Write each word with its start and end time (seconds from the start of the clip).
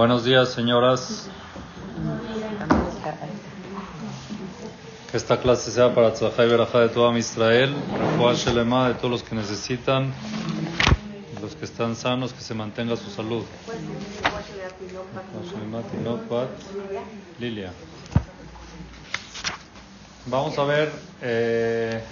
Buenos 0.00 0.24
días, 0.24 0.48
señoras. 0.48 1.28
Que 5.10 5.16
esta 5.18 5.38
clase 5.38 5.70
sea 5.70 5.94
para 5.94 6.14
Tzahai 6.14 6.48
Berajá 6.48 6.80
de 6.80 6.88
toda 6.88 7.18
Israel, 7.18 7.76
Shelema 8.34 8.88
de 8.88 8.94
todos 8.94 9.10
los 9.10 9.22
que 9.22 9.34
necesitan, 9.34 10.10
los 11.42 11.54
que 11.54 11.66
están 11.66 11.96
sanos, 11.96 12.32
que 12.32 12.40
se 12.40 12.54
mantenga 12.54 12.96
su 12.96 13.10
salud. 13.10 13.44
Lilia. 17.38 17.70
Vamos 20.24 20.58
a 20.58 20.64
ver 20.64 20.92
eh, 21.20 22.02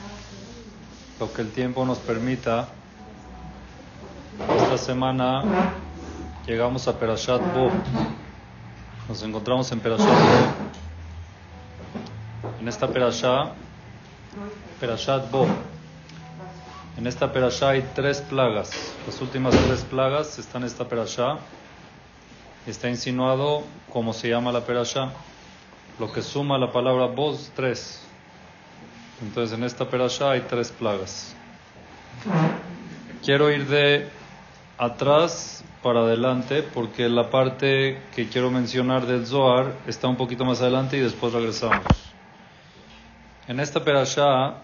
lo 1.18 1.32
que 1.32 1.40
el 1.40 1.50
tiempo 1.52 1.86
nos 1.86 1.96
permita. 1.96 2.68
Esta 4.62 4.76
semana 4.76 5.42
llegamos 6.48 6.88
a 6.88 6.98
Perashat 6.98 7.42
Bo. 7.54 7.70
Nos 9.06 9.22
encontramos 9.22 9.70
en 9.70 9.80
Perashat 9.80 10.08
Bo. 10.08 10.14
En 12.58 12.66
esta 12.66 12.88
Perashá, 12.88 13.52
Perashat 14.80 15.30
Bo. 15.30 15.46
En 16.96 17.06
esta 17.06 17.30
Perashá 17.30 17.68
hay 17.70 17.82
tres 17.94 18.22
plagas. 18.22 18.70
Las 19.06 19.20
últimas 19.20 19.54
tres 19.66 19.82
plagas 19.82 20.38
están 20.38 20.62
en 20.62 20.68
esta 20.68 20.88
Perashá. 20.88 21.36
Está 22.66 22.88
insinuado 22.88 23.62
cómo 23.92 24.14
se 24.14 24.30
llama 24.30 24.50
la 24.50 24.62
Perashá. 24.62 25.12
Lo 25.98 26.10
que 26.10 26.22
suma 26.22 26.56
la 26.56 26.72
palabra 26.72 27.08
Bo 27.08 27.36
tres. 27.54 28.02
Entonces 29.20 29.58
en 29.58 29.64
esta 29.64 29.84
Perashá 29.90 30.30
hay 30.30 30.40
tres 30.40 30.72
plagas. 30.72 31.34
Quiero 33.22 33.50
ir 33.50 33.66
de 33.66 34.08
atrás 34.78 35.62
para 35.82 36.00
adelante 36.00 36.62
porque 36.62 37.08
la 37.08 37.30
parte 37.30 38.02
que 38.14 38.28
quiero 38.28 38.50
mencionar 38.50 39.06
del 39.06 39.26
Zohar 39.26 39.74
está 39.86 40.08
un 40.08 40.16
poquito 40.16 40.44
más 40.44 40.60
adelante 40.60 40.96
y 40.96 41.00
después 41.00 41.32
regresamos. 41.32 42.14
En 43.46 43.60
esta 43.60 43.84
perashá, 43.84 44.54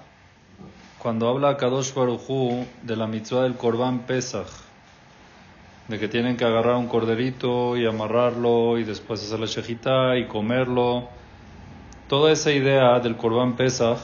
cuando 0.98 1.28
habla 1.28 1.56
Kadosh 1.56 1.94
Baruchu 1.94 2.66
de 2.82 2.96
la 2.96 3.06
mitzvah 3.06 3.42
del 3.42 3.56
Korban 3.56 4.06
Pesach, 4.06 4.48
de 5.88 5.98
que 5.98 6.08
tienen 6.08 6.36
que 6.36 6.44
agarrar 6.44 6.76
un 6.76 6.88
corderito 6.88 7.76
y 7.76 7.86
amarrarlo 7.86 8.78
y 8.78 8.84
después 8.84 9.22
hacer 9.22 9.38
la 9.38 9.46
shejitá 9.46 10.16
y 10.16 10.26
comerlo, 10.26 11.08
toda 12.08 12.32
esa 12.32 12.50
idea 12.50 12.98
del 13.00 13.16
Korban 13.16 13.54
Pesach 13.54 13.98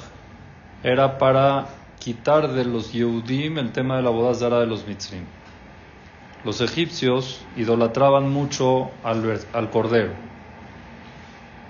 era 0.82 1.18
para 1.18 1.66
quitar 1.98 2.52
de 2.52 2.64
los 2.64 2.92
Yehudim 2.92 3.58
el 3.58 3.72
tema 3.72 3.96
de 3.96 4.02
la 4.02 4.10
boda 4.10 4.60
de 4.60 4.66
los 4.66 4.86
mitzvim 4.86 5.39
los 6.44 6.60
egipcios 6.60 7.44
idolatraban 7.56 8.30
mucho 8.30 8.90
al, 9.02 9.70
cordero. 9.70 10.12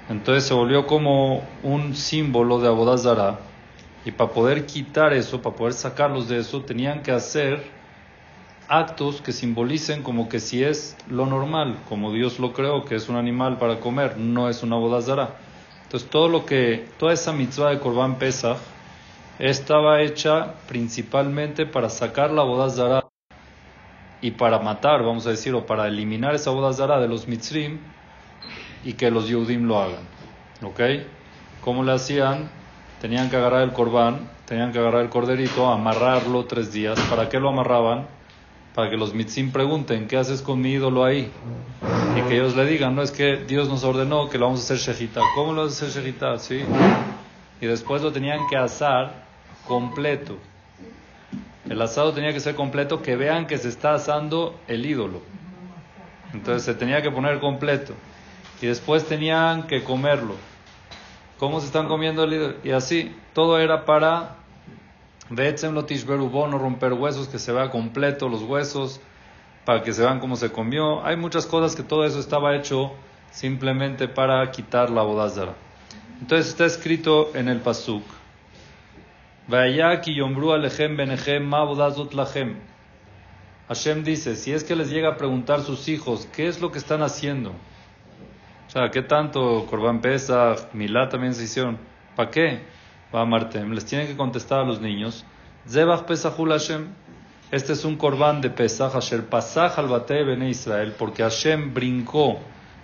Entonces 0.09 0.45
se 0.45 0.55
volvió 0.55 0.87
como 0.87 1.45
un 1.63 1.95
símbolo 1.95 2.61
de 2.61 2.69
Abodazara. 2.69 3.41
Y 4.05 4.13
para 4.13 4.31
poder 4.31 4.67
quitar 4.67 5.13
eso, 5.13 5.43
para 5.43 5.57
poder 5.57 5.75
sacarlos 5.75 6.29
de 6.29 6.39
eso, 6.39 6.63
tenían 6.63 7.03
que 7.03 7.13
hacer 7.13 7.63
actos 8.69 9.21
que 9.21 9.33
simbolicen 9.33 10.03
como 10.03 10.29
que 10.29 10.39
si 10.39 10.63
es 10.63 10.97
lo 11.09 11.27
normal, 11.27 11.77
como 11.89 12.13
Dios 12.13 12.39
lo 12.39 12.53
creó, 12.53 12.85
que 12.85 12.95
es 12.95 13.09
un 13.09 13.17
animal 13.17 13.59
para 13.59 13.81
comer, 13.81 14.17
no 14.17 14.49
es 14.49 14.63
una 14.63 14.77
bodazara. 14.77 15.37
Entonces 15.83 16.09
todo 16.09 16.29
lo 16.29 16.47
que, 16.47 16.89
toda 16.99 17.13
esa 17.13 17.33
mitzvah 17.33 17.71
de 17.71 17.81
Corban 17.81 18.17
Pesach 18.17 18.59
estaba 19.41 20.01
hecha 20.03 20.55
principalmente 20.69 21.67
para 21.67 21.91
sacar 21.91 22.31
la 22.31 22.43
bodazara 22.43 23.00
y 24.23 24.33
para 24.33 24.59
matar, 24.59 25.03
vamos 25.03 25.27
a 25.27 25.31
decir, 25.31 25.55
o 25.55 25.67
para 25.67 25.87
eliminar 25.87 26.35
esa 26.35 26.51
boda 26.51 26.73
zara 26.73 27.01
de 27.01 27.09
los 27.09 27.27
mitzrim 27.27 27.79
y 28.85 28.95
que 28.95 29.11
los 29.11 29.29
yudim 29.29 29.67
lo 29.67 29.81
hagan. 29.81 30.03
¿Ok? 30.63 30.81
¿Cómo 31.63 31.85
le 31.85 31.93
hacían? 31.93 32.51
Tenían 33.01 33.31
que 33.31 33.37
agarrar 33.37 33.63
el 33.63 33.73
corbán, 33.73 34.29
tenían 34.45 34.73
que 34.73 34.79
agarrar 34.79 35.03
el 35.03 35.09
corderito, 35.09 35.71
amarrarlo 35.71 36.45
tres 36.45 36.73
días. 36.73 37.01
¿Para 37.09 37.29
qué 37.29 37.41
lo 37.41 37.49
amarraban? 37.49 38.07
Para 38.75 38.91
que 38.91 38.97
los 38.97 39.15
mitzrim 39.15 39.53
pregunten, 39.53 40.07
¿qué 40.07 40.19
haces 40.19 40.43
con 40.43 40.61
mi 40.61 40.73
ídolo 40.73 41.05
ahí? 41.05 41.31
Y 42.17 42.21
que 42.29 42.35
ellos 42.35 42.55
le 42.57 42.67
digan, 42.67 42.95
no 42.95 43.03
es 43.03 43.11
que 43.11 43.37
Dios 43.37 43.69
nos 43.69 43.85
ordenó 43.85 44.29
que 44.29 44.39
lo 44.39 44.47
vamos 44.47 44.61
a 44.61 44.75
hacer 44.75 44.77
shejita. 44.77 45.21
¿Cómo 45.35 45.53
lo 45.53 45.63
vamos 45.63 45.83
a 45.83 45.87
hacer 45.87 46.03
shejita? 46.03 46.39
¿Sí? 46.39 46.63
Y 47.61 47.67
después 47.67 48.03
lo 48.03 48.13
tenían 48.13 48.41
que 48.49 48.57
asar 48.57 49.25
completo 49.67 50.37
el 51.71 51.81
asado 51.81 52.13
tenía 52.13 52.33
que 52.33 52.41
ser 52.41 52.57
completo, 52.57 53.01
que 53.01 53.15
vean 53.15 53.47
que 53.47 53.57
se 53.57 53.69
está 53.69 53.95
asando 53.95 54.59
el 54.67 54.85
ídolo. 54.85 55.23
Entonces 56.35 56.65
se 56.65 56.75
tenía 56.75 57.01
que 57.01 57.13
poner 57.13 57.39
completo. 57.39 57.95
Y 58.61 58.67
después 58.67 59.07
tenían 59.07 59.69
que 59.69 59.85
comerlo. 59.85 60.35
¿Cómo 61.39 61.61
se 61.61 61.67
están 61.67 61.87
comiendo 61.87 62.25
el 62.25 62.33
ídolo? 62.33 62.55
Y 62.65 62.73
así, 62.73 63.15
todo 63.35 63.61
era 63.61 63.85
para 63.85 64.35
no 65.31 66.59
romper 66.59 66.93
huesos, 66.95 67.29
que 67.29 67.39
se 67.39 67.53
vea 67.53 67.71
completo 67.71 68.29
los 68.29 68.43
huesos, 68.43 69.01
para 69.65 69.85
que 69.85 69.93
se 69.93 70.03
vean 70.03 70.19
cómo 70.19 70.35
se 70.35 70.51
comió. 70.51 71.07
Hay 71.07 71.17
muchas 71.17 71.47
cosas 71.47 71.77
que 71.77 71.85
todo 71.85 72.05
eso 72.05 72.19
estaba 72.19 72.57
hecho 72.57 72.91
simplemente 73.31 74.09
para 74.09 74.51
quitar 74.51 74.91
la 74.91 75.03
bodazara. 75.03 75.55
Entonces 76.21 76.49
está 76.49 76.67
escrito 76.67 77.31
en 77.37 77.49
el 77.49 77.61
Pasuk. 77.61 78.03
Hashem 83.67 84.05
dice, 84.05 84.37
si 84.37 84.53
es 84.53 84.63
que 84.63 84.77
les 84.77 84.91
llega 84.91 85.09
a 85.09 85.17
preguntar 85.17 85.63
sus 85.63 85.89
hijos, 85.89 86.29
¿qué 86.33 86.47
es 86.47 86.61
lo 86.61 86.71
que 86.71 86.79
están 86.79 87.03
haciendo? 87.03 87.51
O 87.51 88.71
sea, 88.71 88.91
¿qué 88.93 89.03
tanto 89.03 89.67
Corban 89.69 90.01
Pesach, 90.01 90.73
Milá 90.73 91.09
también 91.09 91.35
se 91.35 91.43
hicieron? 91.43 91.79
¿Para 92.15 92.31
qué? 92.31 92.61
Va 93.13 93.25
Martem. 93.25 93.73
Les 93.73 93.85
tienen 93.85 94.07
que 94.07 94.17
contestar 94.17 94.61
a 94.61 94.65
los 94.65 94.81
niños. 94.81 95.25
Zebach 95.69 96.05
Pesachul 96.05 96.51
Hashem. 96.51 96.87
Este 97.51 97.73
es 97.73 97.85
un 97.85 97.97
Corban 97.97 98.41
de 98.41 98.51
Pesach, 98.51 98.95
Asher 98.95 99.25
Pasach 99.27 99.77
al 99.81 99.89
Bate 99.89 100.23
Bene 100.23 100.49
Israel, 100.49 100.95
porque 100.97 101.25
Hashem 101.25 101.75
brincó 101.75 102.39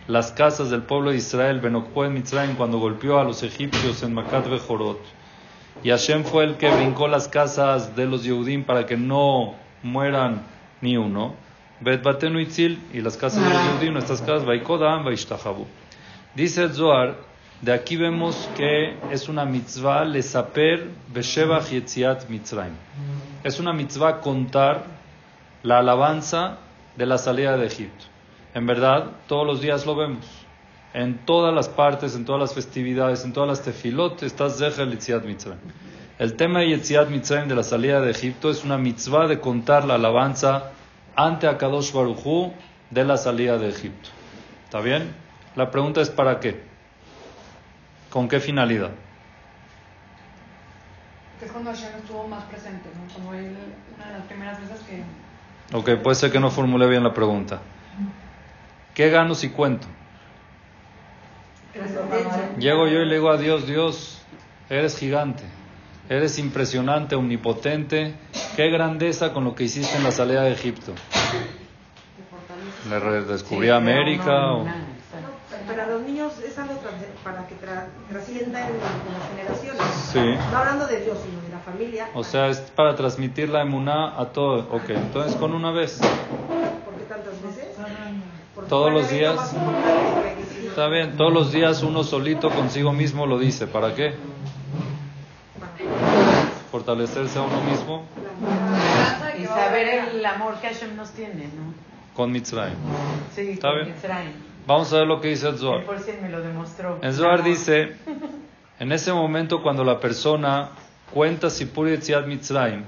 las 0.09 0.33
casas 0.33 0.71
del 0.71 0.83
pueblo 0.83 1.10
de 1.12 1.19
Israel, 1.19 1.60
en 1.62 2.12
Mitzrayim, 2.12 2.56
cuando 2.56 2.78
golpeó 2.78 3.21
a 3.21 3.25
los 3.25 3.44
egipcios 3.44 4.03
en 4.03 4.15
Makat 4.15 4.48
Bejorot. 4.48 5.26
Y 5.83 5.91
Hashem 5.91 6.25
fue 6.25 6.45
el 6.45 6.57
que 6.57 6.69
brincó 6.71 7.07
las 7.07 7.29
casas 7.29 7.95
de 7.95 8.07
los 8.07 8.25
Yehudim 8.25 8.65
para 8.65 8.87
que 8.87 8.97
no 8.97 9.55
mueran 9.83 10.43
ni 10.81 10.97
uno. 10.97 11.35
Bet 11.81 12.03
Batenu 12.03 12.41
Itzil 12.41 12.81
y 12.93 13.01
las 13.01 13.17
casas 13.17 13.43
de 13.45 13.51
los 13.51 13.63
Yehudim, 13.63 13.93
nuestras 13.93 14.21
casas, 14.21 14.45
Vaikodam, 14.45 15.05
Vaishtahabu. 15.05 15.67
Dice 16.35 16.63
el 16.63 16.73
Zohar, 16.73 17.17
de 17.61 17.73
aquí 17.73 17.97
vemos 17.97 18.49
que 18.57 18.97
es 19.11 19.29
una 19.29 19.45
mitzvah 19.45 20.05
lesaper 20.05 20.91
beshevach 21.13 21.71
yetziat 21.71 22.29
mitzrayim. 22.29 22.75
Es 23.45 23.61
una 23.61 23.73
mitzvah 23.73 24.21
contar 24.21 24.85
la 25.63 25.79
alabanza 25.79 26.59
de 26.97 27.07
la 27.07 27.19
salida 27.19 27.57
de 27.57 27.67
Egipto. 27.67 28.05
En 28.55 28.67
verdad, 28.67 29.11
todos 29.27 29.47
los 29.47 29.61
días 29.61 29.87
lo 29.87 29.95
vemos 29.95 30.46
en 30.97 31.19
todas 31.27 31.55
las 31.55 31.69
partes, 31.69 32.17
en 32.17 32.25
todas 32.25 32.41
las 32.41 32.55
festividades, 32.55 33.23
en 33.23 33.34
todas 33.34 33.51
las 33.51 33.62
tefilot, 33.62 34.23
está 34.23 34.49
Zecher 34.49 34.89
Yetziat 34.89 35.25
Mitzrayim. 35.25 35.61
El 36.19 36.37
tema 36.37 36.61
de 36.61 36.69
Yetziat 36.69 37.11
Mitzrayim 37.11 37.49
de 37.49 37.55
la 37.55 37.62
salida 37.62 38.01
de 38.01 38.11
Egipto 38.11 38.49
es 38.49 38.65
una 38.65 38.79
mitzvah 38.79 39.27
de 39.27 39.39
contar 39.39 39.84
la 39.84 39.97
alabanza 39.97 40.71
ante 41.15 41.49
Akadosh 41.49 41.93
Baruchu 41.93 42.51
de 42.89 43.05
la 43.05 43.19
salida 43.19 43.59
de 43.59 43.69
Egipto. 43.69 44.09
¿Está 44.65 44.81
bien? 44.81 45.15
La 45.55 45.71
pregunta 45.71 46.01
es 46.01 46.09
¿para 46.09 46.41
qué? 46.41 46.62
¿Con 48.09 48.27
qué 48.27 48.41
finalidad? 48.41 48.93
es 51.43 51.53
cuando 51.53 51.71
Hashem 51.73 51.95
estuvo 51.99 52.27
más 52.27 52.45
presente, 52.45 52.89
¿no? 52.97 53.13
Como 53.13 53.34
él, 53.34 53.55
una 53.95 54.07
de 54.07 54.19
las 54.19 54.27
primeras 54.27 54.59
veces 54.59 54.81
que... 54.89 55.77
Ok, 55.77 56.03
puede 56.03 56.15
ser 56.15 56.33
que 56.33 56.41
no 56.41 56.51
formule 56.51 56.87
bien 56.87 57.04
la 57.04 57.13
pregunta. 57.13 57.60
¿Qué 58.95 59.10
gano 59.10 59.34
si 59.34 59.51
cuento? 59.51 59.87
Llego 62.59 62.87
yo 62.87 63.01
y 63.01 63.07
le 63.07 63.15
digo 63.15 63.31
a 63.31 63.37
Dios, 63.37 63.67
Dios, 63.67 64.19
eres 64.71 64.99
gigante, 64.99 65.43
eres 66.09 66.39
impresionante, 66.39 67.15
omnipotente, 67.15 68.15
qué 68.57 68.71
grandeza 68.71 69.33
con 69.33 69.45
lo 69.45 69.55
que 69.55 69.65
hiciste 69.65 69.97
en 69.97 70.05
la 70.05 70.13
salida 70.13 70.43
de 70.43 70.53
Egipto. 70.53 70.93
Le 72.89 73.23
descubrí 73.23 73.71
América. 73.71 74.53
o... 74.53 74.65
Para 75.67 75.87
los 75.89 76.03
niños 76.03 76.33
es 76.39 76.57
algo 76.59 76.81
para 77.25 77.47
que 77.49 77.57
trascienda 77.57 78.69
en, 78.69 78.75
las 78.79 79.29
generaciones. 79.31 79.83
Sí. 80.13 80.21
No 80.53 80.57
hablando 80.57 80.87
de 80.87 81.01
Dios, 81.01 81.19
sino 81.25 81.43
de 81.43 81.49
la 81.49 81.59
familia. 81.59 82.09
O 82.15 82.22
sea, 82.22 82.49
es 82.49 82.59
para 82.61 82.95
transmitir 82.95 83.49
la 83.49 83.63
emuná 83.63 84.19
a 84.19 84.27
todo. 84.27 84.69
Ok, 84.71 84.91
entonces 84.91 85.34
con 85.37 85.55
una 85.55 85.72
vez. 85.72 85.99
¿Por 86.84 86.95
qué 86.95 87.05
tantas 87.09 87.43
veces? 87.43 87.67
Todos 88.69 88.93
los 88.93 89.11
días. 89.11 89.55
Está 90.77 90.89
bien, 90.89 91.17
todos 91.17 91.33
los 91.33 91.53
días 91.53 91.83
uno 91.83 92.05
solito 92.05 92.51
consigo 92.51 92.93
mismo 92.93 93.25
lo 93.25 93.39
dice. 93.39 93.67
¿Para 93.67 93.95
qué? 93.95 94.13
Fortalecerse 96.71 97.39
a 97.39 97.43
uno 97.45 97.63
mismo. 97.63 98.05
Y 99.39 99.47
saber 99.47 100.11
el 100.13 100.27
amor 100.27 100.61
que 100.61 100.67
Hashem 100.67 100.95
nos 100.95 101.13
tiene, 101.13 101.45
¿no? 101.45 101.73
Con 102.15 102.31
Mitzrayim. 102.31 102.77
Sí, 103.34 103.53
¿Está 103.53 103.73
bien? 103.73 103.95
Mitzrayim. 103.95 104.33
Vamos 104.67 104.93
a 104.93 104.99
ver 104.99 105.07
lo 105.07 105.19
que 105.19 105.28
dice 105.28 105.49
el 105.49 105.57
Zohar. 105.57 105.87
Por 105.87 105.97
me 106.21 106.28
lo 106.28 106.43
demostró. 106.43 106.99
El 107.01 107.15
Zohar 107.15 107.43
dice, 107.43 107.97
en 108.79 108.93
ese 108.93 109.15
momento 109.15 109.63
cuando 109.63 109.83
la 109.83 109.99
persona 109.99 110.72
cuenta 111.11 111.49
Sipur 111.49 111.89
Yetziat 111.89 112.27
Mitzrayim, 112.27 112.84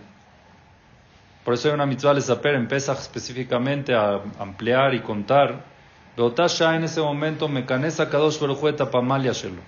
por 1.42 1.54
eso 1.54 1.68
hay 1.68 1.74
una 1.74 1.86
mitzvah 1.86 2.12
de 2.12 2.20
saper 2.20 2.54
en 2.56 2.68
Pesach 2.68 2.98
específicamente 2.98 3.94
a 3.94 4.20
ampliar 4.38 4.92
y 4.94 5.00
contar, 5.00 5.77
Beotasha 6.18 6.74
en 6.74 6.82
ese 6.82 7.00
momento 7.00 7.46
Mekanesa 7.46 8.10
Kadosh 8.10 8.40
Baruj 8.40 8.60
Hu 8.60 8.66
Etapamalia 8.66 9.32
Shelo. 9.32 9.62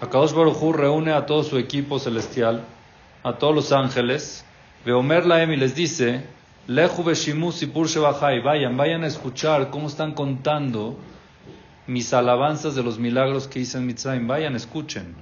Akadosh 0.00 0.32
Baruj 0.32 0.60
Hu 0.60 0.72
reúne 0.72 1.12
a 1.12 1.24
todo 1.24 1.44
su 1.44 1.56
equipo 1.56 2.00
celestial, 2.00 2.64
a 3.22 3.34
todos 3.34 3.54
los 3.54 3.70
ángeles, 3.70 4.44
Veomer 4.84 5.24
Laem 5.24 5.52
y 5.52 5.56
les 5.56 5.76
dice, 5.76 6.24
Lehu 6.66 7.04
Beshimu 7.04 7.52
Sipur 7.52 7.86
Shebachai, 7.86 8.40
vayan, 8.40 8.76
vayan 8.76 9.04
a 9.04 9.06
escuchar 9.06 9.70
cómo 9.70 9.86
están 9.86 10.14
contando 10.14 10.98
mis 11.86 12.12
alabanzas 12.12 12.74
de 12.74 12.82
los 12.82 12.98
milagros 12.98 13.46
que 13.46 13.60
hice 13.60 13.78
en 13.78 13.86
Mitzrayim, 13.86 14.26
vayan, 14.26 14.56
escuchen. 14.56 15.14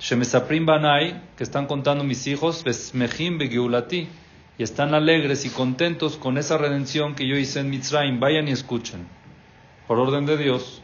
Shemesaprim 0.00 0.66
Banai, 0.66 1.22
que 1.36 1.44
están 1.44 1.66
contando 1.66 2.02
mis 2.02 2.26
hijos, 2.26 2.64
Besmehim 2.64 3.38
Begiulati, 3.38 4.08
y 4.58 4.62
están 4.64 4.94
alegres 4.94 5.44
y 5.44 5.50
contentos 5.50 6.16
con 6.16 6.38
esa 6.38 6.58
redención 6.58 7.14
que 7.14 7.28
yo 7.28 7.36
hice 7.36 7.60
en 7.60 7.70
Mitzrayim, 7.70 8.18
vayan 8.18 8.48
y 8.48 8.50
escuchen. 8.50 9.17
Por 9.88 9.98
orden 9.98 10.26
de 10.26 10.36
Dios, 10.36 10.82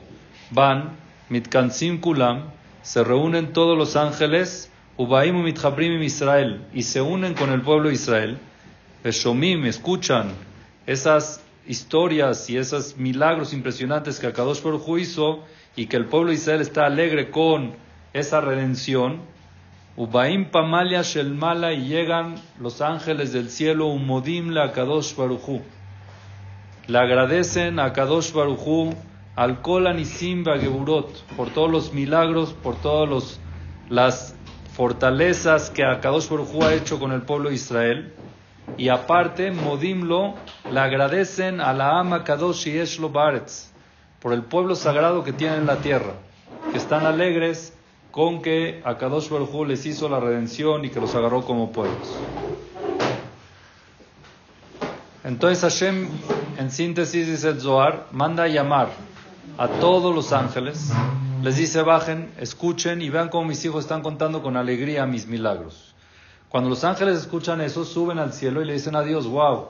van, 0.50 0.96
Mitkansim 1.28 2.00
Kulam, 2.00 2.44
se 2.80 3.04
reúnen 3.04 3.52
todos 3.52 3.76
los 3.76 3.96
ángeles, 3.96 4.72
Ubaim 4.96 5.42
Mithabrim 5.42 6.02
Israel, 6.02 6.64
y 6.72 6.84
se 6.84 7.02
unen 7.02 7.34
con 7.34 7.52
el 7.52 7.60
pueblo 7.60 7.90
de 7.90 7.96
Israel. 7.96 8.38
Beshomim, 9.02 9.66
escuchan 9.66 10.32
esas 10.86 11.42
historias 11.68 12.48
y 12.48 12.56
esos 12.56 12.96
milagros 12.96 13.52
impresionantes 13.52 14.18
que 14.18 14.28
Akadosh 14.28 14.62
Baruj 14.62 14.98
hizo 14.98 15.44
y 15.76 15.84
que 15.84 15.98
el 15.98 16.06
pueblo 16.06 16.30
de 16.30 16.36
Israel 16.36 16.62
está 16.62 16.86
alegre 16.86 17.30
con 17.30 17.74
esa 18.14 18.40
redención. 18.40 19.20
Ubaim 19.98 20.50
Pamalia 20.50 21.02
Shelmala 21.02 21.74
y 21.74 21.88
llegan 21.88 22.36
los 22.58 22.80
ángeles 22.80 23.34
del 23.34 23.50
cielo, 23.50 23.88
Umodim 23.88 24.48
la 24.48 24.64
Akadosh 24.64 25.14
Baruj 25.14 25.60
Le 26.86 26.98
agradecen 26.98 27.78
a 27.78 27.86
Akadosh 27.86 28.32
Baruj 28.34 28.92
al 29.36 29.62
Kolan 29.62 29.98
y 29.98 30.04
Simba 30.04 30.58
Geburot 30.58 31.08
por 31.34 31.48
todos 31.48 31.70
los 31.70 31.94
milagros, 31.94 32.52
por 32.52 32.76
todas 32.76 33.40
las 33.88 34.36
fortalezas 34.74 35.70
que 35.70 35.82
Akadosh 35.82 36.28
Baruj 36.28 36.62
ha 36.62 36.74
hecho 36.74 36.98
con 36.98 37.12
el 37.12 37.22
pueblo 37.22 37.48
de 37.48 37.54
Israel. 37.54 38.12
Y 38.76 38.90
aparte, 38.90 39.50
Modimlo 39.50 40.34
le 40.70 40.78
agradecen 40.78 41.62
a 41.62 41.72
la 41.72 42.00
ama 42.00 42.22
Kadosh 42.22 42.66
y 42.68 43.08
Baretz 43.08 43.72
por 44.20 44.34
el 44.34 44.42
pueblo 44.42 44.74
sagrado 44.74 45.24
que 45.24 45.32
tienen 45.32 45.60
en 45.60 45.66
la 45.66 45.76
tierra, 45.76 46.12
que 46.70 46.76
están 46.76 47.06
alegres 47.06 47.74
con 48.10 48.42
que 48.42 48.82
a 48.84 48.98
Kadosh 48.98 49.30
Baruj 49.30 49.66
les 49.66 49.86
hizo 49.86 50.10
la 50.10 50.20
redención 50.20 50.84
y 50.84 50.90
que 50.90 51.00
los 51.00 51.14
agarró 51.14 51.46
como 51.46 51.72
pueblos. 51.72 52.14
Entonces 55.24 55.62
Hashem, 55.62 56.06
en 56.58 56.70
síntesis, 56.70 57.26
dice 57.26 57.48
el 57.48 57.60
Zohar, 57.60 58.08
manda 58.12 58.42
a 58.42 58.48
llamar 58.48 58.88
a 59.56 59.68
todos 59.68 60.14
los 60.14 60.34
ángeles, 60.34 60.92
les 61.42 61.56
dice 61.56 61.80
bajen, 61.80 62.30
escuchen 62.38 63.00
y 63.00 63.08
vean 63.08 63.30
cómo 63.30 63.46
mis 63.46 63.64
hijos 63.64 63.84
están 63.84 64.02
contando 64.02 64.42
con 64.42 64.58
alegría 64.58 65.06
mis 65.06 65.26
milagros. 65.26 65.94
Cuando 66.50 66.68
los 66.68 66.84
ángeles 66.84 67.18
escuchan 67.18 67.62
eso, 67.62 67.86
suben 67.86 68.18
al 68.18 68.34
cielo 68.34 68.60
y 68.60 68.66
le 68.66 68.74
dicen 68.74 68.96
a 68.96 69.02
Dios, 69.02 69.26
wow, 69.26 69.68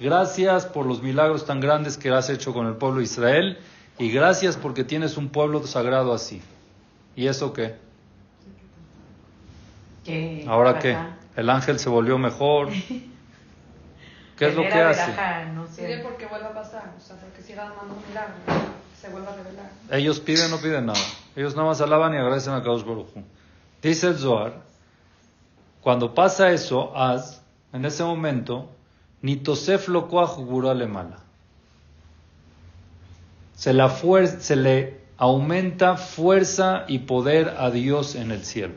gracias 0.00 0.64
por 0.64 0.86
los 0.86 1.02
milagros 1.02 1.44
tan 1.44 1.60
grandes 1.60 1.98
que 1.98 2.08
has 2.08 2.30
hecho 2.30 2.54
con 2.54 2.66
el 2.66 2.76
pueblo 2.76 2.98
de 2.98 3.04
Israel 3.04 3.58
y 3.98 4.10
gracias 4.10 4.56
porque 4.56 4.84
tienes 4.84 5.18
un 5.18 5.28
pueblo 5.28 5.66
sagrado 5.66 6.14
así. 6.14 6.40
¿Y 7.14 7.26
eso 7.26 7.52
qué? 7.52 7.76
¿Ahora 10.48 10.78
qué? 10.78 10.96
¿El 11.36 11.50
ángel 11.50 11.78
se 11.78 11.90
volvió 11.90 12.16
mejor? 12.16 12.70
¿Qué 14.36 14.48
es 14.48 14.54
lo 14.54 14.62
que 14.62 14.72
hace? 14.72 15.12
No 15.54 15.66
sé. 15.66 16.00
porque 16.02 16.26
vuelva 16.26 16.48
a 16.48 16.54
pasar, 16.54 16.92
o 16.96 17.00
sea, 17.00 17.16
porque 17.16 17.42
siga 17.42 17.64
dando 17.64 17.94
un 17.94 18.08
milagro, 18.08 18.34
se 19.00 19.08
vuelva 19.08 19.32
a 19.32 19.36
revelar. 19.36 19.70
Ellos 19.90 20.20
piden, 20.20 20.50
no 20.50 20.58
piden 20.58 20.86
nada. 20.86 20.98
Ellos 21.36 21.54
nada 21.54 21.68
más 21.68 21.80
alaban 21.80 22.14
y 22.14 22.16
agradecen 22.16 22.54
a 22.54 22.62
Kadosh 22.62 22.84
Baruj 22.84 23.08
Dice 23.82 24.08
el 24.08 24.18
Zohar 24.18 24.64
cuando 25.84 26.14
pasa 26.14 26.50
eso, 26.50 26.96
haz, 26.96 27.42
en 27.74 27.84
ese 27.84 28.02
momento, 28.02 28.70
ni 29.20 29.36
tosef 29.36 29.88
lo 29.88 30.08
le 30.74 30.86
mala. 30.86 31.18
Se, 33.54 33.74
la 33.74 33.90
se 33.90 34.56
le 34.56 35.00
aumenta 35.18 35.98
fuerza 35.98 36.86
y 36.88 37.00
poder 37.00 37.56
a 37.58 37.70
Dios 37.70 38.14
en 38.14 38.30
el 38.30 38.44
cielo. 38.46 38.72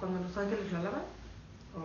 ¿Cuando 0.00 0.18
los 0.18 0.36
ángeles 0.36 0.72
la 0.72 0.80
alaban? 0.80 1.02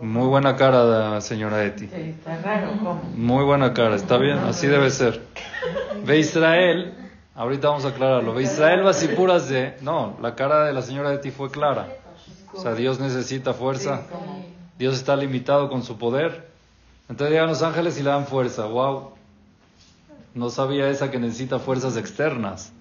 Muy 0.02 0.26
buena 0.26 0.56
cara, 0.56 1.20
señora 1.20 1.64
Eti. 1.64 1.86
Sí, 1.86 1.94
está 1.94 2.40
raro, 2.42 2.72
¿cómo? 2.78 3.02
Muy 3.16 3.44
buena 3.44 3.72
cara, 3.72 3.96
está 3.96 4.18
bien, 4.18 4.38
así 4.38 4.66
debe 4.66 4.90
ser. 4.90 5.22
Ve 6.04 6.18
Israel, 6.18 6.94
ahorita 7.34 7.68
vamos 7.68 7.84
a 7.84 7.88
aclararlo. 7.88 8.34
Ve 8.34 8.42
Israel 8.42 8.82
puras 9.16 9.48
de. 9.48 9.76
No, 9.80 10.16
la 10.20 10.34
cara 10.34 10.64
de 10.66 10.72
la 10.72 10.82
señora 10.82 11.12
Eti 11.12 11.30
fue 11.30 11.50
clara. 11.50 11.88
O 12.52 12.60
sea, 12.60 12.74
Dios 12.74 13.00
necesita 13.00 13.52
fuerza. 13.54 14.02
Dios 14.78 14.94
está 14.94 15.16
limitado 15.16 15.68
con 15.68 15.82
su 15.82 15.98
poder. 15.98 16.48
Entonces 17.08 17.32
llegan 17.32 17.48
los 17.48 17.62
ángeles 17.62 17.98
y 17.98 18.02
le 18.02 18.10
dan 18.10 18.26
fuerza. 18.26 18.66
¡Wow! 18.66 19.10
No 20.34 20.50
sabía 20.50 20.88
esa 20.88 21.10
que 21.10 21.18
necesita 21.18 21.58
fuerzas 21.58 21.96
externas, 21.96 22.72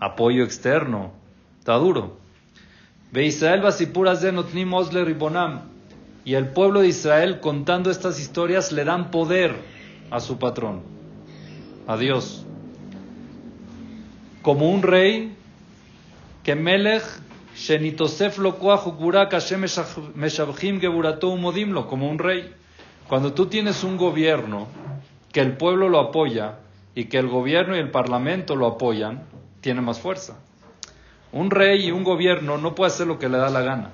apoyo 0.00 0.44
externo. 0.44 1.12
Está 1.58 1.74
duro. 1.74 2.16
Ve 3.12 3.26
Israel 3.26 3.60
Basipuras 3.60 4.22
de 4.22 4.32
Notnim 4.32 4.72
Osler 4.72 5.12
Bonam. 5.14 5.75
Y 6.26 6.34
el 6.34 6.48
pueblo 6.48 6.80
de 6.80 6.88
Israel, 6.88 7.38
contando 7.38 7.88
estas 7.88 8.18
historias, 8.18 8.72
le 8.72 8.84
dan 8.84 9.12
poder 9.12 9.54
a 10.10 10.18
su 10.18 10.40
patrón, 10.40 10.82
a 11.86 11.96
Dios. 11.96 12.44
Como 14.42 14.68
un 14.68 14.82
rey 14.82 15.36
que 16.42 16.56
Melech 16.56 17.04
como 21.86 22.10
un 22.10 22.18
rey. 22.18 22.52
Cuando 23.08 23.32
tú 23.32 23.46
tienes 23.46 23.84
un 23.84 23.96
gobierno 23.96 24.66
que 25.32 25.38
el 25.38 25.56
pueblo 25.56 25.88
lo 25.88 26.00
apoya 26.00 26.58
y 26.96 27.04
que 27.04 27.18
el 27.18 27.28
gobierno 27.28 27.76
y 27.76 27.78
el 27.78 27.92
parlamento 27.92 28.56
lo 28.56 28.66
apoyan, 28.66 29.22
tiene 29.60 29.80
más 29.80 30.00
fuerza. 30.00 30.40
Un 31.30 31.52
rey 31.52 31.86
y 31.86 31.92
un 31.92 32.02
gobierno 32.02 32.58
no 32.58 32.74
puede 32.74 32.90
hacer 32.90 33.06
lo 33.06 33.20
que 33.20 33.28
le 33.28 33.38
da 33.38 33.48
la 33.48 33.60
gana. 33.60 33.92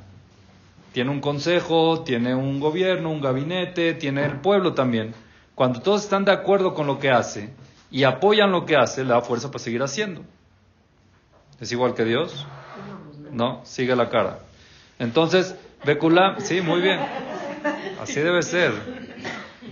Tiene 0.93 1.11
un 1.11 1.21
consejo, 1.21 2.03
tiene 2.03 2.35
un 2.35 2.61
gobierno, 2.61 3.11
un 3.11 3.21
gabinete, 3.21 3.95
tiene 3.95 4.25
el 4.25 4.41
pueblo 4.41 4.75
también. 4.75 5.15
Cuando 5.55 5.81
todos 5.81 6.05
están 6.05 6.25
de 6.25 6.33
acuerdo 6.33 6.75
con 6.75 6.87
lo 6.87 6.99
que 6.99 7.11
hace 7.11 7.51
y 7.91 8.05
apoyan 8.05 8.53
lo 8.53 8.67
que 8.67 8.77
hace, 8.77 9.03
le 9.03 9.11
da 9.11 9.23
fuerza 9.23 9.49
para 9.51 9.59
seguir 9.59 9.83
haciendo. 9.83 10.23
¿Es 11.61 11.73
igual 11.73 11.95
que 11.95 12.05
Dios? 12.05 12.47
No, 13.31 13.61
sigue 13.65 13.97
la 13.97 14.09
cara. 14.09 14.41
Entonces, 14.99 15.57
Bekulam, 15.85 16.41
sí, 16.41 16.61
muy 16.61 16.81
bien. 16.81 17.01
Así 18.01 18.21
debe 18.21 18.43
ser. 18.43 18.73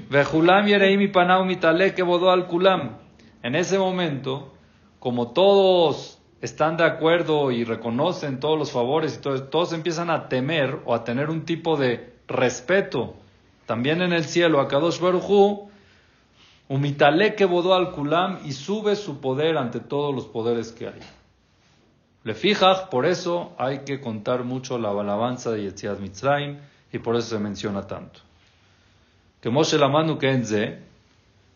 Bejulam 0.09 0.65
mi 0.65 1.09
Panau 1.09 1.45
Mitale 1.45 1.95
que 1.95 2.03
bodó 2.03 2.31
al 2.31 2.47
Kulam. 2.47 2.97
En 3.43 3.55
ese 3.55 3.79
momento, 3.79 4.53
como 4.99 5.33
todos 5.33 6.20
están 6.41 6.77
de 6.77 6.85
acuerdo 6.85 7.51
y 7.51 7.65
reconocen 7.65 8.41
todos 8.41 8.59
los 8.59 8.73
favores 8.73 9.17
y 9.17 9.21
todo, 9.21 9.43
todos 9.45 9.73
empiezan 9.73 10.11
a 10.11 10.29
temer 10.29 10.81
o 10.85 10.95
a 10.95 11.05
tener 11.05 11.31
un 11.31 11.45
tipo 11.45 11.77
de 11.77 12.15
respeto. 12.29 13.15
También 13.67 14.03
en 14.03 14.13
el 14.13 14.25
cielo, 14.25 14.61
a 14.61 14.69
Kadosh 14.69 15.01
Baruchu, 15.01 15.71
Umitale 16.71 17.35
que 17.35 17.47
bodó 17.47 17.75
al 17.75 17.91
Kulam 17.91 18.39
y 18.45 18.53
sube 18.53 18.95
su 18.95 19.21
poder 19.21 19.59
ante 19.59 19.81
todos 19.81 20.15
los 20.15 20.27
poderes 20.27 20.71
que 20.71 20.87
hay. 20.87 21.01
Le 22.23 22.33
fija, 22.35 22.89
por 22.91 23.07
eso 23.07 23.53
hay 23.59 23.81
que 23.81 24.01
contar 24.01 24.45
mucho 24.45 24.79
la 24.79 24.91
alabanza 24.91 25.51
de 25.51 25.63
Yetziat 25.63 25.99
Mitzrayim 25.99 26.59
y 26.93 26.99
por 27.01 27.17
eso 27.17 27.31
se 27.31 27.41
menciona 27.41 27.89
tanto. 27.89 28.21
Que 29.41 29.51
Moshe 29.51 29.79
Lamanu 29.79 30.17
Kenze, 30.17 30.79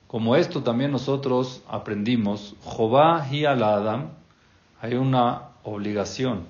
como 0.08 0.34
esto 0.34 0.64
también 0.64 0.90
nosotros 0.90 1.62
aprendimos, 1.68 2.56
Jobá 2.64 3.28
y 3.30 3.44
al 3.44 3.62
Adam, 3.62 4.10
hay 4.84 4.96
una 4.96 5.48
obligación 5.62 6.44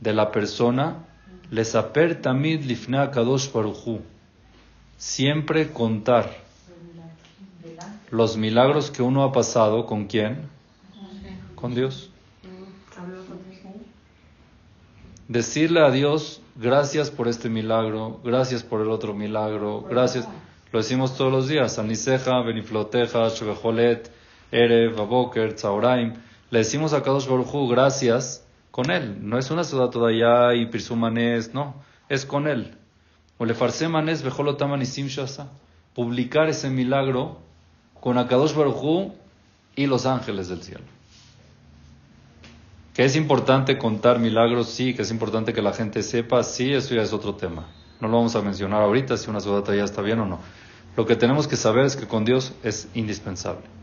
de 0.00 0.14
la 0.14 0.32
persona, 0.32 1.04
lesaper 1.50 2.22
tamid 2.22 2.64
lifna 2.64 3.10
kadosh 3.10 3.52
baruchu, 3.52 4.00
siempre 4.96 5.70
contar 5.70 6.38
los 8.10 8.38
milagros 8.38 8.90
que 8.90 9.02
uno 9.02 9.24
ha 9.24 9.32
pasado 9.32 9.84
con 9.84 10.06
quién? 10.06 10.48
Con 11.54 11.74
Dios. 11.74 12.10
decirle 15.28 15.84
a 15.84 15.90
Dios, 15.90 16.40
gracias 16.56 17.10
por 17.10 17.28
este 17.28 17.50
milagro, 17.50 18.20
gracias 18.24 18.62
por 18.62 18.80
el 18.80 18.88
otro 18.88 19.12
milagro, 19.12 19.82
gracias. 19.82 20.26
Lo 20.72 20.78
decimos 20.78 21.14
todos 21.14 21.30
los 21.30 21.46
días, 21.46 21.78
Erev, 24.50 24.98
Aboker, 24.98 25.54
Tzauraim. 25.54 26.29
Le 26.50 26.58
decimos 26.58 26.92
a 26.92 27.02
Kadosh 27.02 27.28
Baruj 27.28 27.70
gracias 27.70 28.44
con 28.70 28.90
él. 28.90 29.18
No 29.20 29.38
es 29.38 29.50
una 29.50 29.64
ciudad 29.64 29.90
todavía 29.90 30.54
y 30.54 30.66
pirsumanes, 30.66 31.54
no, 31.54 31.74
es 32.08 32.26
con 32.26 32.48
él. 32.48 32.76
O 33.38 33.44
le 33.44 33.54
manes 33.88 34.22
y 34.22 35.08
Publicar 35.94 36.48
ese 36.48 36.70
milagro 36.70 37.38
con 38.00 38.18
Akadosh 38.18 38.54
Baruj 38.54 39.12
y 39.76 39.86
los 39.86 40.06
ángeles 40.06 40.48
del 40.48 40.62
cielo. 40.62 40.84
Que 42.94 43.04
es 43.04 43.16
importante 43.16 43.78
contar 43.78 44.18
milagros, 44.18 44.68
sí, 44.68 44.94
que 44.94 45.02
es 45.02 45.10
importante 45.10 45.52
que 45.52 45.62
la 45.62 45.72
gente 45.72 46.02
sepa, 46.02 46.42
sí, 46.42 46.72
eso 46.72 46.94
ya 46.94 47.02
es 47.02 47.12
otro 47.12 47.34
tema. 47.34 47.66
No 48.00 48.08
lo 48.08 48.16
vamos 48.16 48.34
a 48.34 48.42
mencionar 48.42 48.82
ahorita 48.82 49.16
si 49.16 49.30
una 49.30 49.40
ciudad 49.40 49.64
ya 49.72 49.84
está 49.84 50.02
bien 50.02 50.20
o 50.20 50.26
no. 50.26 50.40
Lo 50.96 51.06
que 51.06 51.16
tenemos 51.16 51.46
que 51.46 51.56
saber 51.56 51.84
es 51.84 51.96
que 51.96 52.06
con 52.06 52.24
Dios 52.24 52.52
es 52.62 52.88
indispensable. 52.94 53.79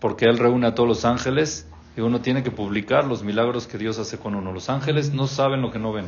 Porque 0.00 0.26
Él 0.26 0.38
reúne 0.38 0.66
a 0.66 0.74
todos 0.74 0.88
los 0.88 1.04
ángeles 1.04 1.66
y 1.96 2.00
uno 2.00 2.20
tiene 2.20 2.42
que 2.42 2.50
publicar 2.50 3.04
los 3.04 3.22
milagros 3.22 3.66
que 3.66 3.78
Dios 3.78 3.98
hace 3.98 4.18
con 4.18 4.34
uno. 4.34 4.52
Los 4.52 4.68
ángeles 4.68 5.12
no 5.12 5.26
saben 5.26 5.62
lo 5.62 5.72
que 5.72 5.78
no 5.78 5.92
ven. 5.92 6.06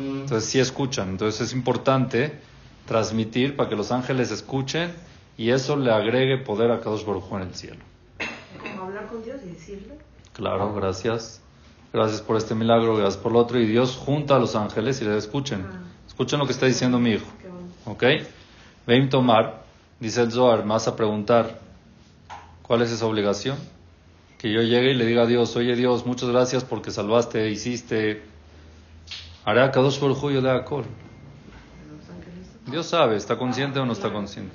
Entonces 0.00 0.48
sí 0.48 0.60
escuchan. 0.60 1.08
Entonces 1.08 1.40
es 1.40 1.52
importante 1.52 2.38
transmitir 2.86 3.56
para 3.56 3.68
que 3.68 3.76
los 3.76 3.90
ángeles 3.92 4.30
escuchen 4.30 4.92
y 5.36 5.50
eso 5.50 5.76
le 5.76 5.92
agregue 5.92 6.38
poder 6.38 6.70
a 6.70 6.80
Kadosh 6.80 7.04
Baruj 7.04 7.32
en 7.34 7.42
el 7.42 7.54
cielo. 7.54 7.80
hablar 8.80 9.06
con 9.06 9.22
Dios 9.24 9.40
y 9.44 9.50
decirle. 9.50 9.98
Claro, 10.32 10.74
gracias. 10.74 11.40
Gracias 11.92 12.20
por 12.22 12.36
este 12.36 12.54
milagro, 12.54 12.96
gracias 12.96 13.16
por 13.16 13.32
lo 13.32 13.40
otro. 13.40 13.58
Y 13.58 13.66
Dios 13.66 13.96
junta 13.96 14.36
a 14.36 14.38
los 14.38 14.54
ángeles 14.54 15.00
y 15.02 15.04
les 15.04 15.16
escuchen. 15.16 15.66
Ah. 15.68 15.80
Escuchen 16.06 16.38
lo 16.38 16.46
que 16.46 16.52
está 16.52 16.66
diciendo 16.66 16.98
mi 16.98 17.12
hijo. 17.12 17.26
¿Ok? 17.86 18.04
Veim 18.86 19.08
tomar, 19.08 19.64
dice 19.98 20.22
el 20.22 20.30
Zohar, 20.30 20.66
vas 20.66 20.86
a 20.86 20.94
preguntar, 20.94 21.58
¿cuál 22.70 22.82
es 22.82 22.92
esa 22.92 23.04
obligación? 23.06 23.58
Que 24.38 24.52
yo 24.52 24.62
llegue 24.62 24.92
y 24.92 24.94
le 24.94 25.04
diga 25.04 25.22
a 25.22 25.26
Dios, 25.26 25.56
oye 25.56 25.74
Dios, 25.74 26.06
muchas 26.06 26.28
gracias 26.28 26.62
porque 26.62 26.92
salvaste, 26.92 27.50
hiciste. 27.50 28.22
Haré 29.44 29.62
a 29.62 29.72
Kadosh 29.72 29.98
Julio 29.98 30.40
de 30.40 30.52
Acor. 30.52 30.84
Dios 32.70 32.86
sabe, 32.86 33.16
¿está 33.16 33.36
consciente 33.36 33.80
o 33.80 33.86
no 33.86 33.92
está 33.92 34.12
consciente? 34.12 34.54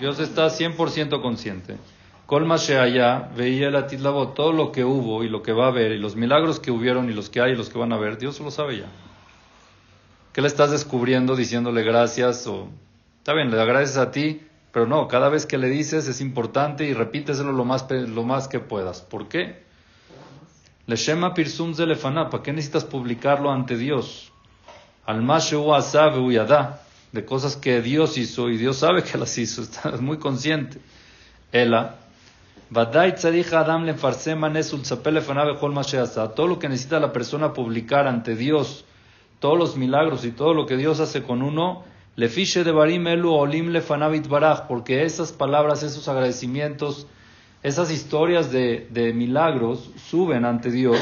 Dios 0.00 0.18
está 0.18 0.48
100% 0.48 1.22
consciente. 1.22 1.76
Colma 2.26 2.56
allá 2.56 3.30
veía 3.36 3.68
el 3.68 3.76
atitlabot, 3.76 4.34
todo 4.34 4.52
lo 4.52 4.72
que 4.72 4.84
hubo 4.84 5.22
y 5.22 5.28
lo 5.28 5.40
que 5.44 5.52
va 5.52 5.66
a 5.66 5.68
haber, 5.68 5.92
y 5.92 5.98
los 6.00 6.16
milagros 6.16 6.58
que 6.58 6.72
hubieron 6.72 7.10
y 7.10 7.12
los 7.12 7.30
que 7.30 7.42
hay 7.42 7.52
y 7.52 7.54
los 7.54 7.70
que 7.70 7.78
van 7.78 7.92
a 7.92 7.96
ver, 7.96 8.18
Dios 8.18 8.40
lo 8.40 8.50
sabe 8.50 8.78
ya. 8.78 8.86
¿Qué 10.32 10.40
le 10.40 10.48
estás 10.48 10.72
descubriendo 10.72 11.36
diciéndole 11.36 11.84
gracias? 11.84 12.44
O, 12.48 12.66
está 13.18 13.34
bien, 13.34 13.52
le 13.52 13.56
da 13.56 14.02
a 14.02 14.10
ti, 14.10 14.40
pero 14.72 14.86
no, 14.86 15.06
cada 15.06 15.28
vez 15.28 15.44
que 15.44 15.58
le 15.58 15.68
dices 15.68 16.08
es 16.08 16.20
importante 16.20 16.84
y 16.84 16.94
repíteselo 16.94 17.52
lo 17.52 17.64
más, 17.64 17.88
lo 17.90 18.24
más 18.24 18.48
que 18.48 18.58
puedas. 18.58 19.02
¿Por 19.02 19.28
qué? 19.28 19.62
Le 20.86 20.96
shema 20.96 21.34
pirsum 21.34 21.74
zelefana, 21.74 22.30
¿para 22.30 22.42
qué 22.42 22.52
necesitas 22.52 22.84
publicarlo 22.84 23.52
ante 23.52 23.76
Dios? 23.76 24.32
Al 25.04 25.26
yada, 26.30 26.82
de 27.12 27.24
cosas 27.24 27.56
que 27.56 27.82
Dios 27.82 28.16
hizo 28.16 28.48
y 28.48 28.56
Dios 28.56 28.78
sabe 28.78 29.04
que 29.04 29.18
las 29.18 29.36
hizo, 29.36 29.62
estás 29.62 30.00
muy 30.00 30.18
consciente. 30.18 30.80
Ela, 31.52 31.96
Adam 32.74 33.84
todo 36.34 36.46
lo 36.46 36.58
que 36.58 36.68
necesita 36.68 36.98
la 36.98 37.12
persona 37.12 37.52
publicar 37.52 38.08
ante 38.08 38.34
Dios 38.34 38.86
todos 39.38 39.58
los 39.58 39.76
milagros 39.76 40.24
y 40.24 40.30
todo 40.30 40.54
lo 40.54 40.66
que 40.66 40.76
Dios 40.76 41.00
hace 41.00 41.22
con 41.22 41.42
uno, 41.42 41.84
le 42.14 42.28
fiche 42.28 42.62
de 42.62 42.72
barim 42.72 43.06
elu 43.06 43.30
olim 43.30 43.70
le 43.70 43.80
fanavit 43.80 44.28
baraj, 44.28 44.66
porque 44.68 45.04
esas 45.04 45.32
palabras, 45.32 45.82
esos 45.82 46.08
agradecimientos, 46.08 47.06
esas 47.62 47.90
historias 47.90 48.50
de, 48.52 49.12
milagros 49.14 49.90
suben 49.96 50.44
ante 50.44 50.70
Dios. 50.70 50.98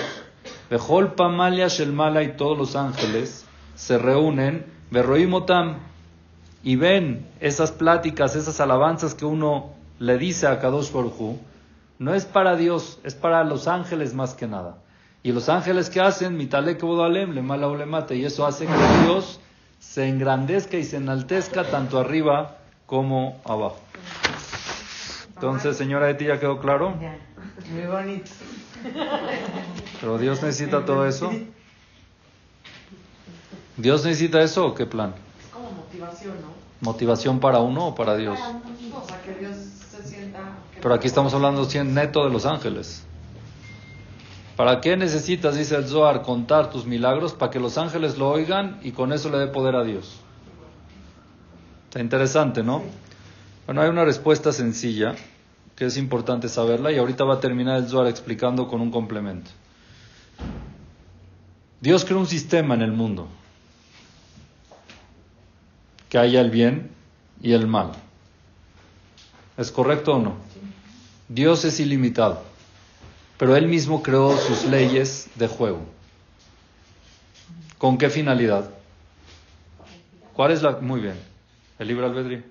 Bejol 0.71 1.15
pamalia 1.15 1.67
shelmala 1.69 2.23
y 2.23 2.37
todos 2.37 2.57
los 2.57 2.77
ángeles 2.77 3.45
se 3.75 3.99
reúnen, 3.99 4.67
berroimotam, 4.91 5.79
y 6.63 6.77
ven 6.77 7.27
esas 7.41 7.73
pláticas, 7.73 8.37
esas 8.37 8.61
alabanzas 8.61 9.15
que 9.15 9.25
uno 9.25 9.71
le 9.99 10.19
dice 10.19 10.47
a 10.47 10.61
Kadosh 10.61 10.93
Baruj 10.93 11.39
no 11.99 12.15
es 12.15 12.25
para 12.25 12.57
Dios, 12.57 12.99
es 13.03 13.15
para 13.15 13.45
los 13.45 13.67
ángeles 13.67 14.15
más 14.15 14.35
que 14.35 14.47
nada. 14.47 14.79
Y 15.23 15.33
los 15.33 15.49
ángeles 15.49 15.91
que 15.91 16.01
hacen, 16.01 16.37
mitalek 16.37 16.81
bodalem, 16.81 17.33
le 17.33 17.43
mala 17.43 18.07
y 18.11 18.25
eso 18.25 18.47
hace 18.47 18.67
que 18.67 18.73
Dios 19.05 19.39
se 19.81 20.07
engrandezca 20.07 20.77
y 20.77 20.85
se 20.85 20.99
enaltezca 20.99 21.65
tanto 21.65 21.99
arriba 21.99 22.59
como 22.87 23.41
abajo. 23.45 23.81
Entonces, 25.35 25.77
señora 25.77 26.11
Eti, 26.11 26.27
¿ya 26.27 26.39
quedó 26.39 26.61
claro? 26.61 26.95
Muy 27.73 27.87
bonito. 27.87 28.31
Pero 30.01 30.19
Dios 30.19 30.43
necesita 30.43 30.85
todo 30.85 31.07
eso. 31.07 31.33
¿Dios 33.77 34.05
necesita 34.05 34.43
eso 34.43 34.67
o 34.67 34.75
qué 34.75 34.85
plan? 34.85 35.15
Es 35.41 35.47
como 35.47 35.71
motivación, 35.71 36.35
¿no? 36.43 36.49
¿Motivación 36.83 37.41
para 37.41 37.61
uno 37.61 37.89
o 37.89 37.95
para 37.95 38.17
Dios? 38.17 38.39
O 38.39 39.07
sea, 39.07 39.23
que 39.23 39.35
Dios 39.35 39.57
se 39.57 40.07
sienta... 40.07 40.41
Pero 40.81 40.95
aquí 40.95 41.07
estamos 41.07 41.33
hablando 41.33 41.67
neto 41.85 42.25
de 42.25 42.31
los 42.31 42.45
ángeles. 42.45 43.07
¿Para 44.61 44.83
qué 44.83 44.95
necesitas, 44.95 45.57
dice 45.57 45.75
el 45.75 45.87
Zohar, 45.87 46.21
contar 46.21 46.69
tus 46.69 46.85
milagros? 46.85 47.33
Para 47.33 47.51
que 47.51 47.59
los 47.59 47.79
ángeles 47.79 48.19
lo 48.19 48.29
oigan 48.29 48.79
y 48.83 48.93
con 48.93 49.11
eso 49.11 49.31
le 49.31 49.39
dé 49.39 49.47
poder 49.47 49.75
a 49.75 49.83
Dios. 49.83 50.21
Está 51.85 52.01
interesante, 52.01 52.63
¿no? 52.63 52.83
Bueno, 53.65 53.81
hay 53.81 53.89
una 53.89 54.05
respuesta 54.05 54.53
sencilla 54.53 55.15
que 55.75 55.87
es 55.87 55.97
importante 55.97 56.47
saberla 56.51 56.93
y 56.93 56.99
ahorita 56.99 57.25
va 57.25 57.37
a 57.37 57.41
terminar 57.41 57.79
el 57.79 57.89
Zohar 57.89 58.07
explicando 58.09 58.69
con 58.69 58.83
un 58.83 58.91
complemento. 58.91 59.51
Dios 61.81 62.05
creó 62.05 62.19
un 62.19 62.27
sistema 62.27 62.75
en 62.75 62.83
el 62.83 62.93
mundo 62.93 63.29
que 66.11 66.19
haya 66.19 66.43
el 66.43 66.51
bien 66.51 66.91
y 67.41 67.55
el 67.55 67.67
mal. 67.67 67.93
¿Es 69.57 69.73
correcto 69.73 70.17
o 70.17 70.19
no? 70.19 70.35
Dios 71.31 71.65
es 71.65 71.81
ilimitado 71.81 72.50
pero 73.41 73.57
él 73.57 73.69
mismo 73.69 74.03
creó 74.03 74.37
sus 74.37 74.67
leyes 74.67 75.31
de 75.37 75.49
juego. 75.49 75.81
¿Con 77.79 77.97
qué 77.97 78.11
finalidad? 78.11 78.69
¿Cuál 80.35 80.51
es 80.51 80.61
la...? 80.61 80.73
Muy 80.73 81.01
bien, 81.01 81.15
el 81.79 81.89
libre 81.89 82.05
albedrío. 82.05 82.43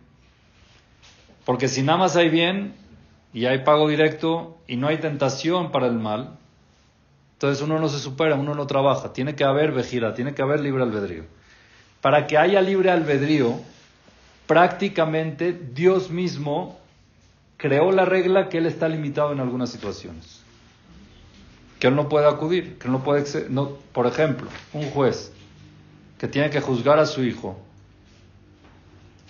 Porque 1.46 1.68
si 1.68 1.84
nada 1.84 2.00
más 2.00 2.16
hay 2.16 2.30
bien 2.30 2.74
y 3.34 3.46
hay 3.46 3.60
pago 3.60 3.88
directo 3.88 4.58
y 4.66 4.78
no 4.78 4.88
hay 4.88 4.98
tentación 4.98 5.72
para 5.72 5.86
el 5.86 5.94
mal, 5.94 6.40
entonces 7.34 7.64
uno 7.64 7.78
no 7.78 7.88
se 7.88 8.00
supera, 8.00 8.34
uno 8.34 8.56
no 8.56 8.66
trabaja. 8.66 9.14
Tiene 9.14 9.36
que 9.36 9.44
haber 9.44 9.72
vejira, 9.72 10.16
tiene 10.16 10.34
que 10.34 10.42
haber 10.42 10.60
libre 10.60 10.82
albedrío. 10.82 11.26
Para 12.02 12.26
que 12.26 12.36
haya 12.36 12.64
libre 12.64 12.90
albedrío, 12.90 13.60
prácticamente 14.48 15.54
Dios 15.54 16.10
mismo 16.10 16.80
creó 17.58 17.92
la 17.92 18.06
regla 18.06 18.50
que 18.50 18.58
Él 18.58 18.66
está 18.66 18.90
limitado 18.90 19.34
en 19.34 19.40
algunas 19.40 19.70
situaciones 19.70 20.49
que 21.80 21.88
él 21.88 21.96
no 21.96 22.10
puede 22.10 22.28
acudir, 22.28 22.78
que 22.78 22.88
él 22.88 22.92
no 22.92 23.04
puede, 23.04 23.50
no, 23.50 23.70
por 23.94 24.06
ejemplo, 24.06 24.48
un 24.74 24.90
juez 24.92 25.32
que 26.18 26.28
tiene 26.28 26.50
que 26.50 26.60
juzgar 26.60 27.00
a 27.00 27.06
su 27.06 27.24
hijo. 27.24 27.58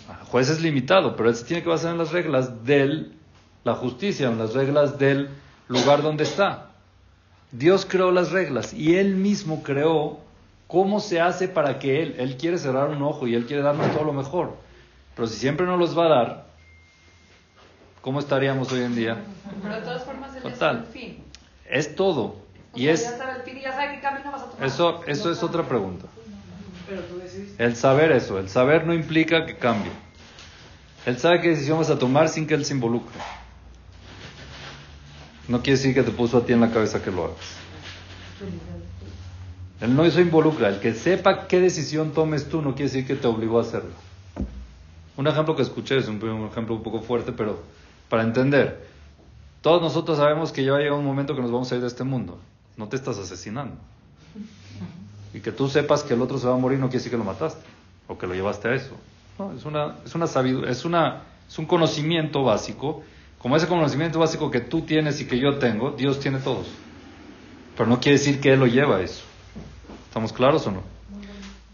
El 0.10 0.28
juez 0.28 0.50
es 0.50 0.60
limitado, 0.60 1.16
pero 1.16 1.30
él 1.30 1.36
se 1.36 1.46
tiene 1.46 1.62
que 1.62 1.70
basar 1.70 1.92
en 1.92 2.00
las 2.00 2.12
reglas 2.12 2.66
de 2.66 3.12
la 3.64 3.76
justicia, 3.76 4.28
en 4.28 4.40
las 4.40 4.54
reglas 4.54 4.98
del 4.98 5.30
lugar 5.68 6.02
donde 6.02 6.24
está. 6.24 6.72
Dios 7.52 7.86
creó 7.88 8.12
las 8.12 8.32
reglas 8.32 8.74
y 8.74 8.96
él 8.96 9.16
mismo 9.16 9.62
creó 9.62 10.20
cómo 10.68 11.00
se 11.00 11.22
hace 11.22 11.48
para 11.48 11.78
que 11.78 12.02
él, 12.02 12.16
él 12.18 12.38
quiere 12.38 12.58
cerrar 12.58 12.90
un 12.90 13.02
ojo 13.04 13.28
y 13.28 13.36
él 13.36 13.46
quiere 13.46 13.62
darnos 13.62 13.92
todo 13.92 14.06
lo 14.06 14.14
mejor. 14.14 14.58
Pero 15.16 15.28
si 15.28 15.38
siempre 15.38 15.68
no 15.68 15.78
los 15.78 15.98
va 15.98 16.06
a 16.06 16.10
dar, 16.10 16.46
¿cómo 18.02 18.20
estaríamos 18.20 18.72
hoy 18.72 18.82
en 18.82 18.96
día? 18.96 19.18
Pero 19.62 19.76
de 19.76 19.82
todas 19.82 20.04
formas, 20.04 20.36
él 20.36 20.44
es 20.46 20.90
fin. 20.90 21.29
Es 21.70 21.96
todo. 21.96 22.36
y 22.76 22.88
es, 22.88 23.06
Eso, 24.62 25.04
eso 25.06 25.32
es 25.32 25.44
otra 25.44 25.68
pregunta. 25.68 26.08
El 27.60 27.76
saber 27.76 28.12
eso, 28.12 28.40
el 28.40 28.50
saber 28.50 28.86
no 28.86 28.94
implica 28.94 29.46
que 29.46 29.56
cambie. 29.56 29.92
Él 31.06 31.18
sabe 31.18 31.42
qué 31.42 31.50
decisión 31.50 31.78
vas 31.78 31.90
a 31.90 32.00
tomar 32.00 32.30
sin 32.30 32.48
que 32.48 32.56
él 32.56 32.66
se 32.66 32.74
involucre. 32.74 33.16
No 35.48 35.62
quiere 35.62 35.78
decir 35.78 35.94
que 35.94 36.04
te 36.04 36.12
puso 36.12 36.40
a 36.40 36.46
ti 36.46 36.54
en 36.54 36.62
la 36.62 36.72
cabeza 36.72 37.02
que 37.02 37.12
lo 37.12 37.26
hagas. 37.26 37.58
Él 39.82 39.96
no 39.96 40.10
se 40.10 40.22
involucra. 40.22 40.70
El 40.70 40.80
que 40.80 40.94
sepa 40.94 41.48
qué 41.48 41.60
decisión 41.60 42.12
tomes 42.12 42.50
tú 42.50 42.62
no 42.62 42.76
quiere 42.76 42.92
decir 42.92 43.08
que 43.08 43.16
te 43.16 43.28
obligó 43.28 43.60
a 43.60 43.62
hacerlo. 43.62 43.92
Un 45.16 45.28
ejemplo 45.28 45.56
que 45.56 45.62
escuché 45.62 45.98
es 45.98 46.08
un 46.08 46.50
ejemplo 46.52 46.76
un 46.76 46.84
poco 46.84 47.02
fuerte, 47.02 47.32
pero 47.32 47.62
para 48.10 48.24
entender. 48.24 48.89
Todos 49.62 49.82
nosotros 49.82 50.18
sabemos 50.18 50.52
que 50.52 50.64
ya 50.64 50.72
va 50.72 50.78
a 50.78 50.82
llegar 50.82 50.98
un 50.98 51.06
momento 51.06 51.36
que 51.36 51.42
nos 51.42 51.52
vamos 51.52 51.72
a 51.72 51.76
ir 51.76 51.82
de 51.82 51.88
este 51.88 52.04
mundo. 52.04 52.40
No 52.78 52.88
te 52.88 52.96
estás 52.96 53.18
asesinando. 53.18 53.76
Y 55.32 55.42
que 55.42 55.52
tú 55.52 55.70
sepas 55.70 56.02
que 56.02 56.16
el 56.16 56.22
otro 56.24 56.40
se 56.40 56.48
va 56.48 56.56
a 56.56 56.58
morir 56.58 56.80
no 56.80 56.88
quiere 56.88 56.98
decir 56.98 57.12
que 57.12 57.18
lo 57.18 57.24
mataste 57.24 57.62
o 58.08 58.18
que 58.18 58.26
lo 58.26 58.34
llevaste 58.34 58.68
a 58.68 58.74
eso. 58.74 58.96
No, 59.38 59.54
es 59.54 59.64
una, 59.64 59.98
es 60.04 60.16
una 60.16 60.26
es 60.68 60.86
una, 60.86 61.22
es 61.48 61.60
un 61.60 61.66
conocimiento 61.68 62.44
básico, 62.44 63.04
Como 63.38 63.56
ese 63.56 63.68
conocimiento 63.68 64.18
básico 64.18 64.50
que 64.50 64.60
tú 64.60 64.82
tienes 64.82 65.22
y 65.22 65.28
que 65.28 65.40
yo 65.40 65.60
tengo, 65.60 65.92
Dios 65.92 66.20
tiene 66.20 66.40
todos. 66.40 66.66
Pero 67.78 67.88
no 67.88 68.00
quiere 68.00 68.18
decir 68.18 68.42
que 68.42 68.54
Él 68.54 68.60
lo 68.60 68.66
lleva 68.66 69.02
eso. 69.02 69.22
¿Estamos 70.08 70.34
claros 70.34 70.66
o 70.66 70.72
no? 70.72 70.82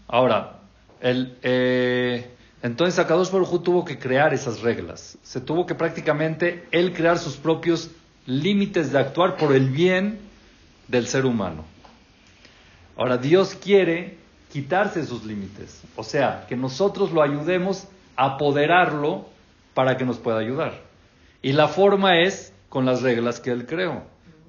Ahora, 0.06 0.58
el, 1.00 1.38
eh, 1.42 2.35
entonces 2.66 2.98
Akadosh 2.98 3.30
Baruj 3.30 3.62
tuvo 3.62 3.84
que 3.84 3.98
crear 3.98 4.34
esas 4.34 4.60
reglas. 4.60 5.18
Se 5.22 5.40
tuvo 5.40 5.66
que 5.66 5.74
prácticamente 5.74 6.66
Él 6.70 6.92
crear 6.92 7.18
sus 7.18 7.36
propios 7.36 7.90
límites 8.26 8.92
de 8.92 8.98
actuar 8.98 9.36
por 9.36 9.54
el 9.54 9.70
bien 9.70 10.18
del 10.88 11.06
ser 11.06 11.26
humano. 11.26 11.64
Ahora, 12.96 13.18
Dios 13.18 13.54
quiere 13.54 14.16
quitarse 14.52 15.04
sus 15.04 15.24
límites. 15.24 15.82
O 15.96 16.02
sea, 16.02 16.46
que 16.48 16.56
nosotros 16.56 17.12
lo 17.12 17.22
ayudemos 17.22 17.88
a 18.16 18.34
apoderarlo 18.34 19.26
para 19.74 19.96
que 19.96 20.04
nos 20.04 20.18
pueda 20.18 20.38
ayudar. 20.38 20.80
Y 21.42 21.52
la 21.52 21.68
forma 21.68 22.20
es 22.20 22.54
con 22.68 22.86
las 22.86 23.02
reglas 23.02 23.38
que 23.38 23.50
Él 23.50 23.66
creó. 23.66 24.02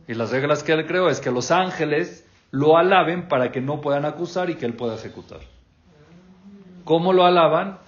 Y 0.07 0.13
las 0.13 0.31
reglas 0.31 0.63
que 0.63 0.71
Él 0.71 0.87
creó 0.87 1.09
es 1.09 1.19
que 1.19 1.31
los 1.31 1.51
ángeles 1.51 2.25
lo 2.51 2.77
alaben 2.77 3.27
para 3.27 3.51
que 3.51 3.59
no 3.59 3.81
puedan 3.81 4.05
acusar 4.05 4.49
y 4.49 4.55
que 4.55 4.65
Él 4.65 4.73
pueda 4.73 4.95
ejecutar. 4.95 5.41
¿Cómo 6.85 7.11
lo 7.11 7.25
alaban? 7.25 7.79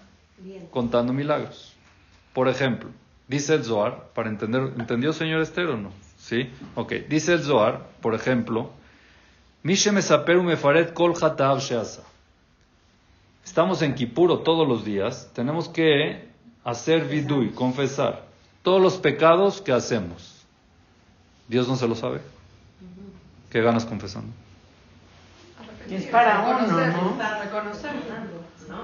Contando 0.71 1.13
milagros. 1.13 1.73
Por 2.33 2.47
ejemplo, 2.47 2.89
dice 3.27 3.55
el 3.55 3.63
Zohar, 3.63 4.09
para 4.13 4.29
entender, 4.29 4.73
¿entendió 4.77 5.13
señor 5.13 5.41
Esther 5.41 5.67
o 5.67 5.77
no? 5.77 5.91
¿Sí? 6.17 6.49
Ok, 6.75 6.93
dice 7.09 7.33
el 7.33 7.43
Zohar, 7.43 7.87
por 8.01 8.13
ejemplo, 8.15 8.71
kol 10.93 11.13
sheasa. 11.59 12.03
Estamos 13.43 13.81
en 13.81 13.95
Kipuro 13.95 14.39
todos 14.39 14.67
los 14.67 14.85
días, 14.85 15.29
tenemos 15.33 15.69
que 15.69 16.29
hacer 16.63 17.05
vidui, 17.05 17.49
confesar 17.51 18.29
todos 18.63 18.81
los 18.81 18.97
pecados 18.97 19.61
que 19.61 19.71
hacemos. 19.71 20.45
Dios 21.47 21.67
no 21.67 21.75
se 21.75 21.87
lo 21.87 21.95
sabe. 21.95 22.21
¿Qué 23.49 23.61
ganas 23.61 23.85
confesando? 23.85 24.31
Es 25.89 26.05
para 26.05 26.41
uno, 26.41 26.67
¿no? 26.67 27.17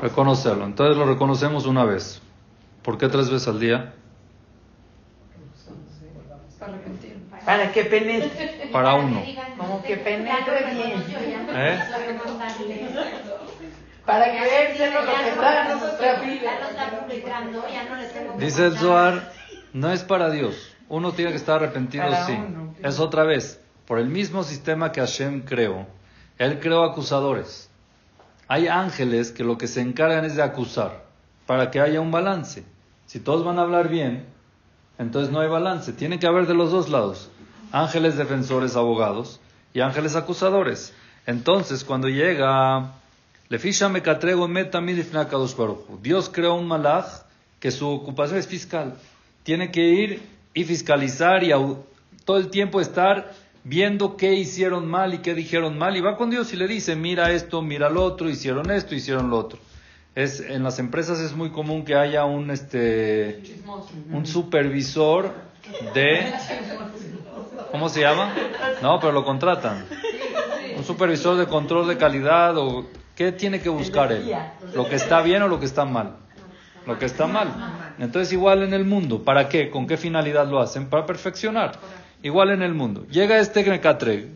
Reconocerlo. 0.01 0.65
Entonces 0.65 0.97
lo 0.97 1.05
reconocemos 1.05 1.65
una 1.65 1.85
vez. 1.85 2.21
¿Por 2.81 2.97
qué 2.97 3.07
tres 3.07 3.29
veces 3.29 3.47
al 3.47 3.59
día? 3.59 3.93
Para 7.45 7.71
que 7.71 7.85
penetre. 7.85 8.69
Para 8.71 8.95
uno. 8.95 9.23
Como 9.57 9.83
que 9.83 9.97
penetre 9.97 10.73
bien. 10.73 11.03
¿Eh? 11.49 11.79
Para 14.05 14.25
que 14.31 14.41
vean 14.41 14.93
lo 14.93 14.99
que 15.05 15.29
está 15.29 15.71
en 15.71 15.79
nuestra 15.79 16.21
vida. 16.21 16.51
Dice 18.37 18.65
el 18.67 18.77
Zohar, 18.77 19.31
no 19.73 19.91
es 19.91 20.03
para 20.03 20.29
Dios. 20.29 20.75
Uno 20.89 21.11
tiene 21.13 21.31
que 21.31 21.37
estar 21.37 21.55
arrepentido, 21.57 22.05
sí. 22.25 22.37
Es 22.83 22.99
otra 22.99 23.23
vez, 23.23 23.59
por 23.87 23.97
el 23.97 24.07
mismo 24.07 24.43
sistema 24.43 24.91
que 24.91 24.99
Hashem 25.01 25.41
creó. 25.41 25.87
Él 26.37 26.59
creó 26.59 26.83
acusadores. 26.83 27.69
Hay 28.47 28.67
ángeles 28.67 29.31
que 29.31 29.43
lo 29.43 29.57
que 29.57 29.67
se 29.67 29.81
encargan 29.81 30.25
es 30.25 30.35
de 30.35 30.43
acusar, 30.43 31.05
para 31.45 31.71
que 31.71 31.79
haya 31.79 32.01
un 32.01 32.11
balance. 32.11 32.63
Si 33.05 33.19
todos 33.19 33.43
van 33.43 33.59
a 33.59 33.63
hablar 33.63 33.89
bien, 33.89 34.25
entonces 34.97 35.31
no 35.31 35.39
hay 35.39 35.47
balance. 35.47 35.93
Tiene 35.93 36.19
que 36.19 36.27
haber 36.27 36.47
de 36.47 36.53
los 36.53 36.71
dos 36.71 36.89
lados. 36.89 37.29
Ángeles 37.71 38.17
defensores, 38.17 38.75
abogados, 38.75 39.39
y 39.73 39.81
ángeles 39.81 40.15
acusadores. 40.15 40.93
Entonces, 41.25 41.83
cuando 41.83 42.07
llega 42.07 42.93
Dios 46.01 46.29
creó 46.31 46.55
un 46.55 46.67
malach 46.67 47.05
que 47.59 47.71
su 47.71 47.87
ocupación 47.87 48.39
es 48.39 48.47
fiscal. 48.47 48.95
Tiene 49.43 49.71
que 49.71 49.81
ir 49.81 50.21
y 50.53 50.63
fiscalizar 50.63 51.43
y 51.43 51.51
todo 52.23 52.37
el 52.37 52.49
tiempo 52.49 52.79
estar 52.79 53.31
viendo 53.65 54.15
qué 54.15 54.33
hicieron 54.35 54.87
mal 54.87 55.13
y 55.13 55.17
qué 55.17 55.33
dijeron 55.33 55.77
mal. 55.77 55.97
Y 55.97 56.01
va 56.01 56.15
con 56.15 56.29
Dios 56.29 56.53
y 56.53 56.55
le 56.55 56.67
dice, 56.67 56.95
mira 56.95 57.31
esto, 57.31 57.61
mira 57.61 57.89
lo 57.89 58.05
otro, 58.05 58.29
hicieron 58.29 58.71
esto, 58.71 58.95
hicieron 58.95 59.29
lo 59.29 59.37
otro. 59.37 59.59
Es, 60.15 60.39
en 60.39 60.63
las 60.63 60.79
empresas 60.79 61.19
es 61.19 61.35
muy 61.35 61.49
común 61.49 61.83
que 61.83 61.95
haya 61.95 62.23
un, 62.23 62.49
este, 62.49 63.41
un 64.09 64.25
supervisor 64.25 65.33
de... 65.93 66.31
¿Cómo 67.71 67.89
se 67.89 67.99
llama? 67.99 68.33
No, 68.81 69.01
pero 69.01 69.11
lo 69.11 69.25
contratan. 69.25 69.85
Un 70.77 70.85
supervisor 70.85 71.35
de 71.35 71.45
control 71.47 71.89
de 71.89 71.97
calidad 71.97 72.57
o 72.57 72.85
¿Qué 73.15 73.31
tiene 73.31 73.61
que 73.61 73.69
buscar 73.69 74.11
él? 74.11 74.29
¿Lo 74.73 74.89
que 74.89 74.95
está 74.95 75.21
bien 75.21 75.41
o 75.41 75.47
lo 75.47 75.59
que 75.59 75.65
está 75.65 75.85
mal? 75.85 76.17
Lo 76.85 76.99
que 76.99 77.05
está 77.05 77.27
mal. 77.27 77.47
Entonces 77.97 78.33
igual 78.33 78.61
en 78.63 78.73
el 78.73 78.83
mundo. 78.83 79.23
¿Para 79.23 79.47
qué? 79.47 79.69
¿Con 79.69 79.87
qué 79.87 79.95
finalidad 79.95 80.47
lo 80.47 80.59
hacen? 80.59 80.89
Para 80.89 81.05
perfeccionar. 81.05 81.79
Igual 82.23 82.51
en 82.51 82.61
el 82.61 82.73
mundo. 82.73 83.05
Llega 83.07 83.39
este 83.39 83.63
Mekatreg. 83.63 84.29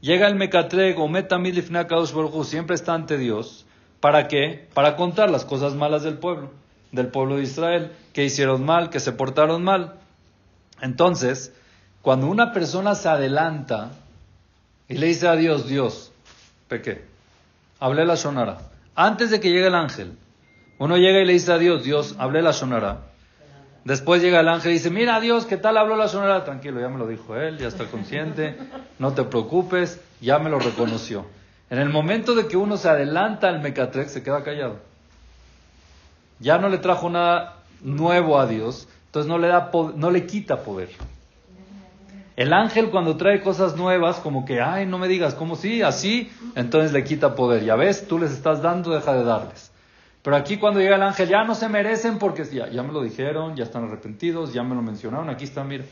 Llega 0.00 0.26
el 0.26 0.34
Mekatreg 0.34 0.98
o 0.98 1.08
Metamilifnakadosh 1.08 2.12
siempre 2.44 2.74
está 2.74 2.94
ante 2.94 3.18
Dios. 3.18 3.66
¿Para 4.00 4.28
qué? 4.28 4.68
Para 4.74 4.96
contar 4.96 5.30
las 5.30 5.44
cosas 5.44 5.74
malas 5.74 6.02
del 6.02 6.18
pueblo. 6.18 6.50
Del 6.90 7.08
pueblo 7.08 7.36
de 7.36 7.42
Israel. 7.44 7.92
Que 8.12 8.24
hicieron 8.24 8.64
mal, 8.64 8.90
que 8.90 9.00
se 9.00 9.12
portaron 9.12 9.62
mal. 9.62 9.94
Entonces, 10.80 11.54
cuando 12.02 12.26
una 12.26 12.52
persona 12.52 12.94
se 12.94 13.08
adelanta 13.08 13.92
y 14.88 14.98
le 14.98 15.06
dice 15.06 15.28
a 15.28 15.36
Dios, 15.36 15.68
Dios, 15.68 16.12
pequé 16.68 17.12
hablé 17.82 18.04
la 18.04 18.16
sonara. 18.16 18.58
Antes 18.94 19.30
de 19.30 19.40
que 19.40 19.50
llegue 19.50 19.66
el 19.66 19.74
ángel, 19.74 20.16
uno 20.78 20.96
llega 20.96 21.18
y 21.18 21.24
le 21.24 21.32
dice 21.32 21.52
a 21.52 21.58
Dios, 21.58 21.82
Dios, 21.82 22.14
hablé 22.16 22.40
la 22.40 22.52
sonara. 22.52 23.11
Después 23.84 24.22
llega 24.22 24.40
el 24.40 24.48
ángel 24.48 24.70
y 24.70 24.74
dice, 24.74 24.90
mira 24.90 25.18
Dios, 25.20 25.44
¿qué 25.44 25.56
tal 25.56 25.76
habló 25.76 25.96
la 25.96 26.06
sonara? 26.06 26.44
Tranquilo, 26.44 26.80
ya 26.80 26.88
me 26.88 26.98
lo 26.98 27.08
dijo 27.08 27.36
él, 27.36 27.58
ya 27.58 27.66
está 27.66 27.86
consciente, 27.86 28.56
no 29.00 29.12
te 29.12 29.24
preocupes, 29.24 30.00
ya 30.20 30.38
me 30.38 30.50
lo 30.50 30.60
reconoció. 30.60 31.26
En 31.68 31.78
el 31.78 31.88
momento 31.88 32.34
de 32.34 32.46
que 32.46 32.56
uno 32.56 32.76
se 32.76 32.88
adelanta 32.88 33.48
al 33.48 33.60
Mecatrex, 33.60 34.12
se 34.12 34.22
queda 34.22 34.44
callado. 34.44 34.76
Ya 36.38 36.58
no 36.58 36.68
le 36.68 36.78
trajo 36.78 37.10
nada 37.10 37.56
nuevo 37.80 38.38
a 38.38 38.46
Dios, 38.46 38.88
entonces 39.06 39.28
no 39.28 39.38
le, 39.38 39.48
da, 39.48 39.70
no 39.96 40.10
le 40.10 40.26
quita 40.26 40.62
poder. 40.62 40.90
El 42.36 42.52
ángel 42.52 42.90
cuando 42.90 43.16
trae 43.16 43.40
cosas 43.40 43.76
nuevas, 43.76 44.16
como 44.16 44.44
que, 44.44 44.60
ay, 44.60 44.86
no 44.86 44.98
me 44.98 45.08
digas, 45.08 45.34
¿cómo 45.34 45.56
sí? 45.56 45.82
Así, 45.82 46.30
entonces 46.54 46.92
le 46.92 47.04
quita 47.04 47.34
poder. 47.34 47.64
Ya 47.64 47.74
ves, 47.74 48.06
tú 48.06 48.18
les 48.18 48.30
estás 48.32 48.62
dando, 48.62 48.92
deja 48.92 49.12
de 49.12 49.24
darles. 49.24 49.71
Pero 50.22 50.36
aquí 50.36 50.56
cuando 50.56 50.80
llega 50.80 50.96
el 50.96 51.02
ángel, 51.02 51.28
ya 51.28 51.44
no 51.44 51.54
se 51.54 51.68
merecen 51.68 52.18
porque 52.18 52.44
ya, 52.44 52.82
me 52.82 52.92
lo 52.92 53.02
dijeron, 53.02 53.56
ya 53.56 53.64
están 53.64 53.84
arrepentidos, 53.84 54.52
ya 54.52 54.62
me 54.62 54.74
lo 54.74 54.82
mencionaron, 54.82 55.28
aquí 55.28 55.44
están, 55.44 55.68
mira. 55.68 55.84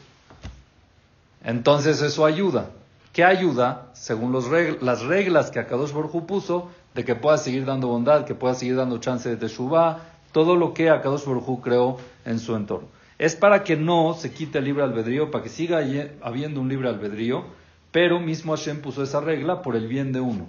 Entonces 1.42 2.00
eso 2.02 2.24
ayuda. 2.24 2.70
¿Qué 3.12 3.24
ayuda? 3.24 3.88
Según 3.92 4.32
las 4.32 5.02
reglas 5.02 5.50
que 5.50 5.58
Akadosh 5.58 5.92
Borju 5.92 6.26
puso, 6.26 6.70
de 6.94 7.04
que 7.04 7.16
pueda 7.16 7.38
seguir 7.38 7.64
dando 7.64 7.88
bondad, 7.88 8.24
que 8.24 8.34
pueda 8.34 8.54
seguir 8.54 8.76
dando 8.76 8.98
chance 8.98 9.28
de 9.28 9.36
Teshuvah, 9.36 9.98
todo 10.30 10.54
lo 10.54 10.74
que 10.74 10.90
Akadosh 10.90 11.24
Borju 11.24 11.60
creó 11.60 11.98
en 12.24 12.38
su 12.38 12.54
entorno 12.54 13.00
es 13.20 13.36
para 13.36 13.64
que 13.64 13.76
no 13.76 14.14
se 14.14 14.32
quite 14.32 14.60
el 14.60 14.64
libre 14.64 14.82
albedrío, 14.82 15.30
para 15.30 15.44
que 15.44 15.50
siga 15.50 15.84
habiendo 16.22 16.58
un 16.58 16.70
libre 16.70 16.88
albedrío, 16.88 17.44
pero 17.92 18.18
mismo 18.18 18.56
Hashem 18.56 18.80
puso 18.80 19.02
esa 19.02 19.20
regla 19.20 19.60
por 19.60 19.76
el 19.76 19.88
bien 19.88 20.10
de 20.10 20.20
uno. 20.20 20.46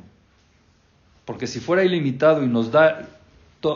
Porque 1.26 1.48
si 1.48 1.60
fuera 1.60 1.84
ilimitado 1.84 2.42
y 2.42 2.48
nos 2.48 2.72
da 2.72 3.10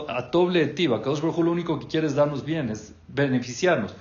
a 0.08 0.22
doble 0.22 0.62
etiva, 0.62 1.02
que 1.02 1.08
Baruj 1.08 1.38
lo 1.38 1.52
único 1.52 1.78
que 1.78 1.86
quiere 1.86 2.06
es 2.06 2.14
darnos 2.14 2.44
bien, 2.44 2.70
es 2.70 2.94
beneficiarnos. 3.08 3.94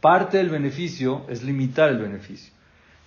Parte 0.00 0.38
del 0.38 0.50
beneficio 0.50 1.22
es 1.28 1.42
limitar 1.42 1.90
el 1.90 1.98
beneficio. 1.98 2.52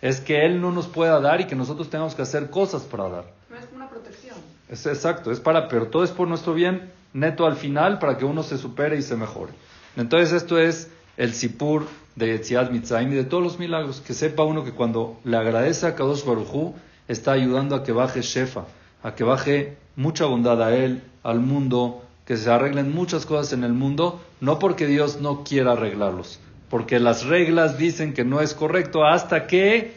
Es 0.01 0.19
que 0.19 0.45
Él 0.45 0.61
no 0.61 0.71
nos 0.71 0.87
pueda 0.87 1.19
dar 1.19 1.41
y 1.41 1.45
que 1.45 1.55
nosotros 1.55 1.89
tengamos 1.89 2.15
que 2.15 2.21
hacer 2.21 2.49
cosas 2.49 2.83
para 2.83 3.09
dar. 3.09 3.25
No 3.49 3.55
es 3.55 3.65
una 3.73 3.89
protección. 3.89 4.35
Es 4.69 4.85
exacto, 4.85 5.31
es 5.31 5.39
para, 5.39 5.67
pero 5.67 5.87
todo 5.87 6.03
es 6.03 6.11
por 6.11 6.27
nuestro 6.27 6.53
bien 6.53 6.91
neto 7.13 7.45
al 7.45 7.55
final 7.55 7.99
para 7.99 8.17
que 8.17 8.25
uno 8.25 8.43
se 8.43 8.57
supere 8.57 8.97
y 8.97 9.01
se 9.01 9.15
mejore. 9.15 9.53
Entonces 9.95 10.33
esto 10.33 10.57
es 10.57 10.89
el 11.17 11.33
Sipur 11.33 11.87
de 12.15 12.27
Yetziat 12.27 12.71
Mitzrayim 12.71 13.11
y 13.13 13.15
de 13.15 13.23
todos 13.23 13.43
los 13.43 13.59
milagros. 13.59 14.01
Que 14.01 14.13
sepa 14.13 14.43
uno 14.43 14.63
que 14.63 14.71
cuando 14.71 15.19
le 15.23 15.37
agradece 15.37 15.87
a 15.87 15.95
Kadosh 15.95 16.25
Barujú, 16.25 16.73
está 17.07 17.33
ayudando 17.33 17.75
a 17.75 17.83
que 17.83 17.91
baje 17.91 18.21
Shefa, 18.21 18.65
a 19.03 19.15
que 19.15 19.23
baje 19.23 19.77
mucha 19.95 20.25
bondad 20.25 20.61
a 20.61 20.75
él, 20.75 21.03
al 21.21 21.39
mundo, 21.39 22.03
que 22.25 22.37
se 22.37 22.49
arreglen 22.49 22.93
muchas 22.93 23.25
cosas 23.25 23.53
en 23.53 23.63
el 23.63 23.73
mundo, 23.73 24.21
no 24.39 24.59
porque 24.59 24.87
Dios 24.87 25.19
no 25.19 25.43
quiera 25.43 25.73
arreglarlos, 25.73 26.39
porque 26.69 26.99
las 26.99 27.25
reglas 27.25 27.77
dicen 27.77 28.13
que 28.13 28.23
no 28.23 28.41
es 28.41 28.53
correcto 28.53 29.05
hasta 29.05 29.47
que 29.47 29.93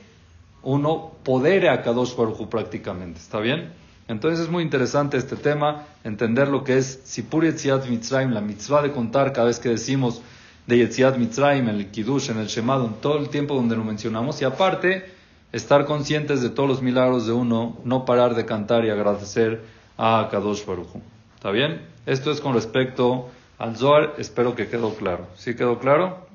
uno 0.63 1.13
podere 1.23 1.69
a 1.69 1.83
Kadosh 1.83 2.17
Barujú 2.17 2.49
prácticamente. 2.49 3.21
¿Está 3.21 3.39
bien? 3.39 3.73
Entonces 4.09 4.41
es 4.41 4.51
muy 4.51 4.63
interesante 4.63 5.17
este 5.17 5.37
tema, 5.37 5.85
entender 6.05 6.49
lo 6.49 6.65
que 6.65 6.79
es 6.79 7.01
Sipur 7.05 7.45
Yetziat 7.45 7.87
Mitzrayim, 7.89 8.31
la 8.31 8.41
mitzvah 8.41 8.83
de 8.83 8.93
contar 8.93 9.33
cada 9.33 9.49
vez 9.49 9.59
que 9.59 9.69
decimos 9.69 10.23
de 10.67 10.79
Yetziat 10.79 11.17
Mitzrayim, 11.17 11.69
el 11.69 11.91
Kiddush, 11.91 12.31
en 12.31 12.39
el 12.39 12.47
Shemad, 12.47 12.85
en 12.85 12.95
todo 12.95 13.19
el 13.19 13.29
tiempo 13.29 13.55
donde 13.55 13.77
lo 13.77 13.85
mencionamos. 13.85 14.41
Y 14.43 14.45
aparte, 14.45 15.07
estar 15.53 15.87
conscientes 15.87 16.41
de 16.41 16.51
todos 16.51 16.69
los 16.69 16.83
milagros 16.83 17.27
de 17.27 17.33
uno, 17.33 17.79
no 17.85 18.05
parar 18.05 18.35
de 18.35 18.45
cantar 18.45 18.85
y 18.85 18.91
agradecer 18.91 19.63
a 19.99 20.29
Kadosh 20.31 20.65
Baruch 20.65 20.89
¿Está 21.37 21.51
bien? 21.51 21.96
Esto 22.07 22.31
es 22.31 22.41
con 22.41 22.55
respecto 22.55 23.31
al 23.59 23.77
Zohar, 23.77 24.15
espero 24.19 24.55
que 24.55 24.69
quedó 24.69 24.95
claro. 24.95 25.27
¿Sí 25.37 25.55
quedó 25.57 25.79
claro? 25.79 26.27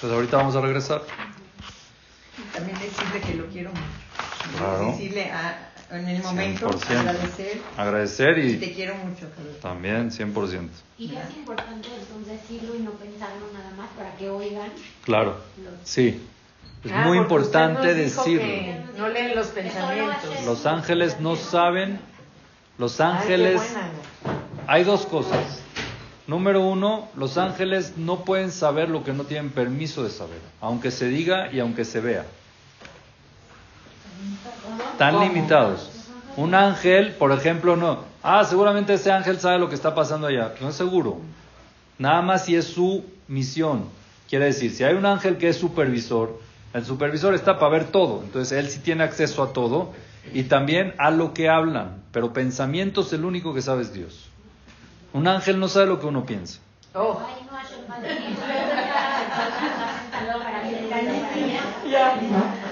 Pues 0.00 0.12
ahorita 0.12 0.36
vamos 0.36 0.54
a 0.56 0.60
regresar. 0.60 1.02
También 2.54 2.78
decirle 2.78 3.20
que 3.26 3.34
lo 3.34 3.46
quiero 3.46 3.70
mucho. 3.70 4.58
Claro. 4.58 4.92
Decirle 4.92 5.30
a, 5.30 5.70
en 5.90 6.08
el 6.08 6.22
momento 6.22 6.68
100%. 6.70 6.98
agradecer. 6.98 7.60
Agradecer 7.76 8.38
Y 8.38 8.50
y 8.52 8.56
te 8.58 8.72
quiero 8.74 8.94
mucho. 8.96 9.26
Carlos. 9.34 9.60
también 9.60 10.10
100%. 10.10 10.68
Y 10.98 11.06
es 11.16 11.36
importante 11.36 11.88
entonces 11.98 12.40
decirlo 12.42 12.74
y 12.76 12.80
no 12.80 12.90
pensarlo 12.92 13.46
nada 13.54 13.70
más 13.76 13.88
para 13.96 14.14
que 14.16 14.28
oigan 14.28 14.70
Claro, 15.04 15.36
los 15.62 15.74
sí. 15.88 16.22
Es 16.84 16.92
Ah, 16.92 17.04
muy 17.06 17.18
importante 17.18 17.94
decirlo. 17.94 18.46
No 18.98 19.08
leen 19.08 19.34
los 19.34 19.46
pensamientos. 19.48 20.44
Los 20.44 20.66
ángeles 20.66 21.18
no 21.20 21.34
saben, 21.36 21.98
los 22.78 23.00
Ay, 23.00 23.06
qué 23.06 23.18
ángeles... 23.22 23.54
buena. 23.56 23.90
Hay 24.66 24.84
dos 24.84 25.06
cosas. 25.06 25.60
Número 26.26 26.60
uno, 26.60 27.08
los 27.16 27.38
ángeles 27.38 27.94
no 27.96 28.24
pueden 28.24 28.50
saber 28.50 28.88
lo 28.88 29.04
que 29.04 29.12
no 29.12 29.24
tienen 29.24 29.50
permiso 29.50 30.02
de 30.02 30.10
saber, 30.10 30.40
aunque 30.60 30.90
se 30.90 31.08
diga 31.08 31.52
y 31.52 31.60
aunque 31.60 31.84
se 31.84 32.00
vea. 32.00 32.24
Están 34.92 35.20
limitados. 35.20 35.90
Un 36.36 36.54
ángel, 36.54 37.12
por 37.12 37.30
ejemplo, 37.30 37.76
no. 37.76 38.00
Ah, 38.24 38.44
seguramente 38.44 38.94
ese 38.94 39.12
ángel 39.12 39.38
sabe 39.38 39.58
lo 39.60 39.68
que 39.68 39.76
está 39.76 39.94
pasando 39.94 40.26
allá. 40.26 40.54
No 40.60 40.70
es 40.70 40.74
seguro. 40.74 41.18
Nada 41.98 42.20
más 42.22 42.44
si 42.44 42.56
es 42.56 42.64
su 42.64 43.04
misión. 43.28 43.84
Quiere 44.28 44.46
decir, 44.46 44.72
si 44.72 44.82
hay 44.82 44.94
un 44.94 45.06
ángel 45.06 45.36
que 45.36 45.48
es 45.48 45.56
supervisor, 45.56 46.40
el 46.74 46.84
supervisor 46.84 47.34
está 47.34 47.60
para 47.60 47.70
ver 47.70 47.84
todo. 47.84 48.22
Entonces 48.24 48.58
él 48.58 48.68
sí 48.68 48.80
tiene 48.80 49.04
acceso 49.04 49.44
a 49.44 49.52
todo 49.52 49.92
y 50.34 50.42
también 50.44 50.92
a 50.98 51.12
lo 51.12 51.32
que 51.32 51.48
hablan. 51.48 52.02
Pero 52.10 52.32
pensamientos, 52.32 53.12
el 53.12 53.24
único 53.24 53.54
que 53.54 53.62
sabe 53.62 53.82
es 53.82 53.92
Dios. 53.94 54.30
Un 55.16 55.26
ángel 55.26 55.58
no 55.58 55.66
sabe 55.66 55.86
lo 55.86 55.98
que 55.98 56.04
uno 56.04 56.26
piensa. 56.26 56.60
Oh. 56.94 57.18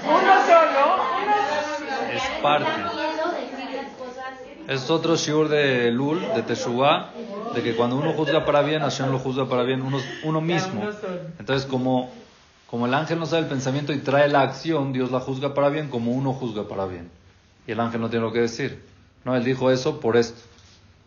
Uno 0.04 0.34
solo. 0.46 0.84
Es 2.12 2.22
parte. 2.42 2.70
Es 4.68 4.90
otro 4.90 5.16
shiur 5.16 5.48
de 5.48 5.90
Lul, 5.90 6.20
de 6.34 6.42
Teshuvah, 6.42 7.12
de 7.54 7.62
que 7.62 7.74
cuando 7.74 7.96
uno 7.96 8.12
juzga 8.12 8.44
para 8.44 8.60
bien, 8.60 8.82
Hashem 8.82 9.10
lo 9.10 9.18
juzga 9.18 9.48
para 9.48 9.62
bien 9.62 9.80
uno, 9.80 9.98
uno 10.24 10.42
mismo. 10.42 10.82
Entonces, 11.38 11.66
como, 11.66 12.10
como 12.66 12.84
el 12.84 12.92
ángel 12.92 13.18
no 13.20 13.24
sabe 13.24 13.44
el 13.44 13.48
pensamiento 13.48 13.94
y 13.94 14.00
trae 14.00 14.28
la 14.28 14.42
acción, 14.42 14.92
Dios 14.92 15.10
la 15.10 15.20
juzga 15.20 15.54
para 15.54 15.70
bien 15.70 15.88
como 15.88 16.12
uno 16.12 16.34
juzga 16.34 16.68
para 16.68 16.84
bien. 16.84 17.10
Y 17.66 17.72
el 17.72 17.80
ángel 17.80 18.02
no 18.02 18.10
tiene 18.10 18.26
lo 18.26 18.32
que 18.34 18.40
decir. 18.40 18.84
No, 19.24 19.34
él 19.34 19.44
dijo 19.44 19.70
eso 19.70 19.98
por 20.00 20.18
esto, 20.18 20.42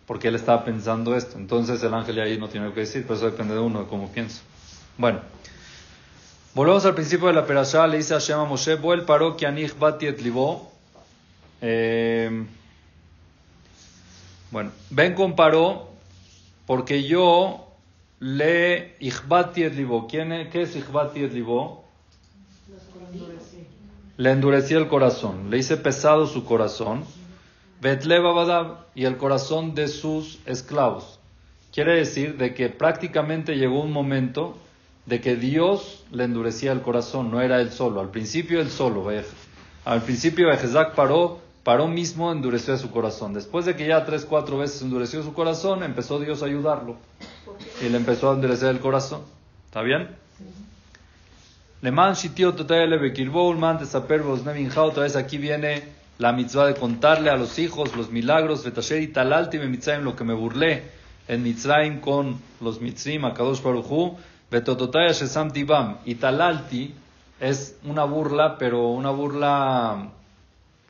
porque 0.07 0.29
él 0.29 0.35
estaba 0.35 0.63
pensando 0.63 1.15
esto. 1.15 1.37
Entonces 1.37 1.83
el 1.83 1.93
ángel 1.93 2.19
ahí 2.19 2.37
no 2.39 2.47
tiene 2.47 2.67
lo 2.67 2.73
que 2.73 2.79
decir, 2.79 3.03
pero 3.03 3.15
eso 3.15 3.25
depende 3.25 3.53
de 3.53 3.59
uno, 3.59 3.81
de 3.81 3.87
cómo 3.87 4.09
piensa. 4.09 4.41
Bueno, 4.97 5.19
volvemos 6.55 6.85
al 6.85 6.95
principio 6.95 7.27
de 7.27 7.33
la 7.33 7.45
perashá, 7.45 7.85
le 7.85 7.97
dice 7.97 8.13
Hashem 8.13 8.39
a 8.39 8.45
Moshe, 8.45 8.75
Boel 8.75 9.03
paró 9.03 9.35
que 9.35 9.45
anich 9.45 9.77
bati 9.77 10.07
et. 10.07 10.19
Eh, 11.59 12.45
bueno, 14.49 14.71
ven 14.89 15.13
con 15.13 15.35
Paró 15.35 15.89
porque 16.65 17.03
yo 17.03 17.67
le 18.19 18.95
ichbati 18.99 19.63
et. 19.63 19.73
¿Quién 20.09 20.31
es, 20.31 20.47
¿Qué 20.49 20.61
es 20.61 20.75
ichbati 20.75 21.23
et? 21.23 21.33
Le 24.15 24.31
endurecí 24.31 24.73
el 24.73 24.87
corazón, 24.87 25.49
le 25.49 25.57
hice 25.57 25.75
pesado 25.75 26.25
su 26.27 26.45
corazón. 26.45 27.03
Y 28.95 29.05
el 29.05 29.17
corazón 29.17 29.75
de 29.75 29.87
sus 29.87 30.39
esclavos. 30.45 31.19
Quiere 31.71 31.95
decir 31.95 32.37
de 32.37 32.53
que 32.53 32.69
prácticamente 32.69 33.55
llegó 33.55 33.81
un 33.81 33.91
momento 33.91 34.57
de 35.05 35.21
que 35.21 35.35
Dios 35.35 36.03
le 36.11 36.23
endurecía 36.23 36.71
el 36.71 36.81
corazón, 36.81 37.29
no 37.29 37.41
era 37.41 37.61
él 37.61 37.71
solo. 37.71 38.01
Al 38.01 38.09
principio 38.09 38.59
él 38.59 38.69
solo, 38.69 39.07
al 39.85 40.01
principio 40.01 40.51
Ejezak 40.51 40.95
paró, 40.95 41.39
paró 41.63 41.87
mismo, 41.87 42.31
endureció 42.31 42.77
su 42.77 42.91
corazón. 42.91 43.33
Después 43.33 43.65
de 43.65 43.75
que 43.75 43.87
ya 43.87 44.05
tres, 44.05 44.25
cuatro 44.25 44.57
veces 44.57 44.81
endureció 44.81 45.23
su 45.23 45.33
corazón, 45.33 45.83
empezó 45.83 46.19
Dios 46.19 46.41
a 46.41 46.47
ayudarlo. 46.47 46.95
Y 47.81 47.89
le 47.89 47.97
empezó 47.97 48.31
a 48.31 48.33
endurecer 48.33 48.69
el 48.69 48.79
corazón. 48.79 49.21
¿Está 49.65 49.81
bien? 49.81 50.09
Le 51.81 51.91
man 51.91 52.15
shitio. 52.15 52.49
Otra 52.49 55.03
vez 55.03 55.15
aquí 55.15 55.37
viene 55.37 55.96
la 56.17 56.31
mitzvah 56.31 56.67
de 56.67 56.75
contarle 56.75 57.29
a 57.29 57.35
los 57.35 57.59
hijos 57.59 57.95
los 57.95 58.09
milagros. 58.09 58.65
Y 58.65 59.07
talalti 59.07 59.59
mitzrayim, 59.59 60.03
lo 60.03 60.15
que 60.15 60.23
me 60.23 60.33
burlé 60.33 60.83
en 61.27 61.43
Mitzrayim 61.43 61.99
con 61.99 62.39
los 62.61 62.79
mitzrim, 62.79 63.25
a 63.25 63.33
Kadosh 63.33 63.61
Baruchu. 63.61 64.17
Vetototaya 64.49 65.11
shesam 65.11 65.51
tibam. 65.51 65.97
Y 66.05 66.15
talalti 66.15 66.93
es 67.39 67.75
una 67.83 68.05
burla, 68.05 68.57
pero 68.57 68.89
una 68.89 69.11
burla 69.11 70.09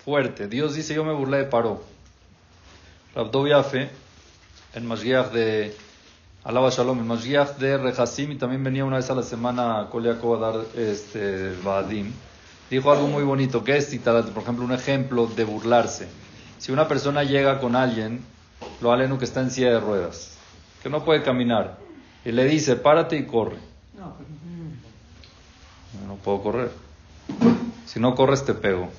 fuerte. 0.03 0.47
Dios 0.47 0.75
dice, 0.75 0.93
yo 0.93 1.03
me 1.03 1.13
burlé 1.13 1.37
de 1.37 1.43
Paró. 1.45 1.81
Rabdov 3.15 3.47
Yafe, 3.47 3.89
el 4.75 4.83
Mashiach 4.83 5.31
de 5.31 5.75
Alaba 6.43 6.69
Shalom, 6.69 6.99
el 6.99 7.05
Mashiach 7.05 7.57
de 7.57 7.77
Rehasim, 7.77 8.31
y 8.31 8.35
también 8.35 8.63
venía 8.63 8.85
una 8.85 8.97
vez 8.97 9.09
a 9.09 9.15
la 9.15 9.23
semana 9.23 9.81
a 9.81 9.89
Koliakov 9.89 10.35
a 10.35 10.51
dar 10.51 10.65
este, 10.75 11.55
Baadim, 11.63 12.13
dijo 12.69 12.91
algo 12.91 13.07
muy 13.07 13.23
bonito, 13.23 13.63
que 13.63 13.77
es, 13.77 13.95
por 13.97 14.43
ejemplo, 14.43 14.65
un 14.65 14.73
ejemplo 14.73 15.27
de 15.27 15.43
burlarse. 15.43 16.07
Si 16.57 16.71
una 16.71 16.87
persona 16.87 17.23
llega 17.23 17.59
con 17.59 17.75
alguien, 17.75 18.23
lo 18.81 18.91
aleno 18.91 19.17
que 19.17 19.25
está 19.25 19.41
en 19.41 19.51
silla 19.51 19.71
de 19.71 19.79
ruedas, 19.79 20.37
que 20.81 20.89
no 20.89 21.03
puede 21.03 21.23
caminar, 21.23 21.77
y 22.25 22.31
le 22.31 22.45
dice, 22.45 22.75
párate 22.75 23.17
y 23.17 23.25
corre. 23.25 23.57
No 26.05 26.15
puedo 26.15 26.41
correr. 26.41 26.71
Si 27.85 27.99
no 27.99 28.15
corres, 28.15 28.45
te 28.45 28.53
pego. 28.53 28.89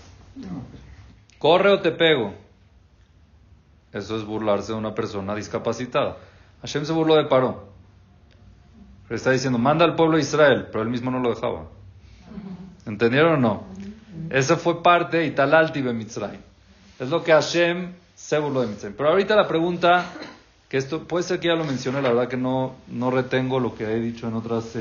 Corre 1.39 1.71
o 1.71 1.81
te 1.81 1.93
pego. 1.93 2.35
Eso 3.93 4.17
es 4.17 4.25
burlarse 4.25 4.73
de 4.73 4.79
una 4.79 4.95
persona 4.95 5.35
discapacitada. 5.35 6.17
Hashem 6.63 6.85
se 6.85 6.93
burló 6.93 7.17
de 7.17 7.25
Paró. 7.25 7.69
Pero 9.07 9.17
está 9.17 9.31
diciendo, 9.31 9.59
manda 9.59 9.85
al 9.85 9.95
pueblo 9.95 10.17
de 10.17 10.23
Israel, 10.23 10.67
pero 10.71 10.83
él 10.83 10.91
mismo 10.91 11.11
no 11.11 11.21
lo 11.21 11.31
dejaba. 11.31 11.67
¿Entendieron 12.89 13.35
o 13.35 13.37
no? 13.37 13.63
Esa 14.31 14.57
fue 14.57 14.83
parte 14.83 15.27
y 15.27 15.33
talalti 15.33 15.83
Mitzrayim. 15.83 16.41
Es 16.99 17.11
lo 17.11 17.23
que 17.23 17.33
Hashem 17.33 17.93
se 18.15 18.39
burló 18.39 18.63
de 18.63 18.69
Mitzrayim. 18.69 18.97
Pero 18.97 19.11
ahorita 19.11 19.37
la 19.37 19.47
pregunta, 19.47 20.07
que 20.71 20.79
esto 20.79 21.05
puede 21.05 21.23
ser 21.23 21.39
que 21.39 21.49
ya 21.49 21.55
lo 21.55 21.65
mencioné, 21.65 22.01
la 22.01 22.09
verdad 22.09 22.29
que 22.29 22.39
no, 22.39 22.77
no 22.89 23.11
retengo 23.11 23.61
lo 23.61 23.75
que 23.75 23.85
he 23.85 24.01
dicho 24.01 24.27
en 24.27 24.35
otros 24.35 24.75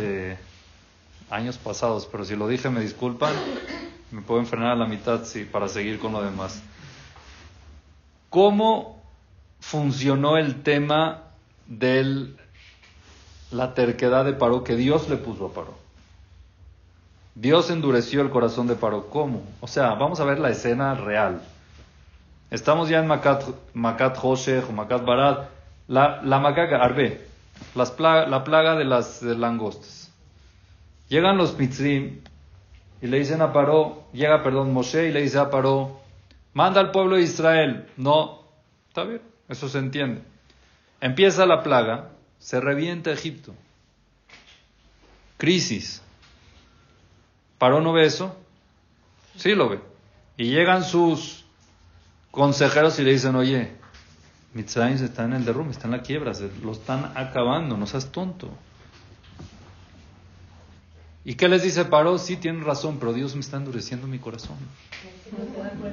años 1.29 1.57
pasados, 1.57 2.07
pero 2.09 2.23
si 2.23 2.37
lo 2.37 2.47
dije 2.47 2.69
me 2.69 2.79
disculpan, 2.79 3.33
me 4.11 4.21
pueden 4.21 4.45
frenar 4.45 4.71
a 4.71 4.75
la 4.75 4.85
mitad 4.85 5.25
sí, 5.25 5.43
para 5.43 5.67
seguir 5.67 5.99
con 5.99 6.13
lo 6.13 6.23
demás. 6.23 6.63
¿Cómo 8.29 9.03
funcionó 9.59 10.37
el 10.37 10.63
tema 10.63 11.23
de 11.65 12.33
la 13.51 13.73
terquedad 13.73 14.23
de 14.23 14.31
Paró 14.31 14.63
que 14.63 14.77
Dios 14.77 15.09
le 15.09 15.17
puso 15.17 15.47
a 15.47 15.53
Paró? 15.53 15.86
Dios 17.39 17.69
endureció 17.69 18.21
el 18.21 18.31
corazón 18.31 18.65
de 18.65 18.73
Paró. 18.73 19.11
¿Cómo? 19.11 19.43
O 19.61 19.67
sea, 19.67 19.93
vamos 19.93 20.19
a 20.19 20.25
ver 20.25 20.39
la 20.39 20.49
escena 20.49 20.95
real. 20.95 21.43
Estamos 22.49 22.89
ya 22.89 22.97
en 22.97 23.05
Makat, 23.05 23.43
Makat 23.75 24.17
Hoshech 24.19 24.67
Makat 24.71 25.05
Barad. 25.05 25.49
La, 25.87 26.23
la 26.23 26.39
Macaca, 26.39 26.83
Arbe, 26.83 27.27
las 27.75 27.91
plaga, 27.91 28.27
la 28.27 28.43
plaga 28.43 28.75
de 28.75 28.85
las 28.85 29.21
langostas. 29.21 30.11
Llegan 31.09 31.37
los 31.37 31.57
Mitzrim 31.59 32.21
y 33.03 33.07
le 33.07 33.19
dicen 33.19 33.41
a 33.41 33.53
Paró, 33.53 34.07
llega, 34.13 34.41
perdón, 34.41 34.73
Moshe 34.73 35.07
y 35.07 35.11
le 35.11 35.21
dice 35.21 35.37
a 35.37 35.51
Paró, 35.51 36.01
manda 36.53 36.81
al 36.81 36.89
pueblo 36.89 37.17
de 37.17 37.21
Israel. 37.21 37.87
No, 37.97 38.41
está 38.87 39.03
bien, 39.03 39.21
eso 39.47 39.69
se 39.69 39.77
entiende. 39.77 40.23
Empieza 40.99 41.45
la 41.45 41.61
plaga, 41.61 42.09
se 42.39 42.59
revienta 42.59 43.11
Egipto. 43.11 43.53
Crisis. 45.37 46.01
¿Paró 47.57 47.81
no 47.81 47.93
ve 47.93 48.05
eso? 48.05 48.35
Sí 49.35 49.55
lo 49.55 49.69
ve. 49.69 49.79
Y 50.37 50.51
llegan 50.51 50.83
sus 50.83 51.45
consejeros 52.31 52.99
y 52.99 53.03
le 53.03 53.11
dicen, 53.11 53.35
oye, 53.35 53.71
Mitzrayim 54.53 55.03
está 55.03 55.25
en 55.25 55.33
el 55.33 55.45
derrumbe, 55.45 55.71
está 55.71 55.85
en 55.85 55.91
la 55.91 56.01
quiebra, 56.01 56.33
se 56.33 56.49
lo 56.63 56.71
están 56.71 57.11
acabando, 57.15 57.77
no 57.77 57.87
seas 57.87 58.11
tonto. 58.11 58.49
¿Y 61.25 61.35
qué 61.35 61.49
les 61.49 61.63
dice 61.63 61.85
Paró? 61.85 62.17
Sí, 62.17 62.37
tienen 62.37 62.63
razón, 62.63 62.97
pero 62.99 63.11
Dios 63.11 63.35
me 63.35 63.41
está 63.41 63.57
endureciendo 63.57 64.07
mi 64.07 64.17
corazón. 64.17 64.55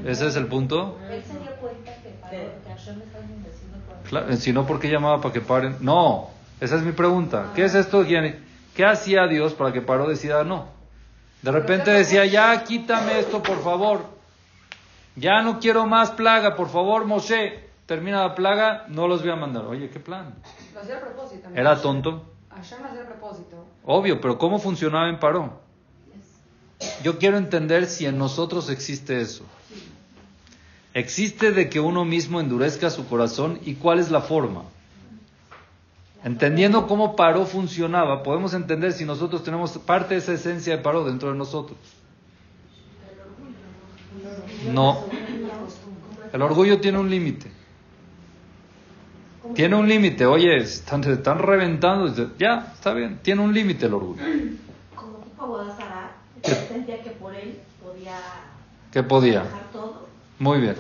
¿Ese 0.07 0.29
es 0.29 0.37
el 0.37 0.47
punto? 0.47 0.99
Él 1.11 1.23
se 1.25 1.33
dio 1.33 1.57
cuenta 1.57 1.93
que 2.03 2.11
paró, 2.21 2.37
que 2.63 2.69
Hashem 2.69 2.99
le 2.99 3.05
estaba 3.05 3.25
bendeciendo 3.27 3.79
por 3.79 4.09
Claro, 4.09 4.37
si 4.37 4.53
no, 4.53 4.67
¿por 4.67 4.79
qué 4.79 4.89
llamaba 4.89 5.21
para 5.21 5.33
que 5.33 5.41
paren? 5.41 5.77
No, 5.81 6.31
esa 6.61 6.77
es 6.77 6.83
mi 6.83 6.93
pregunta. 6.93 7.51
¿Qué 7.57 7.65
es 7.65 7.75
esto? 7.75 8.05
¿Qué 8.07 8.85
hacía 8.85 9.27
Dios 9.27 9.55
para 9.55 9.73
que 9.73 9.81
Paró 9.81 10.09
decida 10.09 10.45
no? 10.45 10.74
De 11.45 11.53
repente 11.53 11.91
decía, 11.91 12.25
ya 12.25 12.65
quítame 12.65 13.19
esto, 13.19 13.43
por 13.43 13.63
favor. 13.63 14.07
Ya 15.15 15.43
no 15.43 15.61
quiero 15.61 15.87
más 15.87 16.11
plaga, 16.13 16.57
por 16.57 16.71
favor, 16.71 17.05
Moshe. 17.05 17.69
Termina 17.85 18.23
la 18.23 18.35
plaga, 18.35 18.87
no 18.89 19.07
los 19.07 19.21
voy 19.21 19.31
a 19.31 19.37
mandar. 19.37 19.67
Oye, 19.67 19.91
¿qué 19.91 20.01
plan? 20.01 20.37
Lo 20.73 20.81
hacía 20.81 20.97
a 20.97 21.01
propósito. 21.01 21.51
¿no? 21.51 21.55
¿Era 21.55 21.83
tonto? 21.83 22.25
propósito. 23.05 23.67
Obvio, 23.85 24.23
pero 24.23 24.39
¿cómo 24.39 24.59
funcionaba 24.59 25.11
en 25.11 25.19
Paró? 25.21 25.61
Yo 27.03 27.19
quiero 27.19 27.37
entender 27.37 27.85
si 27.89 28.07
en 28.07 28.17
nosotros 28.17 28.71
existe 28.71 29.21
eso. 29.21 29.45
Existe 30.95 31.53
de 31.53 31.69
que 31.69 31.79
uno 31.79 32.07
mismo 32.07 32.41
endurezca 32.41 32.89
su 32.89 33.07
corazón 33.07 33.61
y 33.67 33.75
cuál 33.75 33.99
es 33.99 34.11
la 34.11 34.23
forma. 34.23 34.63
Entendiendo 36.25 36.87
cómo 36.87 37.17
Paró 37.17 37.45
funcionaba, 37.45 38.23
podemos 38.23 38.55
entender 38.55 38.93
si 38.93 39.05
nosotros 39.05 39.45
tenemos 39.45 39.73
parte 39.79 40.15
de 40.15 40.21
esa 40.21 40.33
esencia 40.33 40.75
de 40.75 40.83
Paró 40.83 41.05
dentro 41.05 41.31
de 41.31 41.37
nosotros. 41.37 41.79
No. 44.73 45.05
El 46.33 46.41
orgullo 46.41 46.81
tiene 46.81 46.99
un 46.99 47.11
límite. 47.11 47.51
Tiene 49.55 49.77
un 49.77 49.87
límite. 49.87 50.25
Oye, 50.25 50.57
están, 50.57 51.05
están 51.05 51.39
reventando. 51.39 52.13
Ya, 52.39 52.73
está 52.75 52.95
bien. 52.95 53.21
Tiene 53.23 53.43
un 53.43 53.53
límite 53.53 53.85
el 53.85 53.93
orgullo. 53.93 54.23
Como 54.95 55.19
tipo 55.19 55.63
sentía 56.43 57.03
que 57.03 57.11
por 57.11 57.35
él 57.35 57.61
podía. 57.83 58.19
¿Qué 58.91 59.03
podía? 59.03 59.45
Muy 60.39 60.61
bien. 60.61 60.77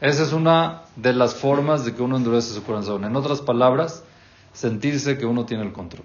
Esa 0.00 0.24
es 0.24 0.32
una 0.32 0.82
de 0.96 1.12
las 1.12 1.36
formas 1.36 1.84
de 1.84 1.94
que 1.94 2.02
uno 2.02 2.16
endurece 2.16 2.52
su 2.52 2.64
corazón. 2.64 3.04
En 3.04 3.14
otras 3.14 3.40
palabras, 3.40 4.02
sentirse 4.52 5.18
que 5.18 5.26
uno 5.26 5.44
tiene 5.46 5.64
el 5.64 5.72
control. 5.72 6.04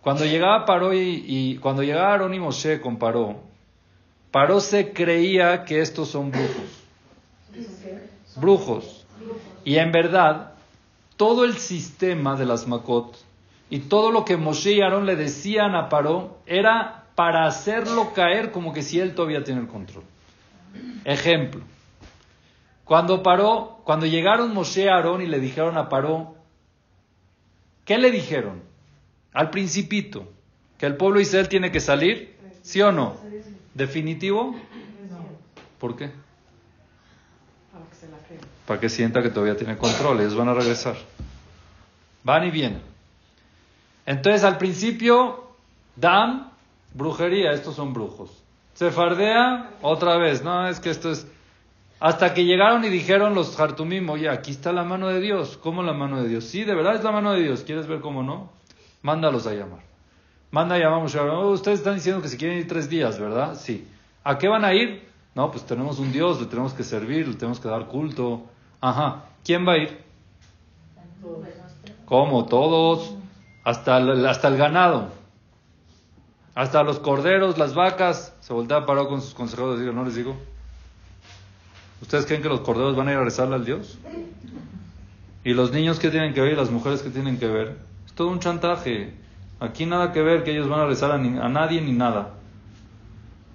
Cuando 0.00 0.24
llegaba 0.24 0.66
Paró 0.66 0.92
y, 0.92 1.24
y 1.26 1.56
cuando 1.58 1.82
llegaba 1.82 2.12
Aaron 2.12 2.34
y 2.34 2.40
Moshe 2.40 2.80
con 2.80 2.98
Paró, 2.98 3.40
Paró 4.32 4.60
se 4.60 4.92
creía 4.92 5.64
que 5.64 5.80
estos 5.80 6.08
son 6.08 6.30
brujos. 6.30 6.82
Brujos. 8.36 9.06
Y 9.64 9.76
en 9.76 9.92
verdad, 9.92 10.54
todo 11.16 11.44
el 11.44 11.58
sistema 11.58 12.36
de 12.36 12.46
las 12.46 12.66
Makot 12.66 13.16
y 13.70 13.80
todo 13.80 14.10
lo 14.10 14.24
que 14.24 14.36
Moshe 14.36 14.72
y 14.72 14.80
Aarón 14.80 15.06
le 15.06 15.16
decían 15.16 15.74
a 15.76 15.88
Paró 15.88 16.38
era 16.46 17.04
para 17.14 17.46
hacerlo 17.46 18.12
caer 18.14 18.50
como 18.50 18.72
que 18.72 18.82
si 18.82 18.98
él 18.98 19.14
todavía 19.14 19.44
tiene 19.44 19.60
el 19.60 19.68
control. 19.68 20.04
Ejemplo. 21.04 21.60
Cuando 22.92 23.22
Paró, 23.22 23.80
cuando 23.84 24.04
llegaron 24.04 24.52
Moshe 24.52 24.82
y 24.82 24.88
Aarón 24.88 25.22
y 25.22 25.26
le 25.26 25.40
dijeron 25.40 25.78
a 25.78 25.88
Paró, 25.88 26.34
¿qué 27.86 27.96
le 27.96 28.10
dijeron? 28.10 28.62
Al 29.32 29.48
principito, 29.48 30.30
que 30.76 30.84
el 30.84 30.98
pueblo 30.98 31.16
de 31.16 31.22
Israel 31.22 31.48
tiene 31.48 31.72
que 31.72 31.80
salir, 31.80 32.36
¿sí 32.60 32.82
o 32.82 32.92
no? 32.92 33.16
¿Definitivo? 33.72 34.54
¿Por 35.78 35.96
qué? 35.96 36.10
Para 38.66 38.78
que 38.78 38.90
sienta 38.90 39.22
que 39.22 39.30
todavía 39.30 39.56
tiene 39.56 39.78
control. 39.78 40.20
Ellos 40.20 40.36
van 40.36 40.50
a 40.50 40.52
regresar. 40.52 40.96
Van 42.22 42.44
y 42.44 42.50
vienen. 42.50 42.82
Entonces, 44.04 44.44
al 44.44 44.58
principio, 44.58 45.54
dan 45.96 46.50
brujería. 46.92 47.52
Estos 47.52 47.74
son 47.74 47.94
brujos. 47.94 48.42
Se 48.74 48.90
fardea 48.90 49.78
otra 49.80 50.18
vez. 50.18 50.44
No, 50.44 50.68
es 50.68 50.78
que 50.78 50.90
esto 50.90 51.10
es. 51.10 51.26
Hasta 52.02 52.34
que 52.34 52.44
llegaron 52.44 52.84
y 52.84 52.88
dijeron 52.88 53.32
los 53.32 53.60
Hartumim, 53.60 54.10
oye, 54.10 54.28
aquí 54.28 54.50
está 54.50 54.72
la 54.72 54.82
mano 54.82 55.06
de 55.06 55.20
Dios. 55.20 55.56
¿Cómo 55.62 55.84
la 55.84 55.92
mano 55.92 56.20
de 56.20 56.28
Dios? 56.28 56.42
Sí, 56.42 56.64
de 56.64 56.74
verdad 56.74 56.96
es 56.96 57.04
la 57.04 57.12
mano 57.12 57.30
de 57.30 57.40
Dios. 57.40 57.62
¿Quieres 57.62 57.86
ver 57.86 58.00
cómo 58.00 58.24
no? 58.24 58.50
Mándalos 59.02 59.46
a 59.46 59.52
llamar. 59.52 59.78
Manda, 60.50 60.76
llamamos. 60.78 61.14
Oh, 61.14 61.50
ustedes 61.50 61.78
están 61.78 61.94
diciendo 61.94 62.20
que 62.20 62.26
se 62.26 62.36
quieren 62.36 62.58
ir 62.58 62.66
tres 62.66 62.88
días, 62.88 63.20
¿verdad? 63.20 63.54
Sí. 63.54 63.86
¿A 64.24 64.36
qué 64.36 64.48
van 64.48 64.64
a 64.64 64.74
ir? 64.74 65.08
No, 65.36 65.52
pues 65.52 65.64
tenemos 65.64 66.00
un 66.00 66.10
Dios, 66.10 66.40
le 66.40 66.48
tenemos 66.48 66.74
que 66.74 66.82
servir, 66.82 67.28
le 67.28 67.36
tenemos 67.36 67.60
que 67.60 67.68
dar 67.68 67.86
culto. 67.86 68.46
Ajá. 68.80 69.26
¿Quién 69.44 69.64
va 69.64 69.74
a 69.74 69.78
ir? 69.78 70.02
¿Cómo? 72.04 72.46
Todos. 72.46 73.14
Hasta 73.62 73.98
el, 73.98 74.26
hasta 74.26 74.48
el 74.48 74.56
ganado. 74.56 75.10
Hasta 76.56 76.82
los 76.82 76.98
corderos, 76.98 77.58
las 77.58 77.76
vacas. 77.76 78.34
Se 78.40 78.52
voltea 78.52 78.86
paró 78.86 79.06
con 79.06 79.22
sus 79.22 79.34
consejeros 79.34 79.80
y 79.80 79.84
no 79.84 80.04
les 80.04 80.16
digo. 80.16 80.34
¿Ustedes 82.02 82.26
creen 82.26 82.42
que 82.42 82.48
los 82.48 82.60
corderos 82.60 82.96
van 82.96 83.08
a 83.08 83.12
ir 83.12 83.18
a 83.18 83.24
rezarle 83.24 83.54
al 83.54 83.64
Dios? 83.64 83.96
¿Y 85.44 85.54
los 85.54 85.72
niños 85.72 86.00
qué 86.00 86.10
tienen 86.10 86.34
que 86.34 86.40
ver? 86.40 86.52
¿Y 86.52 86.56
las 86.56 86.70
mujeres 86.70 87.00
qué 87.00 87.10
tienen 87.10 87.38
que 87.38 87.46
ver? 87.46 87.78
Es 88.04 88.12
todo 88.12 88.28
un 88.28 88.40
chantaje. 88.40 89.14
Aquí 89.60 89.86
nada 89.86 90.12
que 90.12 90.20
ver 90.20 90.42
que 90.42 90.50
ellos 90.50 90.68
van 90.68 90.80
a 90.80 90.86
rezar 90.86 91.12
a, 91.12 91.18
nadie 91.18 91.80
ni 91.80 91.92
nada. 91.92 92.34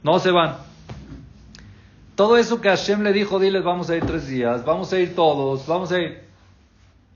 No 0.02 0.20
se 0.20 0.32
van. 0.32 0.56
Todo 2.16 2.38
eso 2.38 2.62
que 2.62 2.70
Hashem 2.70 3.04
le 3.04 3.12
dijo, 3.12 3.38
diles, 3.38 3.64
vamos 3.64 3.90
a 3.90 3.98
ir 3.98 4.06
tres 4.06 4.28
días, 4.28 4.64
vamos 4.64 4.92
a 4.94 5.00
ir 5.00 5.14
todos, 5.14 5.68
vamos 5.68 5.92
a 5.92 6.00
ir. 6.00 6.24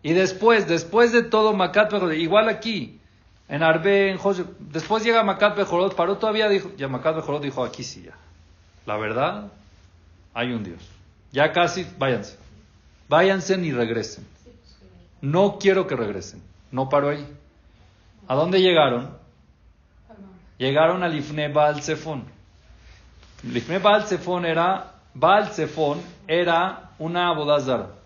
Y 0.04 0.12
después, 0.12 0.68
después 0.68 1.14
de 1.14 1.24
todo, 1.24 1.54
Macat 1.54 1.94
igual 2.14 2.50
aquí, 2.50 3.00
en 3.48 3.64
Arbe, 3.64 4.12
en 4.12 4.18
José, 4.18 4.44
después 4.60 5.04
llega 5.04 5.24
Macat 5.24 5.56
Bejorot, 5.56 5.96
paró 5.96 6.18
todavía, 6.18 6.50
dijo, 6.50 6.72
ya 6.78 6.88
Macat 6.88 7.16
Bejorot 7.16 7.42
dijo, 7.42 7.64
aquí 7.64 7.84
sí 7.84 8.04
ya. 8.04 8.18
La 8.86 8.98
verdad, 8.98 9.52
hay 10.34 10.52
un 10.52 10.64
Dios. 10.64 11.01
Ya 11.32 11.52
casi, 11.52 11.86
váyanse. 11.98 12.38
Váyanse 13.08 13.56
y 13.56 13.72
regresen. 13.72 14.28
No 15.22 15.58
quiero 15.60 15.88
que 15.88 15.96
regresen. 15.96 16.42
No 16.72 16.90
paro 16.90 17.10
ahí. 17.10 17.26
¿A 18.28 18.36
dónde 18.36 18.62
llegaron? 18.62 19.18
Llegaron 20.58 21.04
al 21.04 21.16
Ifne 21.16 21.48
Baal 21.50 21.82
Zephon. 21.82 22.24
El 23.44 23.58
Ifne 23.58 23.80
Baal 23.80 24.04
Zephon 24.04 24.46
era, 24.46 24.94
Baal 25.14 25.50
era 26.28 26.92
una 27.00 27.30
abodazara 27.30 28.02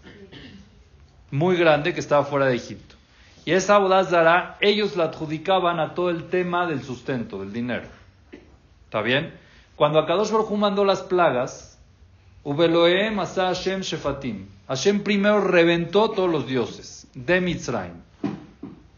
muy 1.32 1.58
grande 1.58 1.94
que 1.94 2.00
estaba 2.00 2.24
fuera 2.24 2.46
de 2.48 2.56
Egipto. 2.56 2.96
Y 3.46 3.52
esa 3.52 3.76
abodazara, 3.76 4.58
ellos 4.62 4.96
la 4.96 5.06
adjudicaban 5.06 5.80
a 5.80 5.94
todo 5.94 6.10
el 6.10 6.30
tema 6.30 6.66
del 6.66 6.82
sustento, 6.84 7.40
del 7.40 7.54
dinero. 7.54 7.88
¿Está 8.86 9.02
bien? 9.02 9.34
Cuando 9.76 10.00
Akadosh 10.00 10.32
Baruj 10.32 10.52
mandó 10.54 10.84
las 10.86 11.02
plagas, 11.04 11.75
Ubeloem 12.46 13.20
Asa 13.20 13.48
Hashem 13.48 13.82
Shefatim. 13.82 14.46
Hashem 14.70 15.04
primero 15.04 15.42
reventó 15.42 16.10
todos 16.12 16.32
los 16.32 16.48
dioses 16.48 17.08
de 17.14 17.42
Mitzrayim 17.42 18.06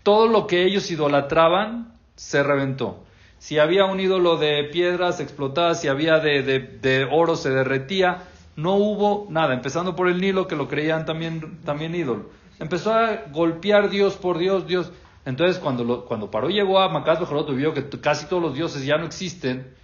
todo 0.08 0.28
lo 0.28 0.48
que 0.48 0.64
ellos 0.64 0.90
idolatraban 0.90 1.92
se 2.16 2.42
reventó. 2.42 3.04
Si 3.40 3.60
había 3.60 3.84
un 3.84 4.00
ídolo 4.00 4.38
de 4.38 4.64
piedras 4.72 5.20
explotadas, 5.20 5.82
si 5.82 5.90
había 5.90 6.20
de, 6.20 7.10
oro 7.12 7.36
se 7.36 7.50
derretía, 7.50 8.24
no 8.56 8.76
hubo 8.76 9.28
nada, 9.30 9.54
empezando 9.54 9.98
por 9.98 10.08
el 10.08 10.22
Nilo 10.22 10.48
que 10.48 10.56
lo 10.56 10.70
creían 10.70 11.06
también, 11.06 11.60
también 11.66 11.94
ídolo. 11.94 12.30
Empezó 12.58 12.94
a 12.94 13.24
golpear 13.34 13.90
Dios 13.90 14.16
por 14.16 14.38
Dios, 14.38 14.66
Dios. 14.66 14.94
Entonces 15.26 15.60
cuando, 15.60 16.06
cuando 16.06 16.32
Paró 16.32 16.48
llegó 16.48 16.80
a 16.80 16.88
Macás 16.88 17.20
Bejorot 17.20 17.54
vio 17.54 17.74
que 17.74 17.90
casi 18.00 18.28
todos 18.28 18.42
los 18.42 18.54
dioses 18.54 18.86
ya 18.86 18.98
no 18.98 19.06
existen 19.06 19.76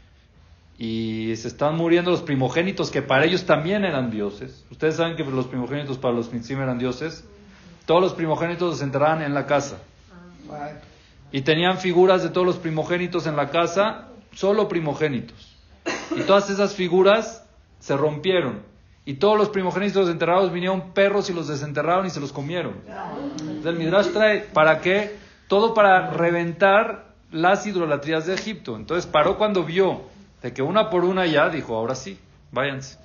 y 0.78 1.36
se 1.36 1.48
están 1.48 1.76
muriendo 1.76 2.12
los 2.12 2.22
primogénitos 2.22 2.90
que 2.90 3.02
para 3.02 3.26
ellos 3.26 3.46
también 3.46 3.86
eran 3.86 4.10
dioses. 4.10 4.66
Ustedes 4.72 4.96
saben 4.96 5.16
que 5.16 5.24
los 5.24 5.48
primogénitos 5.48 5.98
para 5.98 6.14
los 6.14 6.34
Mitzim 6.34 6.62
eran 6.62 6.80
dioses. 6.80 7.24
Todos 7.86 8.02
los 8.02 8.14
primogénitos 8.14 8.80
se 8.80 8.84
enterraban 8.84 9.22
en 9.22 9.34
la 9.34 9.46
casa. 9.46 9.78
Y 11.32 11.42
tenían 11.42 11.78
figuras 11.78 12.24
de 12.24 12.30
todos 12.30 12.46
los 12.46 12.58
primogénitos 12.58 13.28
en 13.28 13.36
la 13.36 13.50
casa, 13.50 14.10
solo 14.34 14.68
primogénitos. 14.68 15.56
Y 16.16 16.22
todas 16.22 16.50
esas 16.50 16.74
figuras 16.74 17.46
se 17.80 17.96
rompieron. 17.96 18.62
Y 19.06 19.16
todos 19.16 19.38
los 19.38 19.50
primogénitos 19.50 20.10
enterrados 20.10 20.52
vinieron 20.52 20.94
perros 20.94 21.30
y 21.30 21.34
los 21.34 21.48
desenterraron 21.48 22.06
y 22.06 22.10
se 22.10 22.22
los 22.22 22.32
comieron. 22.32 22.76
el 23.66 23.76
Midrash 23.76 24.08
trae, 24.08 24.42
¿para 24.42 24.80
qué? 24.80 25.18
Todo 25.48 25.74
para 25.74 26.12
reventar 26.12 27.14
las 27.32 27.68
idolatrías 27.68 28.26
de 28.26 28.34
Egipto. 28.36 28.78
Entonces 28.78 29.06
paró 29.06 29.38
cuando 29.38 29.64
vio 29.64 30.14
de 30.44 30.54
que 30.54 30.62
una 30.62 30.90
por 30.90 31.06
una 31.06 31.26
ya 31.26 31.50
dijo, 31.50 31.76
ahora 31.76 31.96
sí, 31.96 32.20
váyanse. 32.52 32.98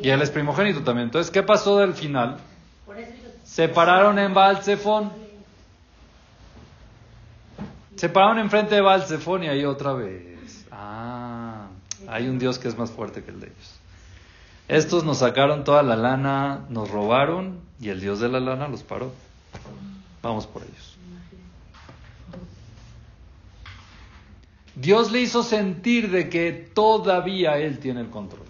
Y 0.00 0.08
él 0.08 0.22
es 0.22 0.30
primogénito 0.30 0.82
también. 0.82 1.08
Entonces, 1.08 1.30
¿qué 1.30 1.42
pasó 1.42 1.78
del 1.78 1.94
final? 1.94 2.38
Se 3.44 3.68
pararon 3.68 4.18
en 4.18 4.32
Baal 4.32 4.62
se 4.62 4.76
pararon 8.10 8.38
enfrente 8.38 8.74
de 8.74 8.82
Baal 8.82 9.04
y 9.42 9.48
ahí 9.48 9.64
otra 9.64 9.94
vez. 9.94 10.66
Ah, 10.70 11.66
hay 12.08 12.28
un 12.28 12.38
Dios 12.38 12.58
que 12.58 12.68
es 12.68 12.78
más 12.78 12.90
fuerte 12.90 13.24
que 13.24 13.30
el 13.30 13.40
de 13.40 13.46
ellos. 13.46 13.80
Estos 14.68 15.04
nos 15.04 15.18
sacaron 15.18 15.64
toda 15.64 15.82
la 15.82 15.96
lana, 15.96 16.66
nos 16.68 16.90
robaron 16.90 17.60
y 17.80 17.88
el 17.88 18.00
Dios 18.00 18.20
de 18.20 18.28
la 18.28 18.38
lana 18.38 18.68
los 18.68 18.82
paró. 18.82 19.12
Vamos 20.22 20.46
por 20.46 20.62
ellos. 20.62 20.95
Dios 24.76 25.10
le 25.10 25.22
hizo 25.22 25.42
sentir 25.42 26.10
de 26.10 26.28
que 26.28 26.52
todavía 26.52 27.56
Él 27.58 27.78
tiene 27.78 28.02
el 28.02 28.10
control. 28.10 28.46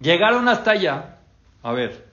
Llegaron 0.00 0.48
hasta 0.48 0.70
allá. 0.70 1.18
A 1.62 1.72
ver, 1.72 2.06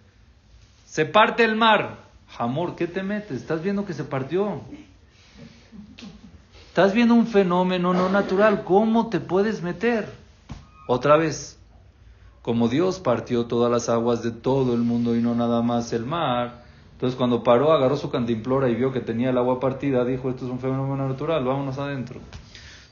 se 0.85 1.05
parte 1.05 1.43
el 1.43 1.55
mar. 1.55 1.97
Amor, 2.37 2.75
¿qué 2.75 2.87
te 2.87 3.03
metes? 3.03 3.37
¿Estás 3.37 3.61
viendo 3.61 3.85
que 3.85 3.93
se 3.93 4.03
partió? 4.03 4.61
Estás 6.67 6.93
viendo 6.93 7.13
un 7.13 7.27
fenómeno 7.27 7.93
no 7.93 8.09
natural, 8.09 8.63
¿cómo 8.63 9.09
te 9.09 9.19
puedes 9.19 9.61
meter? 9.61 10.11
Otra 10.87 11.17
vez, 11.17 11.59
como 12.41 12.69
Dios 12.69 12.99
partió 12.99 13.45
todas 13.45 13.71
las 13.71 13.89
aguas 13.89 14.23
de 14.23 14.31
todo 14.31 14.73
el 14.73 14.81
mundo 14.81 15.15
y 15.15 15.21
no 15.21 15.35
nada 15.35 15.61
más 15.61 15.93
el 15.93 16.05
mar, 16.05 16.63
Entonces 16.99 17.17
cuando 17.17 17.43
paró, 17.43 17.71
agarró 17.71 17.95
su 17.95 18.09
cantimplora 18.09 18.67
y 18.67 18.75
vio 18.75 18.91
que 18.91 18.99
tenía 18.99 19.29
el 19.29 19.37
agua 19.37 19.61
partida, 19.61 20.03
dijo, 20.03 20.29
esto 20.29 20.43
es 20.43 20.51
un 20.51 20.59
fenómeno 20.59 21.07
natural, 21.07 21.45
vámonos 21.45 21.77
adentro. 21.77 22.19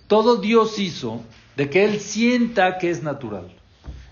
Todo 0.07 0.37
Dios 0.37 0.79
hizo 0.79 1.19
de 1.57 1.69
que 1.69 1.83
Él 1.83 1.99
sienta 1.99 2.77
que 2.77 2.89
es 2.89 3.03
natural, 3.03 3.53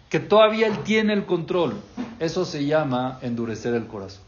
que 0.09 0.19
todavía 0.19 0.67
Él 0.67 0.79
tiene 0.79 1.13
el 1.13 1.25
control. 1.25 1.75
Eso 2.19 2.43
se 2.43 2.65
llama 2.65 3.19
endurecer 3.21 3.73
el 3.73 3.87
corazón. 3.87 4.25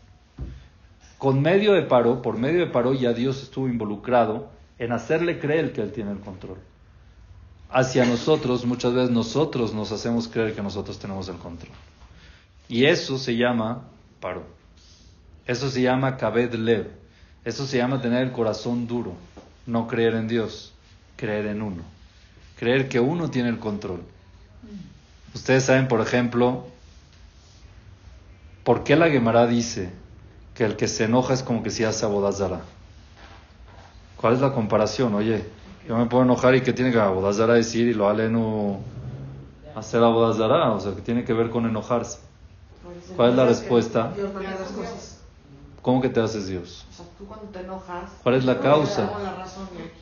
Con 1.17 1.41
medio 1.41 1.73
de 1.73 1.81
paro, 1.81 2.21
por 2.21 2.37
medio 2.37 2.61
de 2.61 2.67
paro 2.67 2.93
ya 2.93 3.11
Dios 3.11 3.43
estuvo 3.43 3.67
involucrado 3.67 4.47
en 4.79 4.93
hacerle 4.93 5.37
creer 5.37 5.73
que 5.73 5.81
Él 5.81 5.91
tiene 5.91 6.11
el 6.11 6.21
control. 6.21 6.59
Hacia 7.69 8.05
nosotros, 8.05 8.65
muchas 8.65 8.93
veces 8.93 9.09
nosotros 9.09 9.73
nos 9.73 9.91
hacemos 9.91 10.29
creer 10.29 10.55
que 10.55 10.63
nosotros 10.63 10.97
tenemos 10.97 11.27
el 11.27 11.35
control. 11.35 11.73
Y 12.69 12.85
eso 12.85 13.17
se 13.17 13.35
llama 13.35 13.83
paro. 14.21 14.56
Eso 15.47 15.69
se 15.69 15.81
llama 15.81 16.17
kabed 16.17 16.53
lev. 16.53 16.87
Eso 17.45 17.65
se 17.65 17.77
llama 17.77 18.01
tener 18.01 18.23
el 18.23 18.31
corazón 18.33 18.87
duro. 18.87 19.13
No 19.65 19.87
creer 19.87 20.15
en 20.15 20.27
Dios, 20.27 20.73
creer 21.15 21.47
en 21.47 21.61
uno. 21.61 21.83
Creer 22.59 22.89
que 22.89 22.99
uno 22.99 23.29
tiene 23.29 23.49
el 23.49 23.57
control. 23.57 24.01
Ustedes 25.33 25.63
saben, 25.63 25.87
por 25.87 26.01
ejemplo, 26.01 26.67
por 28.63 28.83
qué 28.83 28.95
la 28.95 29.09
Gemara 29.09 29.47
dice 29.47 29.89
que 30.53 30.65
el 30.65 30.75
que 30.75 30.87
se 30.87 31.05
enoja 31.05 31.33
es 31.33 31.43
como 31.43 31.63
que 31.63 31.69
si 31.69 31.83
hace 31.83 32.05
abodazara. 32.05 32.61
¿Cuál 34.17 34.33
es 34.33 34.41
la 34.41 34.51
comparación? 34.51 35.13
Oye, 35.13 35.45
yo 35.87 35.97
me 35.97 36.07
puedo 36.07 36.23
enojar 36.23 36.55
y 36.55 36.61
que 36.61 36.73
tiene 36.73 36.91
que 36.91 36.99
abodazara 36.99 37.53
decir 37.53 37.87
y 37.87 37.93
lo 37.93 38.09
aleno 38.09 38.79
hacer 39.75 40.03
abodazara, 40.03 40.71
o 40.71 40.79
sea, 40.79 40.95
que 40.95 41.01
tiene 41.01 41.23
que 41.23 41.33
ver 41.33 41.49
con 41.49 41.65
enojarse. 41.65 42.17
¿Cuál 43.15 43.29
es 43.29 43.35
la 43.35 43.45
respuesta? 43.45 44.11
Dios 44.15 44.33
no 44.33 44.41
las 44.41 44.71
cosas. 44.71 45.16
¿Cómo 45.87 46.01
que 46.01 46.09
te 46.09 46.19
haces 46.19 46.47
Dios? 46.49 46.85
O 46.91 46.97
sea, 46.97 47.05
tú 47.17 47.25
cuando 47.29 47.45
te 47.47 47.59
enojas. 47.59 48.09
¿Cuál 48.21 48.35
es 48.35 48.43
la 48.43 48.59
causa? 48.59 49.03
la 49.03 49.09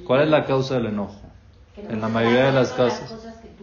¿Cuál 0.04 0.22
es 0.24 0.30
la 0.30 0.44
causa 0.48 0.74
del 0.74 0.88
enojo? 0.88 1.22
No 1.88 1.94
En 1.94 2.02
la 2.02 2.10
mayoría 2.10 2.46
de 2.46 2.54
las 2.54 2.72
casas. 2.72 3.12
que 3.12 3.18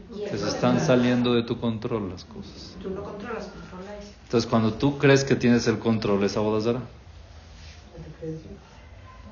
tú 0.08 0.20
Que 0.22 0.22
quieres. 0.22 0.42
se 0.42 0.48
están 0.50 0.78
saliendo 0.78 1.34
de 1.34 1.42
tu 1.42 1.58
control 1.58 2.10
las 2.10 2.24
cosas. 2.24 2.76
Tú 2.80 2.90
no 2.90 3.02
controlas, 3.02 3.48
controlas. 3.48 3.88
Entonces, 4.22 4.48
cuando 4.48 4.72
tú 4.74 4.98
crees 4.98 5.24
que 5.24 5.34
tienes 5.34 5.66
el 5.66 5.80
control, 5.80 6.22
es 6.22 6.36
abodazara. 6.36 6.82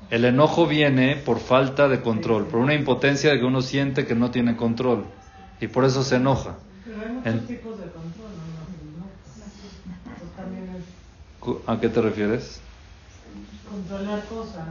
El 0.09 0.25
enojo 0.25 0.67
viene 0.67 1.15
por 1.15 1.39
falta 1.39 1.87
de 1.87 2.01
control, 2.01 2.47
por 2.47 2.59
una 2.59 2.73
impotencia 2.73 3.31
de 3.31 3.39
que 3.39 3.45
uno 3.45 3.61
siente 3.61 4.05
que 4.05 4.15
no 4.15 4.31
tiene 4.31 4.57
control 4.57 5.05
y 5.61 5.67
por 5.67 5.85
eso 5.85 6.03
se 6.03 6.17
enoja. 6.17 6.57
Pero 6.93 7.05
hay 7.05 7.13
muchos 7.13 7.31
En- 7.31 7.47
tipos 7.47 7.79
de 7.79 7.91
control, 7.93 8.33
¿no? 8.97 9.09
¿A 11.67 11.79
qué 11.79 11.89
te 11.89 12.01
refieres? 12.01 12.61
Controlar 13.71 14.25
cosas, 14.25 14.67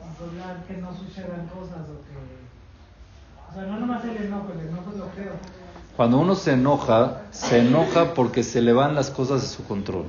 controlar 0.00 0.64
que 0.66 0.74
no 0.76 0.92
sucedan 0.94 1.48
cosas 1.48 1.80
o 1.88 1.96
que... 2.04 2.14
O 3.50 3.54
sea, 3.54 3.64
no 3.70 3.78
nomás 3.80 4.04
el 4.04 4.16
enojo, 4.16 4.48
el 4.52 4.68
enojo 4.68 4.90
es 4.92 4.98
lo 4.98 5.06
peor. 5.06 5.36
Cuando 5.96 6.18
uno 6.18 6.34
se 6.34 6.52
enoja, 6.52 7.22
se 7.30 7.60
enoja 7.60 8.14
porque 8.14 8.42
se 8.42 8.60
le 8.60 8.72
van 8.72 8.94
las 8.94 9.10
cosas 9.10 9.42
de 9.42 9.48
su 9.48 9.64
control. 9.64 10.04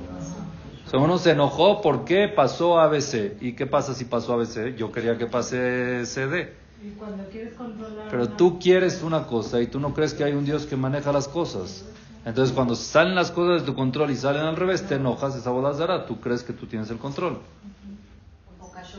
O 0.86 0.90
sea, 0.90 1.00
uno 1.00 1.18
se 1.18 1.30
enojó 1.30 1.80
porque 1.80 2.28
pasó 2.28 2.78
ABC. 2.78 3.36
¿Y 3.40 3.54
qué 3.54 3.66
pasa 3.66 3.94
si 3.94 4.04
pasó 4.04 4.34
ABC? 4.34 4.76
Yo 4.76 4.92
quería 4.92 5.16
que 5.16 5.26
pase 5.26 6.04
CD. 6.06 6.52
Y 6.84 6.98
cuando 6.98 7.24
quieres 7.30 7.54
controlar... 7.54 8.06
Pero 8.10 8.22
una- 8.24 8.36
tú 8.36 8.58
quieres 8.58 9.02
una 9.02 9.26
cosa 9.26 9.60
y 9.60 9.66
tú 9.68 9.80
no 9.80 9.94
crees 9.94 10.12
que 10.14 10.24
hay 10.24 10.32
un 10.32 10.44
Dios 10.44 10.66
que 10.66 10.76
maneja 10.76 11.12
las 11.12 11.28
cosas. 11.28 11.84
Entonces 12.24 12.52
cuando 12.54 12.74
salen 12.74 13.14
las 13.14 13.30
cosas 13.30 13.60
de 13.60 13.66
tu 13.66 13.74
control 13.76 14.10
y 14.10 14.16
salen 14.16 14.42
al 14.42 14.56
revés, 14.56 14.86
te 14.86 14.96
enojas, 14.96 15.36
esa 15.36 15.50
boda 15.50 16.06
Tú 16.06 16.20
crees 16.20 16.42
que 16.42 16.52
tú 16.52 16.66
tienes 16.66 16.90
el 16.90 16.98
control. 16.98 17.38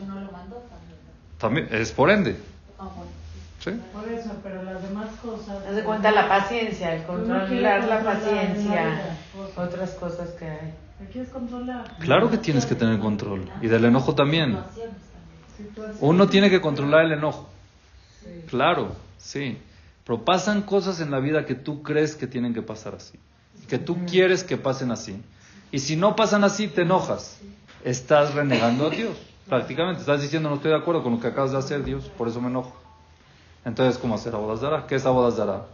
No 0.06 0.20
lo 0.20 0.32
mandó 0.32 0.58
también. 0.70 0.98
También 1.38 1.68
es 1.72 1.92
por 1.92 2.10
ende. 2.10 2.38
Ah, 2.78 2.90
bueno. 2.96 3.12
¿sí? 3.64 3.72
Por 3.94 4.08
eso, 4.12 4.32
pero 4.44 4.64
las 4.64 4.82
demás 4.82 5.10
cosas... 5.22 5.66
Haz 5.68 5.76
de 5.76 5.84
cuenta 5.84 6.12
la 6.12 6.28
paciencia, 6.28 6.94
el 6.94 7.02
no 7.02 7.08
controlar 7.08 7.84
la 7.86 7.96
controlar 7.96 8.04
paciencia, 8.04 9.16
cosas. 9.34 9.58
otras 9.58 9.92
cosas 9.92 10.30
que 10.32 10.46
hay. 10.46 10.74
Claro 12.00 12.32
que 12.32 12.38
tienes 12.38 12.66
que 12.66 12.76
tener 12.76 13.00
control. 13.00 13.50
Y 13.62 13.68
del 13.68 13.86
enojo 13.86 14.16
también. 14.16 14.58
Uno 16.00 16.28
tiene 16.28 16.50
que 16.50 16.60
controlar 16.60 17.06
el 17.06 17.12
enojo. 17.14 17.50
Claro, 18.50 18.96
sí. 19.18 19.58
Pero 20.04 20.24
pasan 20.24 20.62
cosas 20.64 21.00
en 21.00 21.12
la 21.12 21.20
vida 21.20 21.46
que 21.46 21.54
tú 21.54 21.84
crees 21.84 22.16
que 22.16 22.28
tienen 22.28 22.54
que 22.54 22.62
pasar 22.62 22.96
así. 22.96 23.20
Que 23.68 23.78
tú 23.78 24.06
quieres 24.06 24.44
que 24.44 24.58
pasen 24.58 24.92
así. 24.92 25.22
Y 25.72 25.80
si 25.80 25.96
no 25.96 26.16
pasan 26.16 26.44
así, 26.44 26.68
te 26.68 26.82
enojas. 26.82 27.40
Estás 27.84 28.34
renegando 28.34 28.88
a 28.88 28.90
Dios. 28.90 29.18
Prácticamente. 29.48 30.02
Estás 30.02 30.22
diciendo, 30.22 30.50
no 30.50 30.56
estoy 30.56 30.72
de 30.72 30.78
acuerdo 30.78 31.04
con 31.04 31.14
lo 31.14 31.20
que 31.20 31.28
acabas 31.28 31.52
de 31.52 31.58
hacer, 31.58 31.84
Dios. 31.84 32.06
Por 32.18 32.28
eso 32.28 32.42
me 32.42 32.50
enojo. 32.50 32.76
Entonces, 33.66 33.98
¿cómo 33.98 34.16
hacer 34.16 34.34
abodazara? 34.36 34.88
¿Qué 34.88 34.96
es 34.96 35.06
abodazara? 35.06 35.68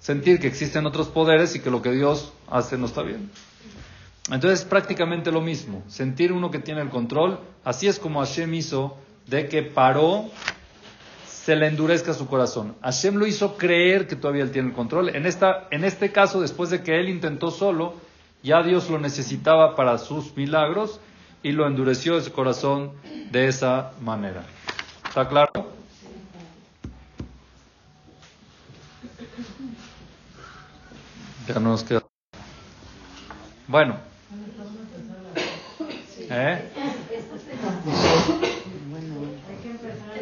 Sentir 0.00 0.38
que 0.38 0.46
existen 0.46 0.86
otros 0.86 1.08
poderes 1.08 1.54
y 1.56 1.60
que 1.60 1.70
lo 1.70 1.82
que 1.82 1.90
Dios 1.90 2.32
hace 2.50 2.76
no 2.76 2.86
está 2.86 3.02
bien. 3.02 3.30
Entonces, 4.30 4.60
es 4.60 4.64
prácticamente 4.64 5.32
lo 5.32 5.40
mismo. 5.40 5.82
Sentir 5.88 6.32
uno 6.32 6.50
que 6.50 6.58
tiene 6.58 6.82
el 6.82 6.90
control. 6.90 7.40
Así 7.64 7.88
es 7.88 7.98
como 7.98 8.20
Hashem 8.20 8.52
hizo 8.54 8.96
de 9.26 9.48
que 9.48 9.62
paró 9.62 10.30
se 11.26 11.56
le 11.56 11.66
endurezca 11.66 12.14
su 12.14 12.26
corazón. 12.26 12.74
Hashem 12.80 13.16
lo 13.16 13.26
hizo 13.26 13.58
creer 13.58 14.06
que 14.06 14.16
todavía 14.16 14.44
él 14.44 14.50
tiene 14.50 14.68
el 14.68 14.74
control. 14.74 15.14
En, 15.14 15.26
esta, 15.26 15.68
en 15.70 15.84
este 15.84 16.10
caso, 16.10 16.40
después 16.40 16.70
de 16.70 16.82
que 16.82 16.98
él 16.98 17.10
intentó 17.10 17.50
solo, 17.50 17.96
ya 18.42 18.62
Dios 18.62 18.88
lo 18.88 18.98
necesitaba 18.98 19.76
para 19.76 19.98
sus 19.98 20.34
milagros 20.36 21.00
y 21.44 21.52
lo 21.52 21.66
endureció 21.66 22.20
su 22.22 22.32
corazón 22.32 22.92
de 23.30 23.48
esa 23.48 23.92
manera. 24.00 24.44
¿Está 25.06 25.28
claro? 25.28 25.52
Ya 31.46 31.54
no 31.56 31.68
nos 31.68 31.84
queda. 31.84 32.02
Bueno. 33.68 33.96
¿Eh? 36.30 36.70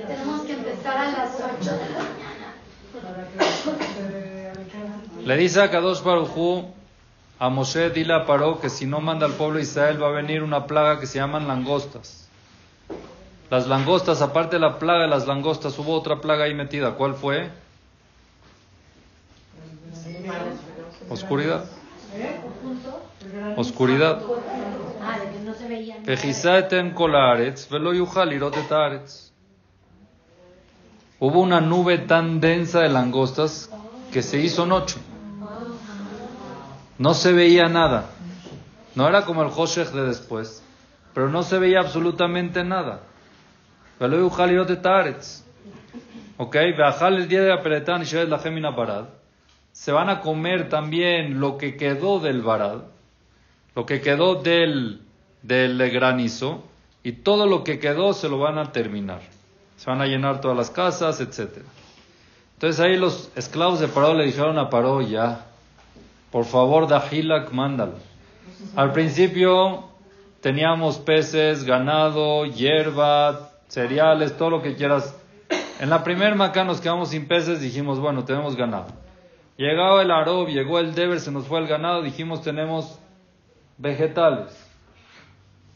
Tenemos 0.08 0.42
que 0.42 0.52
empezar 0.54 0.98
a 0.98 1.12
las 1.12 1.36
8 1.36 1.70
de 1.70 1.88
la 1.88 1.98
mañana. 1.98 2.54
Le 5.24 5.36
dice 5.36 5.62
a 5.62 5.70
Kadosh 5.70 6.02
Barujú 6.02 6.81
a 7.42 7.48
Moshe, 7.48 7.90
dile 7.90 8.14
a 8.14 8.24
Paró 8.24 8.60
que 8.60 8.70
si 8.70 8.86
no 8.86 9.00
manda 9.00 9.26
al 9.26 9.32
pueblo 9.32 9.56
de 9.56 9.64
Israel 9.64 10.00
va 10.00 10.06
a 10.06 10.10
venir 10.12 10.44
una 10.44 10.64
plaga 10.68 11.00
que 11.00 11.08
se 11.08 11.18
llaman 11.18 11.48
langostas. 11.48 12.28
Las 13.50 13.66
langostas, 13.66 14.22
aparte 14.22 14.54
de 14.56 14.60
la 14.60 14.78
plaga 14.78 15.02
de 15.02 15.08
las 15.08 15.26
langostas, 15.26 15.76
hubo 15.80 15.92
otra 15.92 16.20
plaga 16.20 16.44
ahí 16.44 16.54
metida. 16.54 16.92
¿Cuál 16.92 17.14
fue? 17.14 17.50
Oscuridad. 21.10 21.64
Oscuridad. 23.56 24.22
Hubo 31.18 31.40
una 31.40 31.60
nube 31.60 31.98
tan 31.98 32.40
densa 32.40 32.82
de 32.82 32.88
langostas 32.88 33.68
que 34.12 34.22
se 34.22 34.38
hizo 34.38 34.64
noche. 34.64 35.00
No 37.02 37.14
se 37.14 37.32
veía 37.32 37.68
nada. 37.68 38.10
No 38.94 39.08
era 39.08 39.24
como 39.24 39.42
el 39.42 39.48
Hoshech 39.48 39.88
de 39.88 40.04
después, 40.04 40.62
pero 41.12 41.28
no 41.28 41.42
se 41.42 41.58
veía 41.58 41.80
absolutamente 41.80 42.62
nada. 42.62 43.00
Ok, 46.36 46.54
el 46.54 47.28
día 47.28 47.42
de 47.42 47.52
Aperetán 47.52 48.02
y 48.02 48.26
la 48.26 48.38
Gemina 48.38 48.70
Barad. 48.70 49.06
Se 49.72 49.90
van 49.90 50.10
a 50.10 50.20
comer 50.20 50.68
también 50.68 51.40
lo 51.40 51.58
que 51.58 51.76
quedó 51.76 52.20
del 52.20 52.40
Barad 52.40 52.82
lo 53.74 53.84
que 53.84 54.00
quedó 54.00 54.36
del, 54.36 55.00
del 55.42 55.90
granizo 55.90 56.62
y 57.02 57.12
todo 57.12 57.46
lo 57.46 57.64
que 57.64 57.80
quedó 57.80 58.12
se 58.12 58.28
lo 58.28 58.38
van 58.38 58.58
a 58.58 58.70
terminar. 58.70 59.22
Se 59.76 59.90
van 59.90 60.00
a 60.02 60.06
llenar 60.06 60.40
todas 60.40 60.56
las 60.56 60.70
casas, 60.70 61.20
etc. 61.20 61.64
Entonces 62.54 62.78
ahí 62.78 62.96
los 62.96 63.32
esclavos 63.34 63.80
de 63.80 63.88
Paró 63.88 64.14
le 64.14 64.26
dijeron 64.26 64.56
a 64.58 64.70
Paró, 64.70 65.00
ya, 65.00 65.46
por 66.32 66.46
favor, 66.46 66.88
Dahilak, 66.88 67.52
mándalo. 67.52 67.92
Al 68.74 68.92
principio 68.92 69.84
teníamos 70.40 70.98
peces, 70.98 71.64
ganado, 71.64 72.46
hierba, 72.46 73.50
cereales, 73.68 74.36
todo 74.36 74.50
lo 74.50 74.62
que 74.62 74.74
quieras. 74.74 75.14
En 75.78 75.90
la 75.90 76.02
primer 76.02 76.34
maca 76.34 76.64
nos 76.64 76.80
quedamos 76.80 77.10
sin 77.10 77.28
peces, 77.28 77.60
dijimos, 77.60 78.00
bueno, 78.00 78.24
tenemos 78.24 78.56
ganado. 78.56 78.86
Llegaba 79.58 80.00
el 80.00 80.10
Arob, 80.10 80.48
llegó 80.48 80.78
el 80.78 80.94
Deber, 80.94 81.20
se 81.20 81.30
nos 81.30 81.46
fue 81.46 81.60
el 81.60 81.66
ganado, 81.66 82.02
dijimos, 82.02 82.42
tenemos 82.42 82.98
vegetales. 83.76 84.58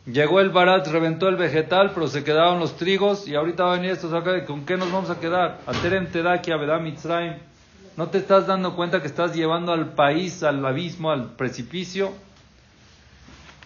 Llegó 0.06 0.40
el 0.40 0.50
Barat, 0.50 0.86
reventó 0.86 1.28
el 1.28 1.36
vegetal, 1.36 1.90
pero 1.92 2.06
se 2.06 2.24
quedaron 2.24 2.60
los 2.60 2.76
trigos 2.76 3.28
y 3.28 3.34
ahorita 3.34 3.64
va 3.64 3.74
a 3.74 3.76
venir 3.76 3.90
estos 3.90 4.14
acá, 4.14 4.44
¿con 4.46 4.64
qué 4.64 4.76
nos 4.76 4.90
vamos 4.90 5.10
a 5.10 5.20
quedar? 5.20 5.58
Aterem 5.66 6.06
Tedaki, 6.06 6.52
Abedam 6.52 6.84
Mitzrayim. 6.84 7.34
¿No 7.96 8.08
te 8.08 8.18
estás 8.18 8.46
dando 8.46 8.76
cuenta 8.76 9.00
que 9.00 9.06
estás 9.06 9.34
llevando 9.34 9.72
al 9.72 9.94
país 9.94 10.42
al 10.42 10.64
abismo, 10.64 11.10
al 11.10 11.32
precipicio? 11.34 12.12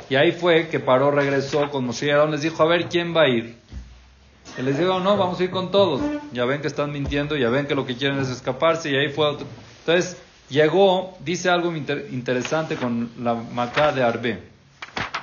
Y 0.08 0.14
ahí 0.14 0.30
fue 0.30 0.68
que 0.68 0.78
paró, 0.78 1.10
regresó 1.10 1.68
con 1.68 1.84
Moshe 1.84 2.06
y 2.06 2.10
Aarón, 2.10 2.30
les 2.30 2.42
dijo, 2.42 2.62
a 2.62 2.66
ver, 2.66 2.88
¿quién 2.88 3.14
va 3.14 3.22
a 3.22 3.28
ir? 3.28 3.56
Y 4.56 4.62
les 4.62 4.78
dijo, 4.78 5.00
no, 5.00 5.16
vamos 5.16 5.40
a 5.40 5.44
ir 5.44 5.50
con 5.50 5.72
todos. 5.72 6.00
Ya 6.32 6.44
ven 6.44 6.60
que 6.60 6.68
están 6.68 6.92
mintiendo, 6.92 7.36
ya 7.36 7.50
ven 7.50 7.66
que 7.66 7.74
lo 7.74 7.84
que 7.84 7.96
quieren 7.96 8.18
es 8.20 8.28
escaparse 8.28 8.90
y 8.90 8.96
ahí 8.96 9.08
fue 9.08 9.26
otro. 9.26 9.48
Entonces, 9.80 10.16
llegó, 10.48 11.18
dice 11.24 11.50
algo 11.50 11.74
interesante 11.74 12.76
con 12.76 13.10
la 13.18 13.34
Macá 13.34 13.90
de 13.90 14.04
Arbe. 14.04 14.42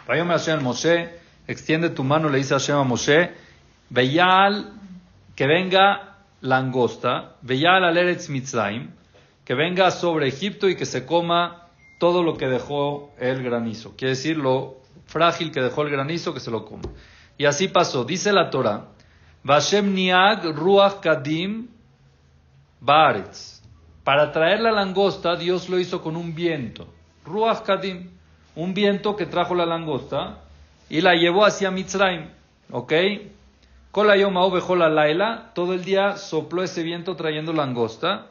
Vayome 0.05 0.31
Hashem 0.31 0.61
Moshe, 0.61 1.09
extiende 1.47 1.89
tu 1.89 2.03
mano, 2.03 2.27
le 2.27 2.39
dice 2.39 2.53
Hashem 2.53 2.75
a 2.75 2.83
Moshe, 2.83 3.31
Veyal, 3.89 4.73
que 5.35 5.47
venga 5.47 6.17
langosta, 6.41 7.35
Veyal 7.41 7.83
al 7.83 7.97
Eretz 7.97 8.29
Mitzrayim, 8.29 8.96
que 9.47 9.53
venga 9.53 9.91
sobre 9.91 10.27
Egipto 10.27 10.67
y 10.67 10.75
que 10.75 10.85
se 10.85 11.05
coma 11.05 11.69
todo 11.99 12.21
lo 12.21 12.35
que 12.35 12.49
dejó 12.49 13.11
el 13.17 13.41
granizo. 13.41 13.93
Quiere 13.95 14.15
decir 14.15 14.35
lo 14.35 14.81
frágil 15.05 15.53
que 15.53 15.61
dejó 15.61 15.83
el 15.83 15.89
granizo, 15.89 16.33
que 16.33 16.41
se 16.41 16.51
lo 16.51 16.65
coma. 16.65 16.89
Y 17.37 17.45
así 17.45 17.69
pasó. 17.69 18.03
Dice 18.03 18.33
la 18.33 18.49
Torah, 18.49 18.87
Vashem 19.43 19.93
Niag 19.93 20.53
Ruach 20.53 20.99
Kadim 20.99 21.69
Baaretz. 22.81 23.61
Para 24.03 24.33
traer 24.33 24.59
la 24.59 24.73
langosta, 24.73 25.37
Dios 25.37 25.69
lo 25.69 25.79
hizo 25.79 26.01
con 26.01 26.17
un 26.17 26.35
viento. 26.35 26.85
Ruach 27.23 27.61
Kadim. 27.61 28.09
Un 28.53 28.73
viento 28.73 29.15
que 29.15 29.27
trajo 29.27 29.55
la 29.55 29.65
langosta 29.65 30.39
y 30.89 30.99
la 30.99 31.13
llevó 31.13 31.45
hacia 31.45 31.71
Mitzrayim. 31.71 32.27
¿Ok? 32.71 32.91
la 33.95 34.89
Laila. 34.89 35.51
Todo 35.55 35.73
el 35.73 35.85
día 35.85 36.17
sopló 36.17 36.63
ese 36.63 36.83
viento 36.83 37.15
trayendo 37.15 37.53
langosta. 37.53 38.27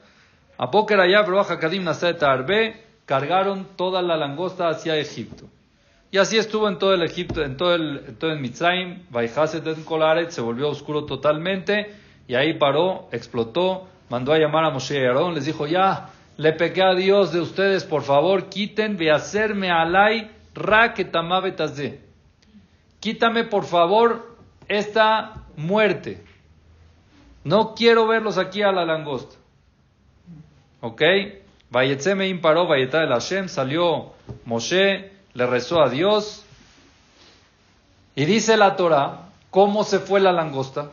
A 0.58 0.70
allá, 1.00 1.22
Ruach 1.22 1.58
Kadim 1.58 1.84
Tarbe 2.18 2.82
cargaron 3.04 3.66
toda 3.76 4.00
la 4.02 4.16
langosta 4.16 4.68
hacia 4.68 4.96
Egipto. 4.96 5.46
Y 6.10 6.18
así 6.18 6.38
estuvo 6.38 6.68
en 6.68 6.78
todo 6.78 6.94
el 6.94 7.02
Egipto, 7.02 7.42
en 7.42 7.56
todo 7.56 7.74
el, 7.74 8.04
en 8.08 8.16
todo 8.16 8.30
el 8.30 8.40
Mitzrayim, 8.40 9.04
Kolaret, 9.84 10.30
se 10.30 10.40
volvió 10.40 10.68
oscuro 10.68 11.04
totalmente, 11.04 11.94
y 12.26 12.34
ahí 12.34 12.54
paró, 12.54 13.08
explotó, 13.12 13.86
mandó 14.08 14.32
a 14.32 14.38
llamar 14.38 14.64
a 14.64 14.70
Moshe 14.70 14.98
y 14.98 15.34
les 15.34 15.44
dijo, 15.44 15.66
ya, 15.66 16.10
le 16.36 16.52
pequé 16.52 16.82
a 16.82 16.94
Dios 16.94 17.32
de 17.32 17.40
ustedes, 17.40 17.84
por 17.84 18.02
favor, 18.02 18.48
quiten, 18.48 18.96
ve 18.96 19.10
hacerme 19.10 19.70
alay, 19.70 20.30
ra 20.54 20.94
que 20.94 21.04
Quítame, 23.00 23.44
por 23.44 23.64
favor, 23.64 24.36
esta 24.68 25.44
muerte. 25.56 26.24
No 27.44 27.74
quiero 27.74 28.06
verlos 28.06 28.38
aquí 28.38 28.62
a 28.62 28.72
la 28.72 28.84
langosta. 28.84 29.36
¿Ok? 30.80 31.02
Vayetzemeim 31.70 32.40
paró, 32.40 32.66
Vayetá 32.66 33.02
el 33.02 33.10
Hashem, 33.10 33.48
salió 33.48 34.12
Moshe, 34.44 35.10
le 35.34 35.46
rezó 35.46 35.82
a 35.82 35.88
Dios. 35.88 36.44
Y 38.14 38.24
dice 38.24 38.56
la 38.56 38.76
Torah, 38.76 39.28
¿cómo 39.50 39.84
se 39.84 39.98
fue 39.98 40.20
la 40.20 40.32
langosta? 40.32 40.90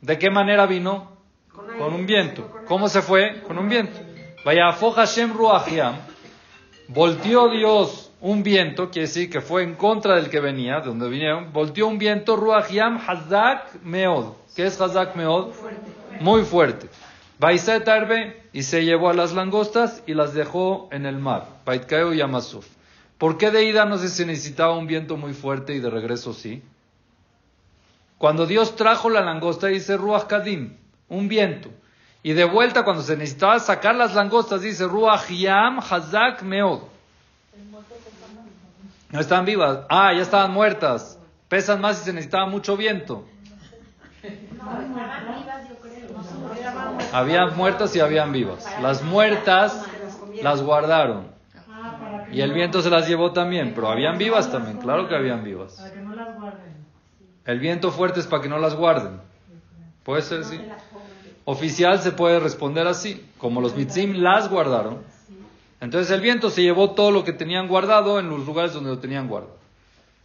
¿De 0.00 0.18
qué 0.18 0.30
manera 0.30 0.66
vino? 0.66 1.12
Con, 1.52 1.94
un 1.94 2.06
viento. 2.06 2.50
¿Cómo 2.66 2.88
se 2.88 3.02
fue? 3.02 3.40
Con 3.42 3.58
un 3.58 3.68
viento. 3.68 4.00
Vaya 4.44 4.72
Hashem 4.72 5.32
Ruachiam. 5.32 5.94
Volteó 6.88 7.48
Dios 7.50 8.10
un 8.20 8.42
viento, 8.42 8.90
quiere 8.90 9.08
decir 9.08 9.28
que 9.30 9.40
fue 9.40 9.62
en 9.62 9.74
contra 9.74 10.14
del 10.14 10.30
que 10.30 10.40
venía, 10.40 10.80
de 10.80 10.86
donde 10.86 11.08
vinieron. 11.08 11.52
Volteó 11.52 11.88
un 11.88 11.98
viento 11.98 12.36
Ruachiam 12.36 13.00
Hazak 13.06 13.82
Meod. 13.82 14.32
¿Qué 14.54 14.66
es 14.66 14.80
Hazak 14.80 15.16
Meod? 15.16 15.52
Muy 16.20 16.42
fuerte. 16.42 16.88
Tarbe 17.84 18.40
y 18.52 18.62
se 18.62 18.84
llevó 18.84 19.10
a 19.10 19.14
las 19.14 19.32
langostas 19.32 20.04
y 20.06 20.14
las 20.14 20.32
dejó 20.32 20.88
en 20.92 21.06
el 21.06 21.18
mar. 21.18 21.48
Baitkeo 21.64 22.14
y 22.14 22.20
Amasuf. 22.20 22.66
¿Por 23.18 23.36
qué 23.36 23.50
de 23.50 23.64
ida 23.64 23.84
no 23.84 23.98
se 23.98 24.26
necesitaba 24.26 24.78
un 24.78 24.86
viento 24.86 25.16
muy 25.16 25.32
fuerte 25.32 25.74
y 25.74 25.80
de 25.80 25.90
regreso 25.90 26.34
sí? 26.34 26.62
Cuando 28.18 28.46
Dios 28.46 28.76
trajo 28.76 29.10
la 29.10 29.22
langosta, 29.22 29.66
dice 29.66 29.96
Ruach 29.96 30.28
Kadim, 30.28 30.76
un 31.08 31.26
viento. 31.26 31.70
Y 32.22 32.32
de 32.34 32.44
vuelta, 32.44 32.84
cuando 32.84 33.02
se 33.02 33.16
necesitaba 33.16 33.58
sacar 33.58 33.96
las 33.96 34.14
langostas, 34.14 34.62
dice 34.62 34.86
Ruach 34.86 35.28
Yam 35.28 35.80
Hazak 35.80 36.42
Meod. 36.42 36.82
No 39.10 39.20
estaban 39.20 39.44
vivas. 39.44 39.80
Ah, 39.88 40.12
ya 40.14 40.22
estaban 40.22 40.52
muertas. 40.52 41.18
Pesan 41.48 41.80
más 41.80 42.00
y 42.00 42.04
se 42.04 42.12
necesitaba 42.12 42.46
mucho 42.46 42.76
viento. 42.76 43.26
Habían 47.12 47.56
muertas 47.56 47.94
y 47.94 48.00
habían 48.00 48.32
vivas. 48.32 48.66
Las 48.80 49.02
muertas 49.02 49.84
las 50.42 50.62
guardaron. 50.62 51.26
Y 52.32 52.40
el 52.40 52.52
viento 52.52 52.80
se 52.80 52.88
las 52.88 53.06
llevó 53.06 53.32
también, 53.32 53.72
pero 53.74 53.90
habían 53.90 54.16
vivas 54.16 54.50
también, 54.50 54.78
claro 54.78 55.08
que 55.08 55.14
habían 55.14 55.44
vivas. 55.44 55.92
El 57.44 57.58
viento 57.58 57.90
fuerte 57.90 58.20
es 58.20 58.26
para 58.26 58.42
que 58.42 58.48
no 58.48 58.58
las 58.58 58.74
guarden. 58.74 59.20
Puede 60.04 60.22
ser 60.22 60.40
así. 60.40 60.60
Oficial 61.44 62.00
se 62.00 62.12
puede 62.12 62.40
responder 62.40 62.86
así, 62.86 63.26
como 63.38 63.60
los 63.60 63.76
mitzim 63.76 64.22
las 64.22 64.48
guardaron. 64.48 64.98
Entonces 65.80 66.10
el 66.12 66.20
viento 66.20 66.48
se 66.50 66.62
llevó 66.62 66.92
todo 66.92 67.10
lo 67.10 67.24
que 67.24 67.32
tenían 67.32 67.68
guardado 67.68 68.20
en 68.20 68.30
los 68.30 68.46
lugares 68.46 68.72
donde 68.72 68.90
lo 68.90 68.98
tenían 68.98 69.28
guardado. 69.28 69.56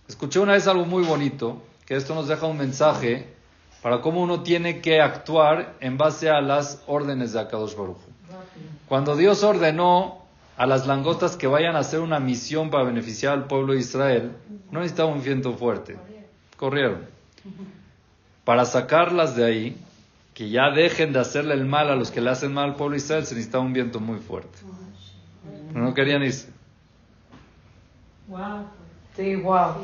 Escuché 0.07 0.39
una 0.39 0.53
vez 0.53 0.67
algo 0.67 0.85
muy 0.85 1.03
bonito, 1.03 1.61
que 1.85 1.95
esto 1.95 2.15
nos 2.15 2.27
deja 2.27 2.45
un 2.45 2.57
mensaje 2.57 3.33
para 3.81 4.01
cómo 4.01 4.21
uno 4.21 4.41
tiene 4.41 4.81
que 4.81 5.01
actuar 5.01 5.75
en 5.79 5.97
base 5.97 6.29
a 6.29 6.41
las 6.41 6.83
órdenes 6.87 7.33
de 7.33 7.39
Akadosh. 7.39 7.75
Cuando 8.87 9.15
Dios 9.15 9.43
ordenó 9.43 10.25
a 10.57 10.65
las 10.65 10.87
langostas 10.87 11.37
que 11.37 11.47
vayan 11.47 11.75
a 11.75 11.79
hacer 11.79 11.99
una 11.99 12.19
misión 12.19 12.69
para 12.69 12.83
beneficiar 12.83 13.33
al 13.33 13.45
pueblo 13.45 13.73
de 13.73 13.79
Israel, 13.79 14.31
no 14.71 14.79
necesitaba 14.79 15.09
un 15.09 15.21
viento 15.21 15.53
fuerte, 15.53 15.97
corrieron. 16.55 17.05
Para 18.43 18.65
sacarlas 18.65 19.35
de 19.35 19.45
ahí, 19.45 19.77
que 20.33 20.49
ya 20.49 20.69
dejen 20.71 21.13
de 21.13 21.19
hacerle 21.19 21.53
el 21.53 21.65
mal 21.65 21.89
a 21.89 21.95
los 21.95 22.11
que 22.11 22.21
le 22.21 22.29
hacen 22.29 22.53
mal 22.53 22.71
al 22.71 22.75
pueblo 22.75 22.93
de 22.93 22.97
Israel, 22.97 23.25
se 23.25 23.35
necesitaba 23.35 23.63
un 23.63 23.73
viento 23.73 23.99
muy 23.99 24.19
fuerte. 24.19 24.57
no 25.73 25.93
querían 25.93 26.23
irse. 26.23 26.49
Sí, 29.15 29.35
wow. 29.35 29.75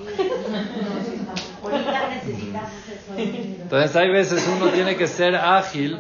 Entonces 3.18 3.95
hay 3.95 4.09
veces 4.09 4.47
uno 4.55 4.70
tiene 4.72 4.95
que 4.95 5.07
ser 5.07 5.36
ágil 5.36 5.97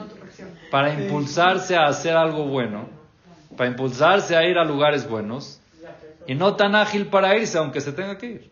para 0.71 0.93
impulsarse 0.93 1.75
a 1.75 1.85
hacer 1.85 2.15
algo 2.15 2.45
bueno, 2.45 2.87
para 3.55 3.69
impulsarse 3.69 4.35
a 4.35 4.43
ir 4.43 4.57
a 4.57 4.65
lugares 4.65 5.07
buenos 5.07 5.61
y 6.27 6.35
no 6.35 6.55
tan 6.55 6.75
ágil 6.75 7.07
para 7.07 7.37
irse 7.37 7.57
aunque 7.57 7.81
se 7.81 7.91
tenga 7.91 8.17
que 8.17 8.25
ir. 8.25 8.49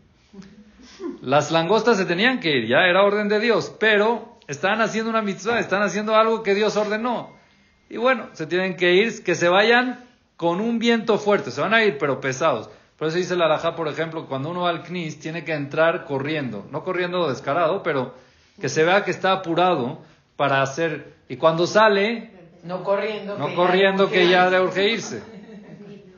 Las 1.22 1.51
langostas 1.51 1.97
se 1.97 2.05
tenían 2.05 2.39
que 2.39 2.49
ir, 2.49 2.68
ya 2.68 2.86
era 2.86 3.03
orden 3.03 3.28
de 3.28 3.39
Dios, 3.39 3.76
pero 3.80 4.38
están 4.47 4.82
haciendo 4.82 5.09
una 5.09 5.22
mitzvah, 5.22 5.59
están 5.59 5.82
haciendo 5.82 6.16
algo 6.16 6.43
que 6.43 6.53
Dios 6.53 6.76
ordenó. 6.78 7.32
Y 7.89 7.97
bueno, 7.97 8.30
se 8.34 8.45
tienen 8.45 8.76
que 8.76 8.93
ir, 8.93 9.24
que 9.24 9.36
se 9.36 9.49
vayan 9.49 9.99
con 10.38 10.62
un 10.62 10.80
viento 10.80 11.18
fuerte, 11.18 11.51
se 11.51 11.62
van 11.62 11.74
a 11.74 11.84
ir 11.84 11.97
pero 11.97 12.22
pesados. 12.22 12.70
Por 13.02 13.08
eso 13.08 13.18
dice 13.18 13.36
la 13.36 13.45
alajá, 13.45 13.76
por 13.76 13.88
ejemplo, 13.88 14.28
cuando 14.28 14.52
uno 14.52 14.62
va 14.62 14.70
al 14.70 14.84
CNIS 14.84 15.20
tiene 15.20 15.43
que 15.43 15.54
entrar 15.54 16.06
corriendo, 16.06 16.68
no 16.70 16.84
corriendo 16.84 17.28
descarado, 17.28 17.82
pero 17.82 18.14
que 18.62 18.70
se 18.70 18.84
vea 18.84 19.04
que 19.04 19.10
está 19.10 19.32
apurado 19.32 20.04
para 20.36 20.62
hacer. 20.62 21.16
Y 21.28 21.38
cuando 21.38 21.66
sale, 21.66 22.30
no 22.64 22.84
corriendo, 22.84 23.39
no 23.39 23.47
que 23.47 23.56
corriendo 23.56 24.06
ya 24.06 24.12
que 24.12 24.30
ya 24.30 24.49
le 24.52 24.62
urge 24.62 24.88
irse. 24.88 25.24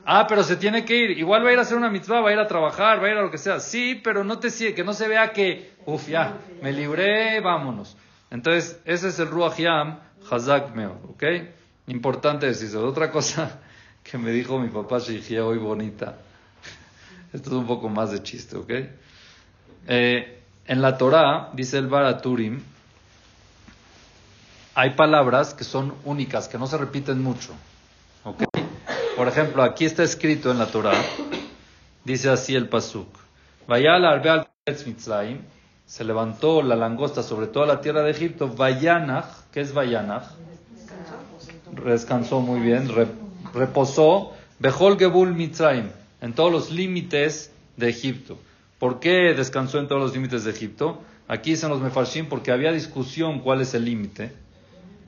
Ah, 0.04 0.26
pero 0.28 0.44
se 0.44 0.58
tiene 0.58 0.84
que 0.84 0.98
ir. 0.98 1.12
Igual 1.12 1.46
va 1.46 1.52
a 1.52 1.54
ir 1.54 1.60
a 1.60 1.62
hacer 1.62 1.78
una 1.78 1.90
mitzvah, 1.90 2.20
va 2.20 2.32
a 2.32 2.34
ir 2.34 2.40
a 2.40 2.48
trabajar, 2.48 3.02
va 3.02 3.08
a 3.08 3.12
ir 3.12 3.18
a 3.18 3.22
lo 3.22 3.32
que 3.32 3.38
sea. 3.38 3.62
Sí, 3.62 4.02
pero 4.04 4.26
no 4.26 4.40
te 4.40 4.50
que 4.74 4.84
no 4.84 4.92
se 4.92 5.08
vea 5.08 5.32
que, 5.32 5.72
uff, 5.86 6.10
ya, 6.10 6.34
me 6.62 6.74
libré, 6.74 7.40
vámonos. 7.40 7.96
Entonces, 8.30 8.82
ese 8.84 9.08
es 9.08 9.20
el 9.20 9.30
Ruach 9.30 9.56
Yam, 9.56 10.00
Hazak 10.30 10.76
Meo, 10.76 11.00
¿ok? 11.08 11.24
Importante 11.88 12.46
decirlo. 12.46 12.86
Otra 12.90 13.10
cosa 13.10 13.62
que 14.04 14.18
me 14.18 14.32
dijo 14.32 14.60
mi 14.60 14.68
papá 14.68 15.00
Shihia 15.00 15.46
hoy 15.46 15.60
bonita. 15.60 16.18
Esto 17.34 17.50
es 17.50 17.56
un 17.56 17.66
poco 17.66 17.90
más 17.90 18.12
de 18.12 18.22
chiste, 18.22 18.56
¿ok? 18.56 18.72
Eh, 19.88 20.44
en 20.68 20.82
la 20.82 20.98
Torah, 20.98 21.50
dice 21.54 21.80
el 21.80 21.88
Baraturim, 21.88 22.62
hay 24.76 24.92
palabras 24.92 25.56
que 25.56 25.64
son 25.64 25.96
únicas, 26.06 26.48
que 26.48 26.60
no 26.60 26.68
se 26.68 26.78
repiten 26.78 27.22
mucho. 27.22 27.54
¿ok? 28.24 28.44
Por 29.18 29.28
ejemplo, 29.28 29.64
aquí 29.64 29.86
está 29.86 30.04
escrito 30.04 30.52
en 30.52 30.60
la 30.60 30.68
Torah, 30.68 30.94
dice 32.04 32.30
así 32.30 32.56
el 32.56 32.70
Pasuk. 32.70 33.08
Vaya 33.68 33.96
al 33.96 34.48
se 35.86 36.04
levantó 36.04 36.62
la 36.62 36.76
langosta 36.76 37.24
sobre 37.24 37.48
toda 37.48 37.66
la 37.66 37.82
tierra 37.82 38.04
de 38.04 38.12
Egipto. 38.12 38.48
Vayanach, 38.48 39.26
¿qué 39.52 39.62
es 39.62 39.74
Vayanach? 39.74 40.24
Descansó 41.84 42.42
muy 42.42 42.60
bien, 42.60 42.90
reposó. 43.54 44.34
Bejol 44.60 44.98
Gebul 44.98 45.34
Mitzrayim 45.34 45.90
en 46.24 46.34
todos 46.34 46.52
los 46.52 46.72
límites 46.72 47.52
de 47.76 47.90
Egipto. 47.90 48.40
¿Por 48.80 49.00
qué 49.00 49.34
descansó 49.36 49.78
en 49.78 49.90
todos 49.90 50.02
los 50.02 50.14
límites 50.14 50.46
de 50.46 50.52
Egipto? 50.52 51.02
Aquí 51.28 51.52
dicen 51.52 51.70
los 51.70 51.82
mefarshim 51.82 52.28
porque 52.28 52.52
había 52.52 52.72
discusión 52.72 53.42
cuál 53.42 53.60
es 53.62 53.74
el 53.74 53.84
límite. 53.84 54.32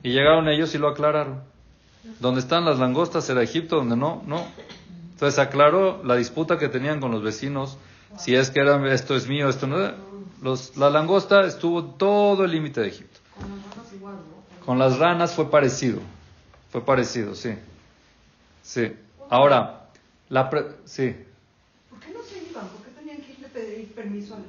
Y 0.02 0.10
llegaron 0.10 0.46
ellos 0.46 0.74
y 0.74 0.78
lo 0.78 0.88
aclararon. 0.88 1.40
Donde 2.20 2.40
están 2.40 2.66
las 2.66 2.78
langostas 2.78 3.28
era 3.30 3.42
Egipto, 3.42 3.76
donde 3.76 3.96
no, 3.96 4.22
no. 4.26 4.46
Entonces 5.12 5.38
aclaró 5.38 6.04
la 6.04 6.16
disputa 6.16 6.58
que 6.58 6.68
tenían 6.68 7.00
con 7.00 7.10
los 7.10 7.22
vecinos 7.22 7.78
si 8.18 8.34
es 8.34 8.50
que 8.50 8.60
era, 8.60 8.92
esto 8.92 9.16
es 9.16 9.26
mío, 9.26 9.48
esto 9.48 9.66
no. 9.66 9.92
Los, 10.42 10.76
la 10.76 10.90
langosta 10.90 11.46
estuvo 11.46 11.82
todo 11.82 12.44
el 12.44 12.50
límite 12.50 12.82
de 12.82 12.88
Egipto. 12.88 13.20
Con 14.64 14.78
las 14.78 14.98
ranas 14.98 15.34
fue 15.34 15.50
parecido. 15.50 16.00
Fue 16.70 16.84
parecido, 16.84 17.34
sí. 17.34 17.54
Sí. 18.62 18.92
Ahora, 19.30 19.85
la 20.28 20.50
sí. 20.84 21.16
¿Por 21.90 22.00
qué 22.00 22.12
no 22.12 22.22
se 22.22 22.50
iban? 22.50 22.68
¿Por 22.68 22.82
qué 22.82 22.90
tenían 22.90 23.18
que 23.18 23.32
irle 23.32 23.48
pedir 23.48 23.94
permiso 23.94 24.34
al 24.34 24.44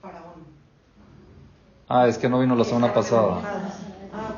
faraón? 0.00 0.44
Ah, 1.88 2.06
es 2.08 2.18
que 2.18 2.28
no 2.28 2.40
vino 2.40 2.54
la 2.56 2.64
semana 2.64 2.92
pasada. 2.94 3.42
Ah, 4.12 4.34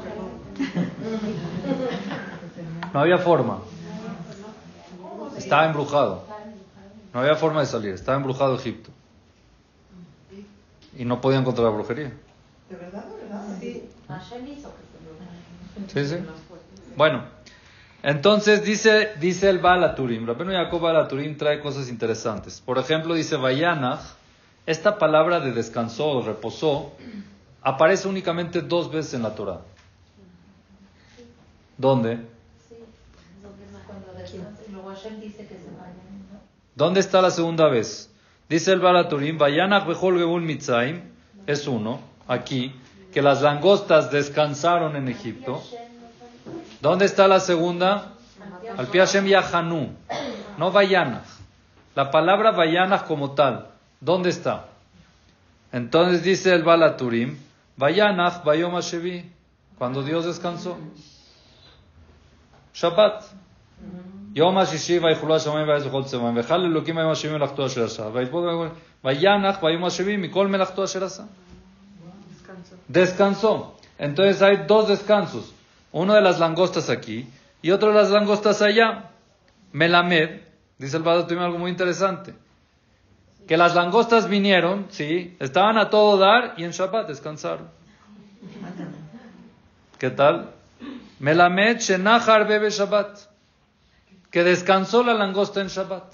no 2.93 3.01
había 3.01 3.19
forma. 3.19 3.61
Estaba 5.37 5.67
embrujado. 5.67 6.25
No 7.13 7.21
había 7.21 7.37
forma 7.37 7.61
de 7.61 7.67
salir. 7.67 7.95
Estaba 7.95 8.17
embrujado 8.17 8.57
Egipto. 8.57 8.91
Y 10.97 11.05
no 11.05 11.21
podían 11.21 11.45
contra 11.45 11.65
la 11.65 11.71
brujería. 11.71 12.13
¿De 12.71 12.77
verdad? 12.77 13.05
¿De 13.05 13.23
verdad? 13.23 13.43
Sí. 13.61 13.83
Sí, 15.93 16.07
sí. 16.07 16.17
Bueno, 16.97 17.25
entonces 18.03 18.65
dice, 18.65 19.13
dice 19.21 19.49
el 19.49 19.59
Balaturim. 19.59 20.27
Rabenu 20.27 20.53
Jacob 20.53 20.81
Balaturim 20.81 21.37
trae 21.37 21.61
cosas 21.61 21.89
interesantes. 21.89 22.61
Por 22.61 22.79
ejemplo, 22.79 23.15
dice 23.15 23.37
Vayanach. 23.37 24.01
Esta 24.65 24.97
palabra 24.97 25.41
de 25.41 25.53
descansó 25.53 26.09
o 26.09 26.23
reposó 26.23 26.93
aparece 27.63 28.07
únicamente 28.07 28.61
dos 28.61 28.91
veces 28.93 29.15
en 29.15 29.23
la 29.23 29.35
Torah. 29.35 29.61
¿Dónde? 31.77 32.21
¿Dónde 36.77 37.01
está 37.01 37.21
la 37.21 37.31
segunda 37.31 37.69
vez? 37.69 38.11
Dice 38.49 38.73
el 38.73 38.81
Balaturim, 38.81 39.37
Vayanach 39.37 39.87
Bechol 39.87 40.43
Mitzaim, 40.43 41.03
es 41.47 41.67
uno, 41.67 42.01
aquí, 42.29 42.73
que 43.13 43.23
las 43.23 43.43
langostas 43.43 44.11
descansaron 44.11 44.95
en 44.97 45.09
Egipto. 45.09 45.63
¿Dónde 46.82 47.06
está 47.06 47.28
la 47.28 47.40
segunda? 47.40 48.14
Al 48.78 48.88
Piashem 48.88 49.26
Yahanu, 49.26 49.96
no 50.58 50.72
Vayanach. 50.72 51.26
La 51.96 52.12
palabra 52.12 52.52
Vayanach 52.52 53.06
como 53.06 53.32
tal, 53.32 53.70
¿dónde 54.00 54.30
está? 54.30 54.68
Entonces 55.72 56.24
dice 56.24 56.54
el 56.54 56.64
Balaturim, 56.64 57.38
Vayanach 57.78 58.44
Bayom 58.44 58.80
Shevi, 58.80 59.32
cuando 59.78 60.04
Dios 60.04 60.26
descansó. 60.26 60.78
Shabbat. 62.74 63.24
יום 64.36 64.58
השישי 64.58 65.00
ויכולו 65.00 65.36
השמיים 65.36 65.68
והארץ 65.68 65.86
וכל 65.86 66.04
צבאם 66.04 66.38
וחל 66.38 66.62
אלוקים 66.62 66.96
ביום 66.96 67.12
השביעי 67.12 67.36
מלאכתו 67.36 67.66
אשר 67.66 67.84
עשה 67.84 68.10
וינח 69.04 69.60
ביום 69.62 69.86
השביעי 69.86 70.18
מכל 70.18 70.48
מלאכתו 70.48 70.84
אשר 70.84 71.04
עשה. 71.04 71.24
Descansó. 72.90 73.74
Entonces 74.00 74.42
hay 74.42 74.66
dos 74.68 74.88
descansos. 74.88 75.54
Uno 75.93 76.15
de 76.15 76.21
las 76.23 76.39
langostas 76.39 76.91
aquí 76.91 77.29
y 77.61 77.71
otro 77.71 77.89
de 77.89 77.95
las 77.95 78.11
langostas 78.11 78.63
allá. 78.63 79.11
Melamed, 79.73 80.41
dice 80.79 80.97
el 80.97 81.03
Badatim 81.03 81.39
algo 81.39 81.59
muy 81.59 81.71
interesante. 81.71 82.35
Que 83.47 83.57
las 83.57 83.75
langostas 83.75 84.29
vinieron, 84.29 84.87
sí, 84.91 85.37
estaban 85.41 85.79
a 85.79 85.91
todo 85.91 86.19
dar 86.19 86.55
y 86.57 86.65
en 86.65 86.71
Shabbat 86.71 87.09
descansaron. 87.09 87.69
¿Qué 89.99 90.11
tal? 90.11 90.51
Melamed 91.21 91.79
Shenachar 91.79 92.47
bebe 92.47 92.71
Shabbat 92.71 93.33
que 94.33 94.43
descansó 94.43 95.05
la 95.05 95.15
langosta 95.15 95.61
en 95.61 95.69
Shabbat. 95.69 96.05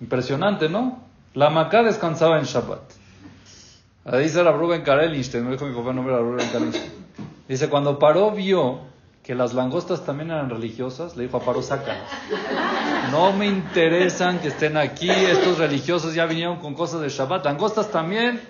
Impresionante, 0.00 0.68
¿no? 0.68 1.04
La 1.34 1.50
macá 1.50 1.82
descansaba 1.82 2.38
en 2.38 2.46
Shabbat. 2.46 2.80
Ahí 4.06 4.24
dice 4.24 4.42
la 4.42 4.52
Rubén 4.52 4.82
Karelinstein, 4.82 5.44
me 5.44 5.52
dijo 5.52 5.66
mi 5.66 5.74
papá 5.74 5.92
no 5.92 6.08
era 6.08 6.18
Rubén 6.18 6.48
Karelinstein. 6.50 6.93
Dice, 7.48 7.68
cuando 7.68 7.98
Paró 7.98 8.30
vio 8.30 8.80
que 9.22 9.34
las 9.34 9.54
langostas 9.54 10.04
también 10.04 10.30
eran 10.30 10.50
religiosas, 10.50 11.16
le 11.16 11.24
dijo 11.24 11.38
a 11.38 11.40
Paró, 11.40 11.62
sácalas. 11.62 12.10
No 13.10 13.32
me 13.32 13.46
interesan 13.46 14.38
que 14.38 14.48
estén 14.48 14.76
aquí, 14.76 15.10
estos 15.10 15.58
religiosos 15.58 16.14
ya 16.14 16.26
vinieron 16.26 16.58
con 16.58 16.74
cosas 16.74 17.00
de 17.00 17.08
Shabbat. 17.08 17.44
Langostas 17.44 17.90
también, 17.90 18.40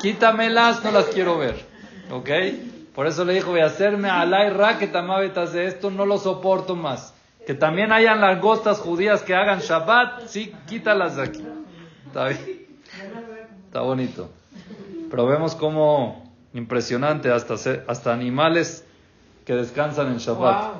quítamelas, 0.00 0.84
no 0.84 0.90
las 0.90 1.06
quiero 1.06 1.38
ver. 1.38 1.64
¿Ok? 2.10 2.28
Por 2.94 3.06
eso 3.06 3.24
le 3.24 3.34
dijo, 3.34 3.50
voy 3.50 3.60
a 3.60 3.66
hacerme 3.66 4.10
alay 4.10 4.50
raquet 4.50 4.94
amabetas 4.94 5.52
de 5.52 5.66
esto, 5.66 5.90
no 5.90 6.04
lo 6.04 6.18
soporto 6.18 6.76
más. 6.76 7.14
Que 7.46 7.54
también 7.54 7.92
hayan 7.92 8.20
langostas 8.20 8.78
judías 8.78 9.22
que 9.22 9.34
hagan 9.34 9.60
Shabbat, 9.60 10.26
sí, 10.26 10.52
quítalas 10.66 11.16
de 11.16 11.22
aquí. 11.22 11.44
Está 12.06 12.28
bien. 12.28 12.66
Está 13.66 13.80
bonito. 13.80 14.28
Pero 15.10 15.26
vemos 15.26 15.54
como 15.54 16.29
impresionante, 16.54 17.30
hasta, 17.30 17.54
hasta 17.86 18.12
animales 18.12 18.84
que 19.44 19.54
descansan 19.54 20.08
en 20.08 20.18
Shabbat. 20.18 20.74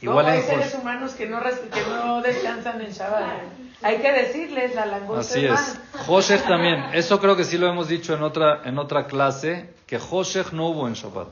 Igual 0.00 0.26
hay 0.26 0.42
seres 0.42 0.74
humanos 0.74 1.12
que 1.12 1.26
no, 1.26 1.40
que 1.40 1.82
no 1.90 2.22
descansan 2.22 2.80
en 2.80 2.92
Shabbat. 2.92 3.42
Hay 3.82 3.98
que 3.98 4.12
decirles 4.12 4.74
la 4.74 4.86
langosta. 4.86 5.20
Así 5.20 5.44
es. 5.44 5.80
Joshech 6.06 6.46
también. 6.46 6.84
Eso 6.94 7.20
creo 7.20 7.36
que 7.36 7.44
sí 7.44 7.58
lo 7.58 7.68
hemos 7.68 7.88
dicho 7.88 8.14
en 8.14 8.22
otra, 8.22 8.62
en 8.64 8.78
otra 8.78 9.06
clase, 9.06 9.74
que 9.86 9.98
Joshech 9.98 10.52
no 10.52 10.68
hubo 10.68 10.88
en 10.88 10.94
Shabbat. 10.94 11.28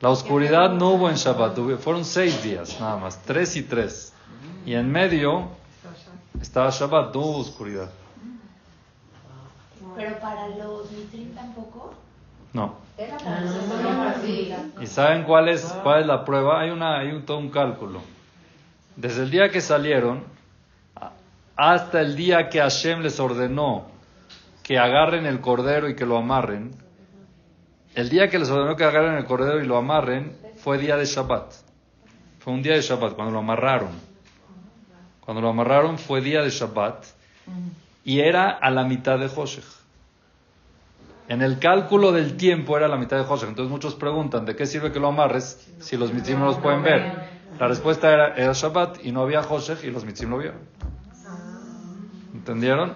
La 0.00 0.08
oscuridad 0.08 0.70
no 0.70 0.92
hubo 0.92 1.10
en 1.10 1.16
Shabbat, 1.16 1.58
fueron 1.78 2.06
seis 2.06 2.42
días 2.42 2.80
nada 2.80 2.96
más, 2.96 3.20
tres 3.22 3.54
y 3.56 3.62
tres. 3.62 4.14
Y 4.64 4.74
en 4.74 4.90
medio 4.90 5.48
estaba 6.40 6.70
Shabbat, 6.70 7.14
no 7.14 7.20
hubo 7.20 7.38
oscuridad. 7.38 7.90
¿Pero 10.00 10.18
para 10.18 10.48
los 10.48 10.90
mitrim 10.92 11.34
tampoco? 11.34 11.92
No. 12.54 12.76
¿Y 14.80 14.86
saben 14.86 15.24
cuál 15.24 15.50
es, 15.50 15.62
cuál 15.82 16.00
es 16.00 16.06
la 16.06 16.24
prueba? 16.24 16.62
Hay, 16.62 16.70
una, 16.70 17.00
hay 17.00 17.08
un, 17.08 17.26
todo 17.26 17.36
un 17.36 17.50
cálculo. 17.50 18.00
Desde 18.96 19.24
el 19.24 19.30
día 19.30 19.50
que 19.50 19.60
salieron 19.60 20.24
hasta 21.54 22.00
el 22.00 22.16
día 22.16 22.48
que 22.48 22.60
Hashem 22.60 23.00
les 23.00 23.20
ordenó 23.20 23.88
que 24.62 24.78
agarren 24.78 25.26
el 25.26 25.40
cordero 25.40 25.86
y 25.88 25.94
que 25.94 26.06
lo 26.06 26.16
amarren, 26.16 26.74
el 27.94 28.08
día 28.08 28.30
que 28.30 28.38
les 28.38 28.48
ordenó 28.48 28.76
que 28.76 28.84
agarren 28.84 29.16
el 29.16 29.26
cordero 29.26 29.60
y 29.60 29.66
lo 29.66 29.76
amarren 29.76 30.34
fue 30.56 30.78
día 30.78 30.96
de 30.96 31.04
Shabbat. 31.04 31.52
Fue 32.38 32.54
un 32.54 32.62
día 32.62 32.74
de 32.74 32.80
Shabbat 32.80 33.14
cuando 33.14 33.32
lo 33.32 33.40
amarraron. 33.40 33.90
Cuando 35.20 35.42
lo 35.42 35.50
amarraron 35.50 35.98
fue 35.98 36.22
día 36.22 36.40
de 36.40 36.48
Shabbat 36.48 37.04
y 38.02 38.20
era 38.20 38.50
a 38.50 38.70
la 38.70 38.84
mitad 38.84 39.18
de 39.18 39.26
Hoshech. 39.26 39.79
En 41.30 41.42
el 41.42 41.60
cálculo 41.60 42.10
del 42.10 42.36
tiempo 42.36 42.76
era 42.76 42.88
la 42.88 42.96
mitad 42.96 43.16
de 43.16 43.22
Hoshech. 43.22 43.50
Entonces 43.50 43.70
muchos 43.70 43.94
preguntan, 43.94 44.44
¿de 44.46 44.56
qué 44.56 44.66
sirve 44.66 44.90
que 44.90 44.98
lo 44.98 45.06
amarres 45.06 45.64
si 45.78 45.96
los 45.96 46.12
mitzim 46.12 46.40
no 46.40 46.46
los 46.46 46.58
pueden 46.58 46.82
ver? 46.82 47.04
La 47.60 47.68
respuesta 47.68 48.12
era, 48.12 48.34
era 48.34 48.52
Shabbat 48.52 49.04
y 49.04 49.12
no 49.12 49.22
había 49.22 49.40
Hoshech 49.40 49.84
y 49.84 49.92
los 49.92 50.04
mitzim 50.04 50.28
lo 50.28 50.38
vieron. 50.38 50.58
¿Entendieron? 52.34 52.94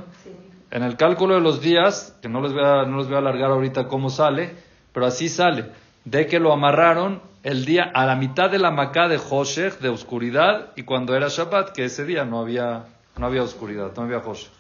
En 0.73 0.83
el 0.83 0.97
cálculo 0.97 1.37
de 1.37 1.43
los 1.43 1.61
días, 1.61 2.19
que 2.23 2.29
no 2.29 2.41
les 2.41 2.53
voy 2.53 2.65
a, 2.65 2.85
no 2.87 2.99
les 2.99 3.07
voy 3.07 3.15
a 3.15 3.19
alargar 3.19 3.53
ahorita 3.53 3.87
cómo 3.87 4.11
sale, 4.11 4.57
pero 4.93 5.07
así 5.07 5.29
sale. 5.29 5.67
De 6.05 6.27
que 6.27 6.41
lo 6.41 6.53
amarraron 6.53 7.23
el 7.45 7.65
día 7.65 7.85
a 7.85 8.05
la 8.05 8.17
mitad 8.17 8.51
de 8.51 8.59
la 8.59 8.73
Macá 8.73 9.07
de 9.07 9.21
Hoshech, 9.31 9.79
de 9.79 9.91
oscuridad, 9.91 10.73
y 10.75 10.83
cuando 10.83 11.15
era 11.15 11.29
Shabbat, 11.29 11.71
que 11.71 11.85
ese 11.85 12.05
día 12.05 12.25
no 12.25 12.41
había, 12.41 12.87
no 13.17 13.27
había 13.27 13.45
oscuridad, 13.45 13.93
no 13.97 14.03
había 14.03 14.19
Hoshech. 14.19 14.51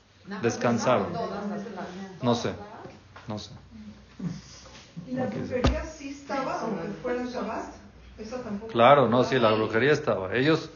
Descansaron. 0.42 1.08
No 2.22 2.36
sé, 2.36 2.52
no 3.26 3.40
sé. 3.40 3.63
¿Y 5.06 5.14
la 5.14 5.26
brujería 5.26 5.84
sí 5.84 6.08
estaba, 6.10 6.60
aunque 6.60 6.88
fuera 7.02 7.24
Shabbat? 7.24 7.74
¿Eso 8.18 8.36
tampoco? 8.36 8.72
Claro, 8.72 9.08
no, 9.08 9.24
sí, 9.24 9.38
la 9.38 9.52
brujería 9.52 9.92
estaba. 9.92 10.34
Ellos, 10.34 10.70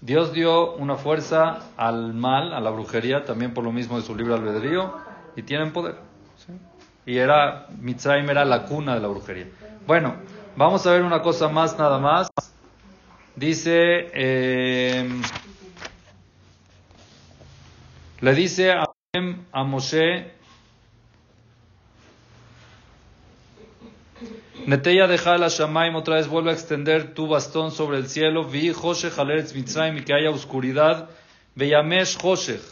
Dios 0.00 0.32
dio 0.32 0.74
una 0.74 0.96
fuerza 0.96 1.60
al 1.76 2.14
mal, 2.14 2.52
a 2.52 2.60
la 2.60 2.70
brujería, 2.70 3.24
también 3.24 3.52
por 3.52 3.64
lo 3.64 3.72
mismo 3.72 3.96
de 3.98 4.06
su 4.06 4.14
libre 4.14 4.34
albedrío, 4.34 4.92
y 5.36 5.42
tienen 5.42 5.72
poder. 5.72 5.96
Y 7.06 7.18
era, 7.18 7.66
Mitzrayim 7.80 8.28
era 8.30 8.44
la 8.44 8.64
cuna 8.64 8.94
de 8.94 9.00
la 9.00 9.08
brujería. 9.08 9.46
Bueno, 9.86 10.14
vamos 10.56 10.86
a 10.86 10.92
ver 10.92 11.02
una 11.02 11.20
cosa 11.20 11.48
más, 11.48 11.78
nada 11.78 11.98
más. 11.98 12.28
Dice, 13.36 14.08
eh, 14.14 15.08
le 18.20 18.34
dice 18.34 18.72
a, 18.72 18.84
a 19.52 19.64
Moshe, 19.64 20.33
Neteya 24.66 25.06
deja 25.06 25.36
la 25.36 25.48
Shamaim, 25.48 25.94
otra 25.96 26.16
vez 26.16 26.28
vuelve 26.28 26.50
a 26.50 26.54
extender 26.54 27.12
tu 27.12 27.26
bastón 27.28 27.70
sobre 27.70 27.98
el 27.98 28.08
cielo. 28.08 28.44
Vi 28.44 28.72
Joshech 28.72 29.18
Aleretz 29.18 29.54
Mitzrayim 29.54 29.98
y 29.98 30.04
que 30.04 30.14
haya 30.14 30.30
oscuridad. 30.30 31.10
Veyamesh 31.54 32.16
Joshech. 32.16 32.62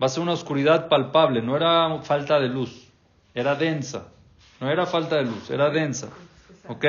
Va 0.00 0.06
a 0.06 0.08
ser 0.08 0.22
una 0.22 0.32
oscuridad 0.32 0.88
palpable, 0.88 1.42
no 1.42 1.56
era 1.56 2.00
falta 2.02 2.38
de 2.38 2.48
luz. 2.48 2.88
Era 3.34 3.54
densa. 3.54 4.08
No 4.60 4.70
era 4.70 4.86
falta 4.86 5.16
de 5.16 5.24
luz, 5.24 5.50
era 5.50 5.68
densa. 5.70 6.08
¿Ok? 6.68 6.84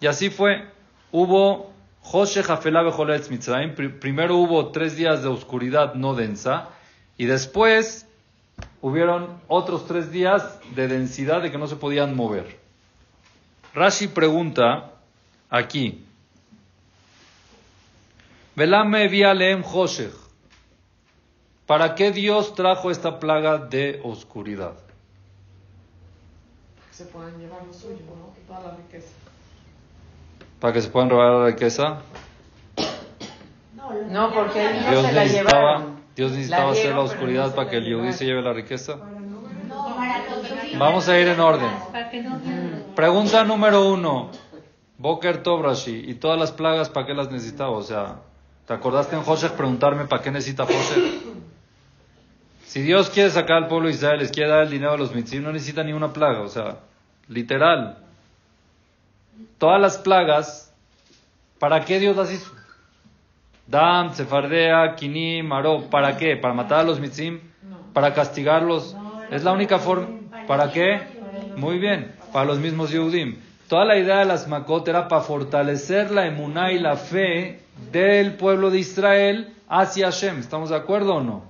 Y 0.00 0.06
así 0.06 0.30
fue. 0.30 0.64
Hubo 1.12 1.70
Primero 4.00 4.36
hubo 4.36 4.70
tres 4.70 4.96
días 4.96 5.22
de 5.22 5.28
oscuridad 5.28 5.94
no 5.94 6.14
densa 6.14 6.70
y 7.18 7.26
después 7.26 8.06
hubieron 8.80 9.40
otros 9.48 9.86
tres 9.86 10.10
días 10.10 10.58
de 10.74 10.88
densidad 10.88 11.42
de 11.42 11.50
que 11.50 11.58
no 11.58 11.66
se 11.66 11.76
podían 11.76 12.16
mover. 12.16 12.58
Rashi 13.74 14.08
pregunta 14.08 14.90
aquí, 15.48 16.04
Velame 18.56 19.08
vialem 19.08 19.62
Hoshech. 19.62 20.12
¿Para 21.66 21.94
qué 21.94 22.10
Dios 22.10 22.54
trajo 22.54 22.90
esta 22.90 23.18
plaga 23.18 23.58
de 23.58 24.00
oscuridad? 24.02 24.74
Para 26.76 26.88
que 26.88 26.94
se 26.94 27.04
puedan 27.04 27.38
llevar 27.38 27.64
lo 27.64 27.72
suyo, 27.72 28.00
¿no? 28.06 28.34
Toda 28.46 28.72
la 28.72 28.76
riqueza. 28.76 29.08
¿Para 30.58 30.72
que 30.72 30.82
se 30.82 30.88
puedan 30.88 31.10
robar 31.10 31.32
la 31.32 31.46
riqueza? 31.46 32.02
No, 34.10 34.34
porque 34.34 34.68
Dios 34.90 35.04
necesitaba, 35.04 35.86
Dios 36.16 36.32
necesitaba 36.32 36.72
hacer 36.72 36.94
la 36.94 37.00
oscuridad 37.00 37.54
para 37.54 37.70
que 37.70 37.76
el 37.76 37.84
Yehudi 37.84 38.12
se 38.12 38.26
lleve 38.26 38.42
la 38.42 38.52
riqueza. 38.52 38.98
Vamos 40.78 41.08
a 41.08 41.18
ir 41.18 41.28
en 41.28 41.40
orden. 41.40 41.70
Pregunta 42.94 43.44
número 43.44 43.88
uno. 43.90 44.30
Boker 44.98 45.42
Tobrashi. 45.42 46.04
¿Y 46.10 46.14
todas 46.14 46.38
las 46.38 46.52
plagas 46.52 46.90
para 46.90 47.06
qué 47.06 47.14
las 47.14 47.30
necesitaba? 47.30 47.70
O 47.70 47.82
sea, 47.82 48.16
¿te 48.66 48.74
acordaste 48.74 49.16
en 49.16 49.22
José 49.22 49.50
preguntarme 49.50 50.06
para 50.06 50.22
qué 50.22 50.30
necesita 50.30 50.64
José? 50.64 51.20
Si 52.64 52.82
Dios 52.82 53.10
quiere 53.10 53.30
sacar 53.30 53.56
al 53.56 53.68
pueblo 53.68 53.88
de 53.88 53.94
Israel, 53.94 54.20
les 54.20 54.30
quiere 54.30 54.50
dar 54.50 54.62
el 54.62 54.70
dinero 54.70 54.92
a 54.92 54.96
los 54.96 55.14
mitzvim, 55.14 55.42
no 55.42 55.52
necesita 55.52 55.82
ni 55.82 55.92
una 55.92 56.12
plaga. 56.12 56.42
O 56.42 56.48
sea, 56.48 56.76
literal. 57.28 57.98
Todas 59.58 59.80
las 59.80 59.98
plagas, 59.98 60.72
¿para 61.58 61.84
qué 61.84 61.98
Dios 61.98 62.16
las 62.16 62.30
hizo? 62.32 62.52
Dam, 63.66 64.14
Sefardea, 64.14 64.94
Kini, 64.96 65.42
Maró, 65.42 65.88
¿para 65.90 66.16
qué? 66.16 66.36
¿Para 66.36 66.54
matar 66.54 66.80
a 66.80 66.84
los 66.84 67.00
mitzim? 67.00 67.40
¿Para 67.92 68.14
castigarlos? 68.14 68.96
Es 69.30 69.44
la 69.44 69.52
única 69.52 69.78
forma. 69.78 70.19
¿Para 70.46 70.72
qué? 70.72 71.00
Muy 71.56 71.78
bien, 71.78 72.12
para 72.32 72.46
los 72.46 72.58
mismos 72.58 72.90
Yehudim. 72.90 73.36
Toda 73.68 73.84
la 73.84 73.96
idea 73.98 74.18
de 74.18 74.24
las 74.24 74.48
Makot 74.48 74.86
era 74.88 75.06
para 75.06 75.22
fortalecer 75.22 76.10
la 76.10 76.26
emuná 76.26 76.72
y 76.72 76.78
la 76.78 76.96
fe 76.96 77.60
del 77.92 78.34
pueblo 78.34 78.70
de 78.70 78.80
Israel 78.80 79.54
hacia 79.68 80.06
Hashem. 80.06 80.40
¿Estamos 80.40 80.70
de 80.70 80.76
acuerdo 80.76 81.14
o 81.14 81.20
no? 81.20 81.44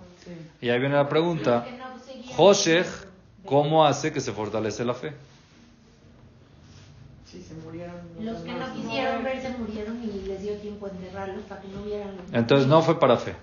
Y 0.61 0.69
ahí 0.69 0.79
viene 0.79 0.97
la 0.97 1.09
pregunta. 1.09 1.67
Hoshech, 2.37 2.87
¿cómo 3.45 3.87
hace 3.87 4.13
que 4.13 4.21
se 4.21 4.33
fortalece 4.33 4.85
la 4.85 4.95
fe? 4.95 5.15
Sí, 7.25 7.43
se 7.43 7.55
murieron. 7.55 7.97
Los, 8.21 8.43
que 8.43 8.53
no 8.53 8.73
quisieron 8.75 9.25
ver 9.25 9.41
se 9.41 9.51
murieron 9.51 10.03
y 10.03 10.29
les 10.29 10.43
dio 10.43 10.55
tiempo 10.57 10.87
a 10.87 10.91
enterrarlos 10.91 11.45
para 11.45 11.61
que 11.63 11.69
no 11.69 11.83
vieran. 11.83 12.11
Entonces 12.33 12.67
no 12.67 12.83
fue 12.83 13.01
para 13.01 13.17
fe. 13.17 13.35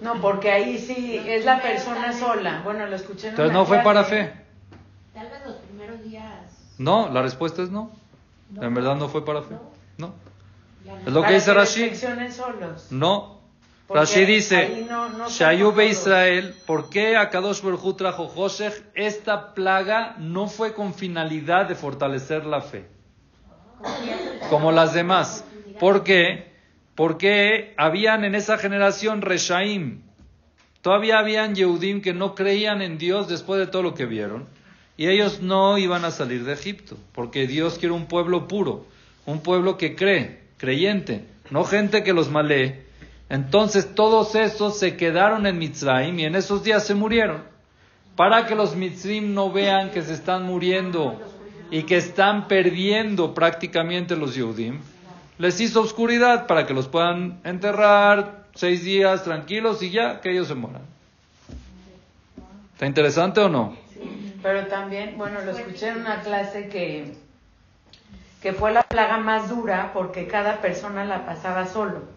No, 0.00 0.20
porque 0.20 0.50
ahí 0.50 0.78
sí 0.78 1.20
es 1.26 1.44
la 1.44 1.62
persona 1.62 2.12
sola. 2.12 2.60
Bueno, 2.64 2.86
lo 2.86 2.96
escuché 2.96 3.28
en 3.28 3.30
Entonces 3.30 3.52
no 3.52 3.64
fue 3.64 3.78
para 3.80 4.04
fe. 4.04 4.32
Tal 5.12 5.28
vez 5.28 5.46
los 5.46 5.56
primeros 5.56 6.02
días. 6.02 6.24
No, 6.78 7.08
la 7.08 7.22
respuesta 7.22 7.62
es 7.62 7.70
no. 7.70 7.90
En 8.60 8.74
verdad 8.74 8.96
no 8.96 9.08
fue 9.08 9.24
para 9.24 9.42
fe. 9.42 9.54
No. 9.96 10.12
Es 11.06 11.12
lo 11.12 11.22
que 11.22 11.34
dice 11.34 11.54
Rashi. 11.54 11.92
No. 12.90 13.34
Rashi 13.88 14.24
dice, 14.24 14.86
Shayube 15.28 15.86
Israel, 15.86 16.54
¿por 16.66 16.88
qué 16.88 17.16
Akadosh 17.16 17.60
Baruj 17.60 17.96
trajo 17.96 18.28
Josech? 18.28 18.82
Esta 18.94 19.52
plaga 19.52 20.16
no 20.18 20.46
fue 20.46 20.72
con 20.72 20.94
finalidad 20.94 21.66
de 21.66 21.74
fortalecer 21.74 22.46
la 22.46 22.62
fe, 22.62 22.88
como 24.48 24.72
las 24.72 24.94
demás. 24.94 25.44
¿Por 25.78 26.02
qué? 26.02 26.53
Porque 26.94 27.74
habían 27.76 28.24
en 28.24 28.34
esa 28.34 28.58
generación 28.58 29.22
Reshaim, 29.22 30.02
todavía 30.82 31.18
habían 31.18 31.54
Yehudim 31.54 32.02
que 32.02 32.12
no 32.12 32.34
creían 32.34 32.82
en 32.82 32.98
Dios 32.98 33.28
después 33.28 33.58
de 33.58 33.66
todo 33.66 33.82
lo 33.82 33.94
que 33.94 34.06
vieron, 34.06 34.46
y 34.96 35.08
ellos 35.08 35.40
no 35.42 35.76
iban 35.78 36.04
a 36.04 36.10
salir 36.10 36.44
de 36.44 36.52
Egipto, 36.52 36.96
porque 37.12 37.46
Dios 37.46 37.78
quiere 37.78 37.94
un 37.94 38.06
pueblo 38.06 38.46
puro, 38.46 38.86
un 39.26 39.40
pueblo 39.40 39.76
que 39.76 39.96
cree, 39.96 40.40
creyente, 40.56 41.24
no 41.50 41.64
gente 41.64 42.04
que 42.04 42.12
los 42.12 42.30
malee 42.30 42.84
entonces 43.28 43.94
todos 43.94 44.34
esos 44.34 44.78
se 44.78 44.96
quedaron 44.96 45.46
en 45.46 45.58
Mitzrayim 45.58 46.18
y 46.18 46.24
en 46.24 46.36
esos 46.36 46.62
días 46.62 46.86
se 46.86 46.94
murieron. 46.94 47.42
Para 48.16 48.46
que 48.46 48.54
los 48.54 48.76
Mitzrim 48.76 49.34
no 49.34 49.50
vean 49.50 49.90
que 49.90 50.02
se 50.02 50.14
están 50.14 50.44
muriendo 50.44 51.20
y 51.70 51.82
que 51.82 51.96
están 51.96 52.46
perdiendo 52.46 53.34
prácticamente 53.34 54.14
los 54.14 54.36
Yehudim, 54.36 54.78
les 55.38 55.60
hizo 55.60 55.80
oscuridad 55.80 56.46
para 56.46 56.66
que 56.66 56.74
los 56.74 56.88
puedan 56.88 57.40
enterrar 57.44 58.44
seis 58.54 58.84
días 58.84 59.24
tranquilos 59.24 59.82
y 59.82 59.90
ya 59.90 60.20
que 60.20 60.30
ellos 60.30 60.48
se 60.48 60.54
mueran. 60.54 60.82
¿Está 62.74 62.86
interesante 62.86 63.40
o 63.40 63.48
no? 63.48 63.76
Pero 64.42 64.66
también, 64.66 65.16
bueno, 65.16 65.40
lo 65.40 65.52
escuché 65.52 65.88
en 65.88 66.00
una 66.00 66.20
clase 66.20 66.68
que, 66.68 67.16
que 68.42 68.52
fue 68.52 68.72
la 68.72 68.82
plaga 68.82 69.18
más 69.18 69.48
dura 69.48 69.92
porque 69.94 70.26
cada 70.26 70.60
persona 70.60 71.04
la 71.04 71.24
pasaba 71.24 71.66
solo 71.66 72.14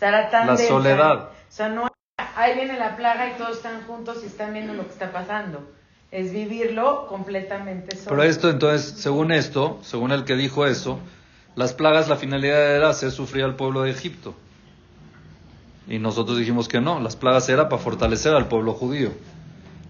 la 0.00 0.56
soledad. 0.56 1.28
O 1.28 1.30
sea, 1.48 1.68
no, 1.68 1.88
ahí 2.36 2.54
viene 2.54 2.78
la 2.78 2.96
plaga 2.96 3.30
y 3.30 3.38
todos 3.38 3.56
están 3.56 3.82
juntos 3.86 4.18
y 4.22 4.26
están 4.26 4.52
viendo 4.52 4.74
lo 4.74 4.84
que 4.84 4.92
está 4.92 5.12
pasando. 5.12 5.68
Es 6.10 6.32
vivirlo 6.32 7.06
completamente 7.06 7.96
solo. 7.96 8.10
Pero 8.10 8.22
esto, 8.22 8.50
entonces, 8.50 9.00
según 9.00 9.30
esto, 9.30 9.78
según 9.82 10.12
el 10.12 10.24
que 10.24 10.36
dijo 10.36 10.66
eso, 10.66 11.00
las 11.56 11.72
plagas, 11.72 12.08
la 12.08 12.16
finalidad 12.16 12.76
era 12.76 12.90
hacer 12.90 13.10
sufrir 13.10 13.44
al 13.44 13.56
pueblo 13.56 13.82
de 13.82 13.90
Egipto. 13.90 14.34
Y 15.88 15.98
nosotros 15.98 16.38
dijimos 16.38 16.68
que 16.68 16.80
no, 16.80 17.00
las 17.00 17.16
plagas 17.16 17.48
era 17.48 17.68
para 17.68 17.82
fortalecer 17.82 18.34
al 18.34 18.48
pueblo 18.48 18.74
judío. 18.74 19.10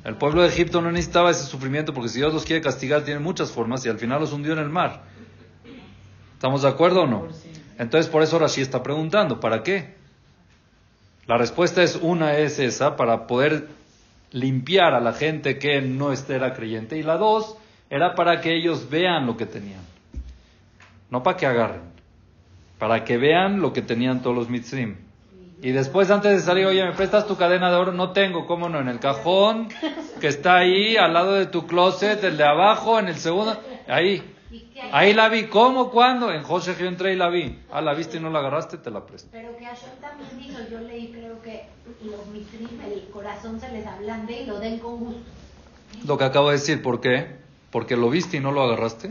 El 0.04 0.14
pueblo 0.14 0.42
de 0.42 0.48
Egipto 0.48 0.80
no 0.80 0.90
necesitaba 0.90 1.30
ese 1.30 1.44
sufrimiento 1.44 1.92
porque 1.92 2.08
si 2.08 2.18
Dios 2.18 2.32
los 2.32 2.44
quiere 2.44 2.62
castigar 2.62 3.02
tiene 3.02 3.20
muchas 3.20 3.50
formas 3.50 3.84
y 3.84 3.88
al 3.88 3.98
final 3.98 4.20
los 4.20 4.32
hundió 4.32 4.52
en 4.52 4.60
el 4.60 4.70
mar. 4.70 5.02
¿Estamos 6.34 6.62
de 6.62 6.68
acuerdo 6.68 7.02
o 7.02 7.06
no? 7.06 7.28
Entonces 7.78 8.10
por 8.10 8.22
eso 8.22 8.38
Rashi 8.38 8.60
está 8.60 8.82
preguntando, 8.82 9.40
¿para 9.40 9.62
qué? 9.62 9.96
La 11.26 11.36
respuesta 11.36 11.82
es 11.82 11.96
una 12.00 12.38
es 12.38 12.58
esa, 12.58 12.96
para 12.96 13.26
poder 13.26 13.68
limpiar 14.30 14.94
a 14.94 15.00
la 15.00 15.12
gente 15.12 15.58
que 15.58 15.82
no 15.82 16.12
era 16.12 16.54
creyente. 16.54 16.96
Y 16.96 17.02
la 17.02 17.18
dos 17.18 17.56
era 17.90 18.14
para 18.14 18.40
que 18.40 18.56
ellos 18.56 18.88
vean 18.88 19.26
lo 19.26 19.36
que 19.36 19.44
tenían. 19.44 19.82
No 21.10 21.22
para 21.22 21.36
que 21.36 21.46
agarren, 21.46 21.82
para 22.78 23.04
que 23.04 23.16
vean 23.16 23.60
lo 23.60 23.72
que 23.72 23.82
tenían 23.82 24.22
todos 24.22 24.36
los 24.36 24.48
mitzrim. 24.48 24.96
Y 25.60 25.72
después, 25.72 26.10
antes 26.10 26.32
de 26.32 26.40
salir, 26.40 26.66
oye, 26.66 26.84
¿me 26.84 26.92
prestas 26.92 27.26
tu 27.26 27.36
cadena 27.36 27.70
de 27.70 27.76
oro? 27.76 27.92
No 27.92 28.12
tengo, 28.12 28.46
¿cómo 28.46 28.68
no? 28.68 28.78
En 28.78 28.88
el 28.88 29.00
cajón 29.00 29.68
que 30.20 30.28
está 30.28 30.58
ahí, 30.58 30.96
al 30.96 31.12
lado 31.12 31.34
de 31.34 31.46
tu 31.46 31.66
closet, 31.66 32.22
el 32.22 32.36
de 32.36 32.44
abajo, 32.44 32.98
en 32.98 33.08
el 33.08 33.16
segundo, 33.16 33.60
ahí. 33.88 34.22
Ahí 34.92 35.12
la 35.12 35.28
vi. 35.28 35.44
¿Cómo? 35.44 35.90
¿Cuándo? 35.90 36.32
En 36.32 36.42
José 36.42 36.76
yo 36.78 36.86
entré 36.86 37.12
y 37.12 37.16
la 37.16 37.28
vi. 37.28 37.58
Ah, 37.72 37.80
la 37.80 37.92
viste 37.94 38.18
y 38.18 38.20
no 38.20 38.30
la 38.30 38.38
agarraste, 38.38 38.78
te 38.78 38.90
la 38.90 39.04
presto. 39.04 39.28
Pero 39.32 39.56
que 39.56 39.64
Hashem 39.64 39.90
también 40.00 40.30
dijo, 40.38 40.58
yo 40.70 40.78
leí, 40.80 41.08
creo 41.12 41.42
que 41.42 41.64
los 42.04 42.26
mitrim, 42.28 42.80
el 42.80 43.08
corazón 43.10 43.60
se 43.60 43.70
les 43.72 43.86
ablande 43.86 44.42
y 44.42 44.46
lo 44.46 44.60
den 44.60 44.78
con 44.78 44.98
gusto. 44.98 45.20
Lo 46.06 46.16
que 46.16 46.24
acabo 46.24 46.48
de 46.50 46.58
decir, 46.58 46.82
¿por 46.82 47.00
qué? 47.00 47.36
Porque 47.70 47.96
lo 47.96 48.08
viste 48.08 48.36
y 48.36 48.40
no 48.40 48.52
lo 48.52 48.62
agarraste, 48.62 49.10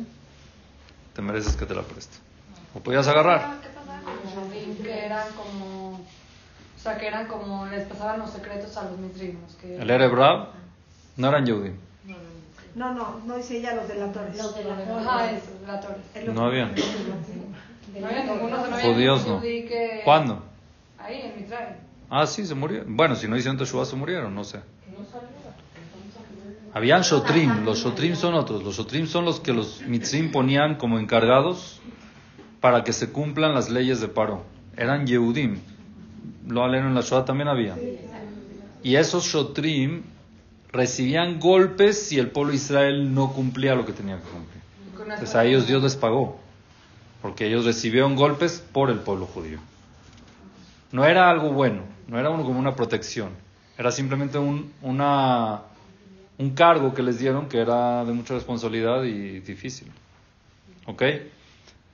te 1.18 1.24
mereces 1.24 1.56
que 1.56 1.66
te 1.66 1.74
la 1.74 1.82
preste. 1.82 2.16
¿O 2.76 2.80
podías 2.80 3.08
agarrar? 3.08 3.60
¿Qué 3.60 3.70
pasaba 3.70 4.02
con 4.04 4.14
los 4.14 4.78
que 4.78 5.06
eran 5.06 5.28
como... 5.34 5.94
O 5.96 6.80
sea, 6.80 6.96
que 6.96 7.08
eran 7.08 7.26
como... 7.26 7.66
Les 7.66 7.88
pasaban 7.88 8.20
los 8.20 8.30
secretos 8.30 8.78
a 8.78 8.84
los 8.84 9.00
mitrim. 9.00 9.36
Que... 9.60 9.78
El 9.78 9.90
Erebrab 9.90 10.50
no 11.16 11.28
eran 11.28 11.44
Yehudim. 11.44 11.76
No, 12.76 12.94
no, 12.94 13.20
no 13.26 13.36
dice 13.36 13.58
ella 13.58 13.74
los 13.74 13.88
delatores. 13.88 14.38
Los 14.38 14.56
delatores. 14.56 15.08
Ajá, 15.08 15.32
eso, 15.32 15.48
delatores. 15.60 16.36
No 16.36 16.46
había. 16.46 16.66
No 16.68 18.08
había 18.08 18.24
ninguno, 18.24 18.68
no 18.68 18.78
Judíos 18.78 19.26
no. 19.26 19.42
¿Cuándo? 20.06 20.44
Ahí, 21.00 21.22
en 21.22 21.42
Mitzray. 21.42 21.78
Ah, 22.12 22.28
sí, 22.28 22.46
se 22.46 22.54
murieron. 22.54 22.96
Bueno, 22.96 23.16
si 23.16 23.28
no 23.28 23.36
hicieron 23.36 23.58
Teshuvah, 23.58 23.86
se 23.86 23.96
murieron, 23.96 24.36
no 24.36 24.44
sé. 24.44 24.60
Habían 26.78 27.02
Shotrim, 27.02 27.66
los 27.66 27.84
Shotrim 27.84 28.16
son 28.16 28.36
otros. 28.36 28.62
Los 28.62 28.78
Shotrim 28.78 29.08
son 29.08 29.26
los 29.26 29.40
que 29.40 29.52
los 29.52 29.82
Mitzrim 29.82 30.32
ponían 30.32 30.76
como 30.76 31.00
encargados 31.00 31.82
para 32.62 32.84
que 32.84 32.94
se 32.94 33.12
cumplan 33.12 33.56
las 33.56 33.72
leyes 33.72 34.00
de 34.00 34.08
paro. 34.08 34.44
Eran 34.76 35.08
Yehudim. 35.08 35.58
Lo 36.48 36.72
en 36.72 36.94
la 36.94 37.02
Shoah 37.02 37.26
también 37.26 37.48
había. 37.48 37.76
Y 38.84 38.96
esos 38.96 39.26
Shotrim 39.26 40.04
recibían 40.72 41.40
golpes 41.40 42.00
si 42.00 42.20
el 42.20 42.30
pueblo 42.30 42.52
de 42.52 42.58
Israel 42.58 43.12
no 43.12 43.34
cumplía 43.34 43.74
lo 43.74 43.84
que 43.84 43.94
tenía 43.94 44.18
que 44.18 44.30
cumplir. 44.30 44.62
Entonces 45.00 45.34
a 45.34 45.46
ellos 45.46 45.66
Dios 45.66 45.82
les 45.82 45.96
pagó, 45.96 46.40
porque 47.24 47.48
ellos 47.48 47.66
recibieron 47.66 48.16
golpes 48.16 48.64
por 48.72 48.92
el 48.92 49.00
pueblo 49.00 49.26
judío. 49.26 49.58
No 50.92 51.06
era 51.06 51.32
algo 51.32 51.50
bueno, 51.54 51.82
no 52.08 52.20
era 52.20 52.30
como 52.30 52.60
una 52.60 52.76
protección, 52.76 53.30
era 53.80 53.92
simplemente 53.92 54.38
un, 54.38 54.72
una, 54.84 55.62
un 56.40 56.52
cargo 56.52 56.94
que 56.94 57.04
les 57.04 57.20
dieron 57.20 57.48
que 57.48 57.60
era 57.60 58.06
de 58.06 58.14
mucha 58.14 58.34
responsabilidad 58.34 59.04
y 59.04 59.40
difícil. 59.40 59.92
¿Ok? 60.86 61.04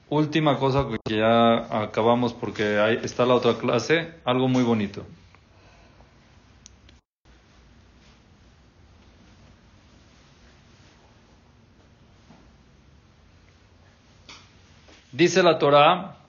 última 0.10 0.60
cosa 0.60 0.86
que 0.88 1.18
ya 1.18 1.82
acabamos 1.82 2.34
porque 2.34 2.78
ahí 2.80 3.00
está 3.04 3.26
la 3.26 3.34
otra 3.36 3.58
clase, 3.58 4.14
algo 4.26 4.48
muy 4.48 4.64
bonito. 4.64 5.04
Dice 15.12 15.44
la 15.44 15.60
Torah, 15.60 16.23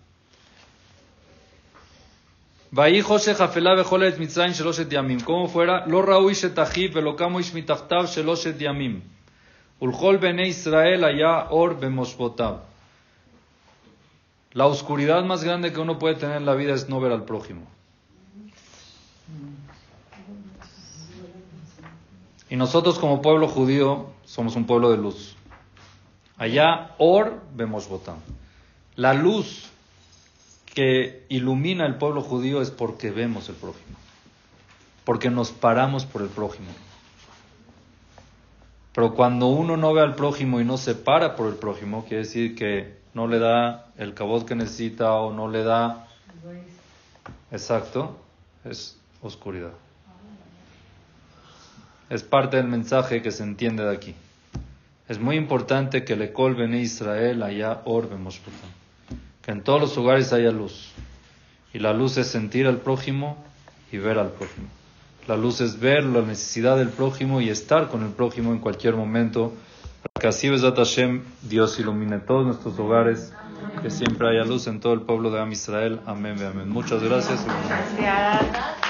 La 14.52 14.66
oscuridad 14.66 15.22
más 15.22 15.44
grande 15.44 15.72
que 15.72 15.78
uno 15.78 16.00
puede 16.00 16.16
tener 16.16 16.38
en 16.38 16.46
la 16.46 16.54
vida 16.54 16.74
es 16.74 16.88
no 16.88 16.98
ver 16.98 17.12
al 17.12 17.24
prójimo. 17.24 17.62
Y 22.50 22.56
nosotros 22.56 22.98
como 22.98 23.22
pueblo 23.22 23.46
judío 23.46 24.10
somos 24.24 24.56
un 24.56 24.66
pueblo 24.66 24.90
de 24.90 24.96
luz. 24.96 25.36
Allá 26.36 26.90
or 26.98 27.40
bemoshbotav. 27.54 28.16
La 28.96 29.14
luz 29.14 29.70
que 30.74 31.24
ilumina 31.28 31.86
el 31.86 31.96
pueblo 31.96 32.20
judío 32.20 32.60
es 32.60 32.70
porque 32.70 33.10
vemos 33.10 33.48
el 33.48 33.54
prójimo, 33.54 33.96
porque 35.04 35.30
nos 35.30 35.52
paramos 35.52 36.04
por 36.04 36.22
el 36.22 36.28
prójimo. 36.28 36.68
Pero 38.92 39.14
cuando 39.14 39.46
uno 39.46 39.76
no 39.76 39.92
ve 39.92 40.02
al 40.02 40.14
prójimo 40.14 40.60
y 40.60 40.64
no 40.64 40.76
se 40.76 40.94
para 40.94 41.36
por 41.36 41.48
el 41.48 41.54
prójimo, 41.54 42.04
quiere 42.04 42.24
decir 42.24 42.54
que 42.54 42.98
no 43.12 43.26
le 43.26 43.38
da 43.38 43.86
el 43.96 44.14
cabot 44.14 44.46
que 44.46 44.54
necesita 44.54 45.12
o 45.14 45.32
no 45.32 45.48
le 45.48 45.64
da... 45.64 46.06
Exacto, 47.50 48.16
es 48.64 48.96
oscuridad. 49.22 49.72
Es 52.10 52.22
parte 52.22 52.56
del 52.56 52.66
mensaje 52.66 53.22
que 53.22 53.30
se 53.30 53.42
entiende 53.42 53.84
de 53.84 53.94
aquí. 53.94 54.14
Es 55.08 55.18
muy 55.18 55.36
importante 55.36 56.04
que 56.04 56.16
le 56.16 56.32
colven 56.32 56.74
Israel 56.74 57.42
allá 57.42 57.82
orbe 57.84 58.16
que 59.44 59.52
en 59.52 59.62
todos 59.62 59.80
los 59.80 59.96
hogares 59.98 60.32
haya 60.32 60.50
luz. 60.50 60.92
Y 61.72 61.78
la 61.78 61.92
luz 61.92 62.16
es 62.16 62.28
sentir 62.28 62.66
al 62.66 62.78
prójimo 62.78 63.36
y 63.92 63.98
ver 63.98 64.18
al 64.18 64.30
prójimo. 64.30 64.68
La 65.26 65.36
luz 65.36 65.60
es 65.60 65.80
ver 65.80 66.04
la 66.04 66.22
necesidad 66.22 66.76
del 66.76 66.90
prójimo 66.90 67.40
y 67.40 67.48
estar 67.48 67.88
con 67.88 68.02
el 68.04 68.10
prójimo 68.10 68.52
en 68.52 68.58
cualquier 68.58 68.94
momento. 68.94 69.52
Para 70.02 70.20
que 70.20 70.28
así 70.28 70.48
Besat 70.48 70.76
Hashem, 70.76 71.22
Dios 71.42 71.78
ilumine 71.78 72.18
todos 72.18 72.46
nuestros 72.46 72.78
hogares, 72.78 73.32
que 73.82 73.90
siempre 73.90 74.28
haya 74.28 74.44
luz 74.44 74.66
en 74.66 74.80
todo 74.80 74.92
el 74.92 75.00
pueblo 75.00 75.30
de 75.30 75.40
Am 75.40 75.50
Israel. 75.52 76.00
Amén, 76.06 76.36
amén. 76.42 76.68
Muchas 76.68 77.02
gracias. 77.02 77.44
gracias. 77.44 78.83